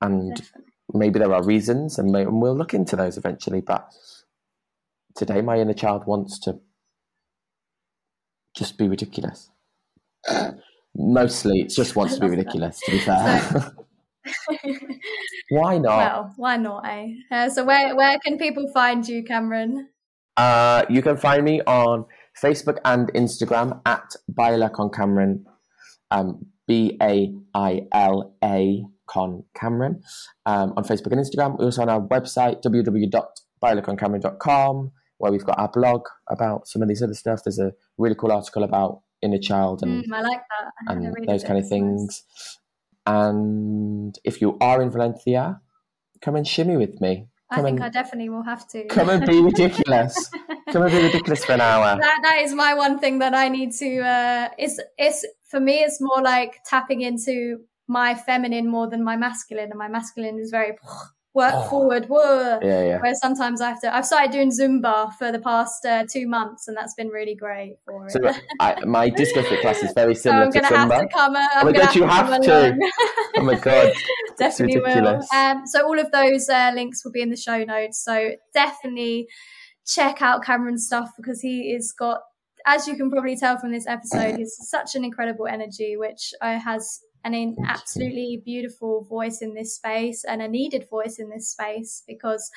and 0.01 0.36
Definitely. 0.36 0.72
maybe 0.93 1.18
there 1.18 1.34
are 1.34 1.43
reasons, 1.43 1.99
and, 1.99 2.12
may, 2.12 2.22
and 2.22 2.41
we'll 2.41 2.57
look 2.57 2.74
into 2.74 2.95
those 2.95 3.16
eventually. 3.16 3.62
But 3.62 3.88
today, 5.16 5.41
my 5.41 5.59
inner 5.59 5.72
child 5.72 6.07
wants 6.07 6.38
to 6.41 6.61
just 8.55 8.78
be 8.78 8.88
ridiculous. 8.88 9.51
Mostly, 10.96 11.61
it 11.61 11.68
just 11.70 11.96
wants 11.96 12.14
to 12.14 12.20
be 12.20 12.28
ridiculous. 12.36 12.80
To 12.80 12.90
be 12.90 12.98
fair. 12.98 13.72
why 15.51 15.78
not? 15.78 15.96
Well, 15.96 16.34
why 16.36 16.57
not, 16.57 16.84
eh? 16.86 17.14
Uh, 17.30 17.48
so 17.48 17.64
where 17.64 17.94
where 17.96 18.18
can 18.24 18.36
people 18.38 18.68
find 18.72 19.07
you, 19.09 19.22
Cameron? 19.24 19.88
Uh, 20.36 20.84
you 20.88 21.03
can 21.03 21.16
find 21.16 21.44
me 21.44 21.61
on 21.62 22.05
Facebook 22.40 22.78
and 22.84 23.12
Instagram 23.14 23.80
at 23.86 24.14
Baila 24.28 24.70
con 24.70 24.90
Cameron, 24.90 25.44
um, 26.11 26.46
B 26.66 26.96
A 27.03 27.32
I 27.55 27.86
L 27.92 28.34
A 28.42 28.84
con 29.07 29.44
Cameron. 29.55 30.03
Um, 30.46 30.72
on 30.76 30.84
Facebook 30.84 31.12
and 31.12 31.20
Instagram. 31.20 31.57
We 31.59 31.66
also 31.66 31.82
on 31.82 31.88
our 31.88 32.01
website 32.01 32.62
www.bailaconcameron.com 32.62 34.92
where 35.20 35.30
we've 35.30 35.44
got 35.44 35.58
our 35.58 35.68
blog 35.68 36.02
about 36.28 36.66
some 36.66 36.80
of 36.80 36.88
these 36.88 37.02
other 37.02 37.14
stuff. 37.14 37.44
There's 37.44 37.58
a 37.58 37.72
really 37.98 38.14
cool 38.14 38.32
article 38.32 38.64
about 38.64 39.02
inner 39.20 39.38
child 39.38 39.82
and 39.82 40.02
mm, 40.02 40.12
I 40.14 40.22
like 40.22 40.40
that. 40.40 40.72
I 40.88 40.92
and 40.94 41.28
those 41.28 41.44
kind 41.44 41.58
of 41.58 41.68
things. 41.68 42.24
And 43.06 44.18
if 44.24 44.40
you 44.40 44.56
are 44.62 44.80
in 44.80 44.90
Valencia, 44.90 45.60
come 46.22 46.36
and 46.36 46.48
shimmy 46.48 46.78
with 46.78 47.02
me. 47.02 47.26
Come 47.52 47.60
I 47.60 47.68
think 47.68 47.80
and, 47.80 47.84
I 47.84 47.88
definitely 47.90 48.30
will 48.30 48.44
have 48.44 48.66
to. 48.68 48.84
Come 48.86 49.10
and 49.10 49.26
be 49.26 49.42
ridiculous. 49.42 50.30
come 50.72 50.82
and 50.82 50.90
be 50.90 51.02
ridiculous 51.02 51.44
for 51.44 51.52
an 51.52 51.60
hour. 51.60 51.98
That 52.00 52.20
that 52.22 52.38
is 52.40 52.54
my 52.54 52.72
one 52.72 52.98
thing 52.98 53.18
that 53.18 53.34
I 53.34 53.48
need 53.48 53.72
to. 53.72 54.00
Uh, 54.00 54.48
it's 54.56 54.80
it's 54.96 55.26
for 55.50 55.60
me. 55.60 55.80
It's 55.80 56.00
more 56.00 56.22
like 56.22 56.60
tapping 56.64 57.02
into 57.02 57.58
my 57.88 58.14
feminine 58.14 58.68
more 58.68 58.88
than 58.88 59.04
my 59.04 59.16
masculine, 59.16 59.70
and 59.70 59.78
my 59.78 59.88
masculine 59.88 60.38
is 60.38 60.50
very 60.50 60.72
work 61.34 61.52
oh. 61.54 61.62
forward. 61.68 62.06
Whoa. 62.06 62.58
Yeah, 62.62 62.84
yeah. 62.84 63.00
Where 63.00 63.14
sometimes 63.14 63.60
I 63.60 63.70
have 63.70 63.80
to. 63.82 63.94
I've 63.94 64.06
started 64.06 64.32
doing 64.32 64.50
Zumba 64.50 65.12
for 65.14 65.30
the 65.30 65.38
past 65.38 65.84
uh, 65.84 66.04
two 66.10 66.26
months, 66.26 66.68
and 66.68 66.76
that's 66.76 66.94
been 66.94 67.08
really 67.08 67.34
great 67.34 67.76
for 67.84 68.06
it. 68.06 68.12
So 68.12 68.32
I, 68.60 68.84
my 68.84 69.08
disco 69.16 69.42
fit 69.42 69.60
class 69.60 69.82
is 69.82 69.92
very 69.92 70.14
similar 70.14 70.50
so 70.50 70.58
I'm 70.58 70.64
to 70.64 70.74
Zumba. 70.74 70.92
Have 70.92 71.00
to 71.02 71.08
come, 71.08 71.36
uh, 71.36 71.46
I'm 71.54 71.68
oh 71.68 71.70
my 71.70 71.72
god, 71.72 71.94
you 71.94 72.06
have 72.06 72.40
to! 72.42 72.78
oh 73.36 73.42
my 73.42 73.54
god, 73.54 73.92
definitely 74.38 74.80
will. 74.80 75.20
Um, 75.34 75.66
so 75.66 75.86
all 75.86 75.98
of 75.98 76.10
those 76.10 76.48
uh, 76.48 76.72
links 76.74 77.04
will 77.04 77.12
be 77.12 77.22
in 77.22 77.30
the 77.30 77.36
show 77.36 77.64
notes. 77.64 78.02
So 78.02 78.32
definitely 78.54 79.28
check 79.86 80.22
out 80.22 80.44
Cameron's 80.44 80.86
stuff 80.86 81.10
because 81.16 81.40
he 81.40 81.72
is 81.72 81.92
got. 81.92 82.20
As 82.66 82.86
you 82.86 82.94
can 82.94 83.10
probably 83.10 83.38
tell 83.38 83.58
from 83.58 83.72
this 83.72 83.86
episode, 83.86 84.36
he's 84.38 84.54
such 84.68 84.94
an 84.94 85.02
incredible 85.02 85.46
energy, 85.46 85.96
which 85.96 86.34
uh, 86.42 86.58
has 87.24 87.34
an 87.34 87.56
absolutely 87.66 88.42
beautiful 88.44 89.04
voice 89.04 89.42
in 89.42 89.54
this 89.54 89.74
space 89.74 90.24
and 90.24 90.42
a 90.42 90.48
needed 90.48 90.88
voice 90.88 91.18
in 91.18 91.30
this 91.30 91.48
space 91.50 92.02
because 92.06 92.50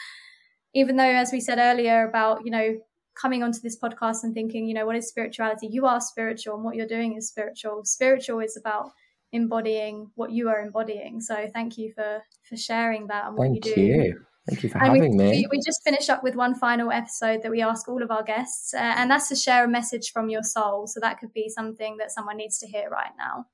even 0.73 0.95
though 0.95 1.03
as 1.03 1.31
we 1.31 1.39
said 1.39 1.57
earlier 1.59 2.07
about 2.07 2.45
you 2.45 2.51
know 2.51 2.77
coming 3.15 3.43
onto 3.43 3.59
this 3.59 3.77
podcast 3.79 4.23
and 4.23 4.33
thinking 4.33 4.67
you 4.67 4.73
know 4.73 4.85
what 4.85 4.95
is 4.95 5.07
spirituality 5.07 5.67
you 5.67 5.85
are 5.85 6.01
spiritual 6.01 6.55
and 6.55 6.63
what 6.63 6.75
you're 6.75 6.87
doing 6.87 7.15
is 7.15 7.27
spiritual 7.27 7.83
spiritual 7.85 8.39
is 8.39 8.57
about 8.57 8.91
embodying 9.31 10.09
what 10.15 10.31
you 10.31 10.49
are 10.49 10.61
embodying 10.61 11.19
so 11.19 11.47
thank 11.53 11.77
you 11.77 11.91
for 11.93 12.21
for 12.47 12.57
sharing 12.57 13.07
that 13.07 13.27
and 13.27 13.37
what 13.37 13.45
thank 13.45 13.65
you 13.65 13.75
do 13.75 13.81
you. 13.81 14.25
Thank 14.49 14.63
you 14.63 14.69
for 14.69 14.77
and 14.79 14.87
having 14.87 15.17
we, 15.17 15.23
me. 15.25 15.47
We, 15.49 15.61
just 15.65 15.81
finished 15.85 16.09
up 16.09 16.21
with 16.21 16.35
one 16.35 16.53
final 16.53 16.91
episode 16.91 17.43
that 17.43 17.51
we 17.51 17.61
ask 17.61 17.87
all 17.87 18.03
of 18.03 18.11
our 18.11 18.23
guests, 18.23 18.73
uh, 18.73 18.77
and 18.77 19.09
that's 19.09 19.29
to 19.29 19.35
share 19.37 19.63
a 19.63 19.69
message 19.69 20.11
from 20.11 20.29
your 20.29 20.43
soul. 20.43 20.85
So 20.85 20.99
that 20.99 21.17
could 21.19 21.31
be 21.31 21.47
something 21.47 21.95
that 21.97 22.11
someone 22.11 22.35
needs 22.35 22.57
to 22.59 22.67
hear 22.67 22.89
right 22.89 23.11
now. 23.17 23.45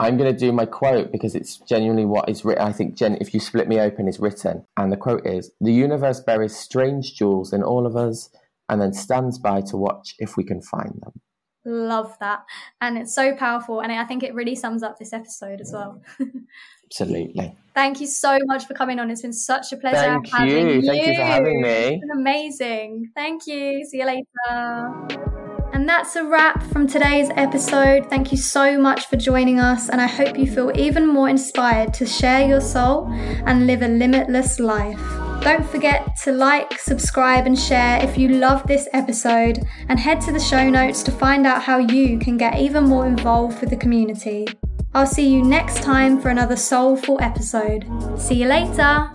I'm 0.00 0.16
going 0.16 0.32
to 0.32 0.38
do 0.38 0.52
my 0.52 0.66
quote 0.66 1.12
because 1.12 1.34
it's 1.34 1.58
genuinely 1.58 2.04
what 2.04 2.28
is 2.28 2.44
written. 2.44 2.66
I 2.66 2.72
think, 2.72 2.96
Jen, 2.96 3.16
if 3.20 3.32
you 3.32 3.40
split 3.40 3.68
me 3.68 3.80
open, 3.80 4.08
is 4.08 4.18
written. 4.18 4.64
And 4.76 4.90
the 4.90 4.96
quote 4.96 5.26
is 5.26 5.52
The 5.60 5.72
universe 5.72 6.20
buries 6.20 6.56
strange 6.56 7.14
jewels 7.14 7.52
in 7.52 7.62
all 7.62 7.86
of 7.86 7.96
us 7.96 8.30
and 8.68 8.80
then 8.80 8.92
stands 8.92 9.38
by 9.38 9.60
to 9.60 9.76
watch 9.76 10.14
if 10.18 10.36
we 10.36 10.44
can 10.44 10.60
find 10.62 11.00
them. 11.00 11.20
Love 11.64 12.16
that. 12.20 12.40
And 12.80 12.98
it's 12.98 13.14
so 13.14 13.34
powerful. 13.34 13.80
And 13.80 13.92
I 13.92 14.04
think 14.04 14.22
it 14.22 14.34
really 14.34 14.54
sums 14.54 14.82
up 14.82 14.98
this 14.98 15.12
episode 15.12 15.60
as 15.60 15.70
well. 15.72 16.02
Absolutely. 16.86 17.56
Thank 17.74 18.00
you 18.00 18.06
so 18.06 18.38
much 18.44 18.66
for 18.66 18.74
coming 18.74 19.00
on. 19.00 19.10
It's 19.10 19.22
been 19.22 19.32
such 19.32 19.72
a 19.72 19.76
pleasure 19.76 19.96
Thank 19.96 20.28
having 20.28 20.68
you. 20.68 20.74
you. 20.74 20.82
Thank 20.82 21.06
you 21.06 21.14
for 21.14 21.24
having 21.24 21.62
me. 21.62 21.68
It's 21.68 22.00
been 22.00 22.18
amazing. 22.18 23.10
Thank 23.14 23.46
you. 23.46 23.84
See 23.86 23.98
you 23.98 24.06
later. 24.06 25.30
And 25.74 25.88
that's 25.88 26.14
a 26.14 26.24
wrap 26.24 26.62
from 26.62 26.86
today's 26.86 27.30
episode. 27.34 28.08
Thank 28.08 28.30
you 28.30 28.38
so 28.38 28.78
much 28.78 29.06
for 29.06 29.16
joining 29.16 29.58
us, 29.58 29.88
and 29.88 30.00
I 30.00 30.06
hope 30.06 30.38
you 30.38 30.46
feel 30.46 30.70
even 30.76 31.04
more 31.04 31.28
inspired 31.28 31.92
to 31.94 32.06
share 32.06 32.46
your 32.46 32.60
soul 32.60 33.08
and 33.10 33.66
live 33.66 33.82
a 33.82 33.88
limitless 33.88 34.60
life. 34.60 35.00
Don't 35.42 35.66
forget 35.66 36.16
to 36.22 36.30
like, 36.30 36.78
subscribe, 36.78 37.46
and 37.46 37.58
share 37.58 38.00
if 38.04 38.16
you 38.16 38.28
love 38.28 38.64
this 38.68 38.88
episode, 38.92 39.66
and 39.88 39.98
head 39.98 40.20
to 40.20 40.32
the 40.32 40.38
show 40.38 40.70
notes 40.70 41.02
to 41.02 41.10
find 41.10 41.44
out 41.44 41.64
how 41.64 41.78
you 41.78 42.20
can 42.20 42.36
get 42.36 42.56
even 42.60 42.84
more 42.84 43.08
involved 43.08 43.60
with 43.60 43.70
the 43.70 43.76
community. 43.76 44.46
I'll 44.94 45.08
see 45.08 45.28
you 45.28 45.42
next 45.42 45.82
time 45.82 46.20
for 46.20 46.28
another 46.28 46.54
soulful 46.54 47.20
episode. 47.20 47.84
See 48.16 48.36
you 48.36 48.46
later! 48.46 49.10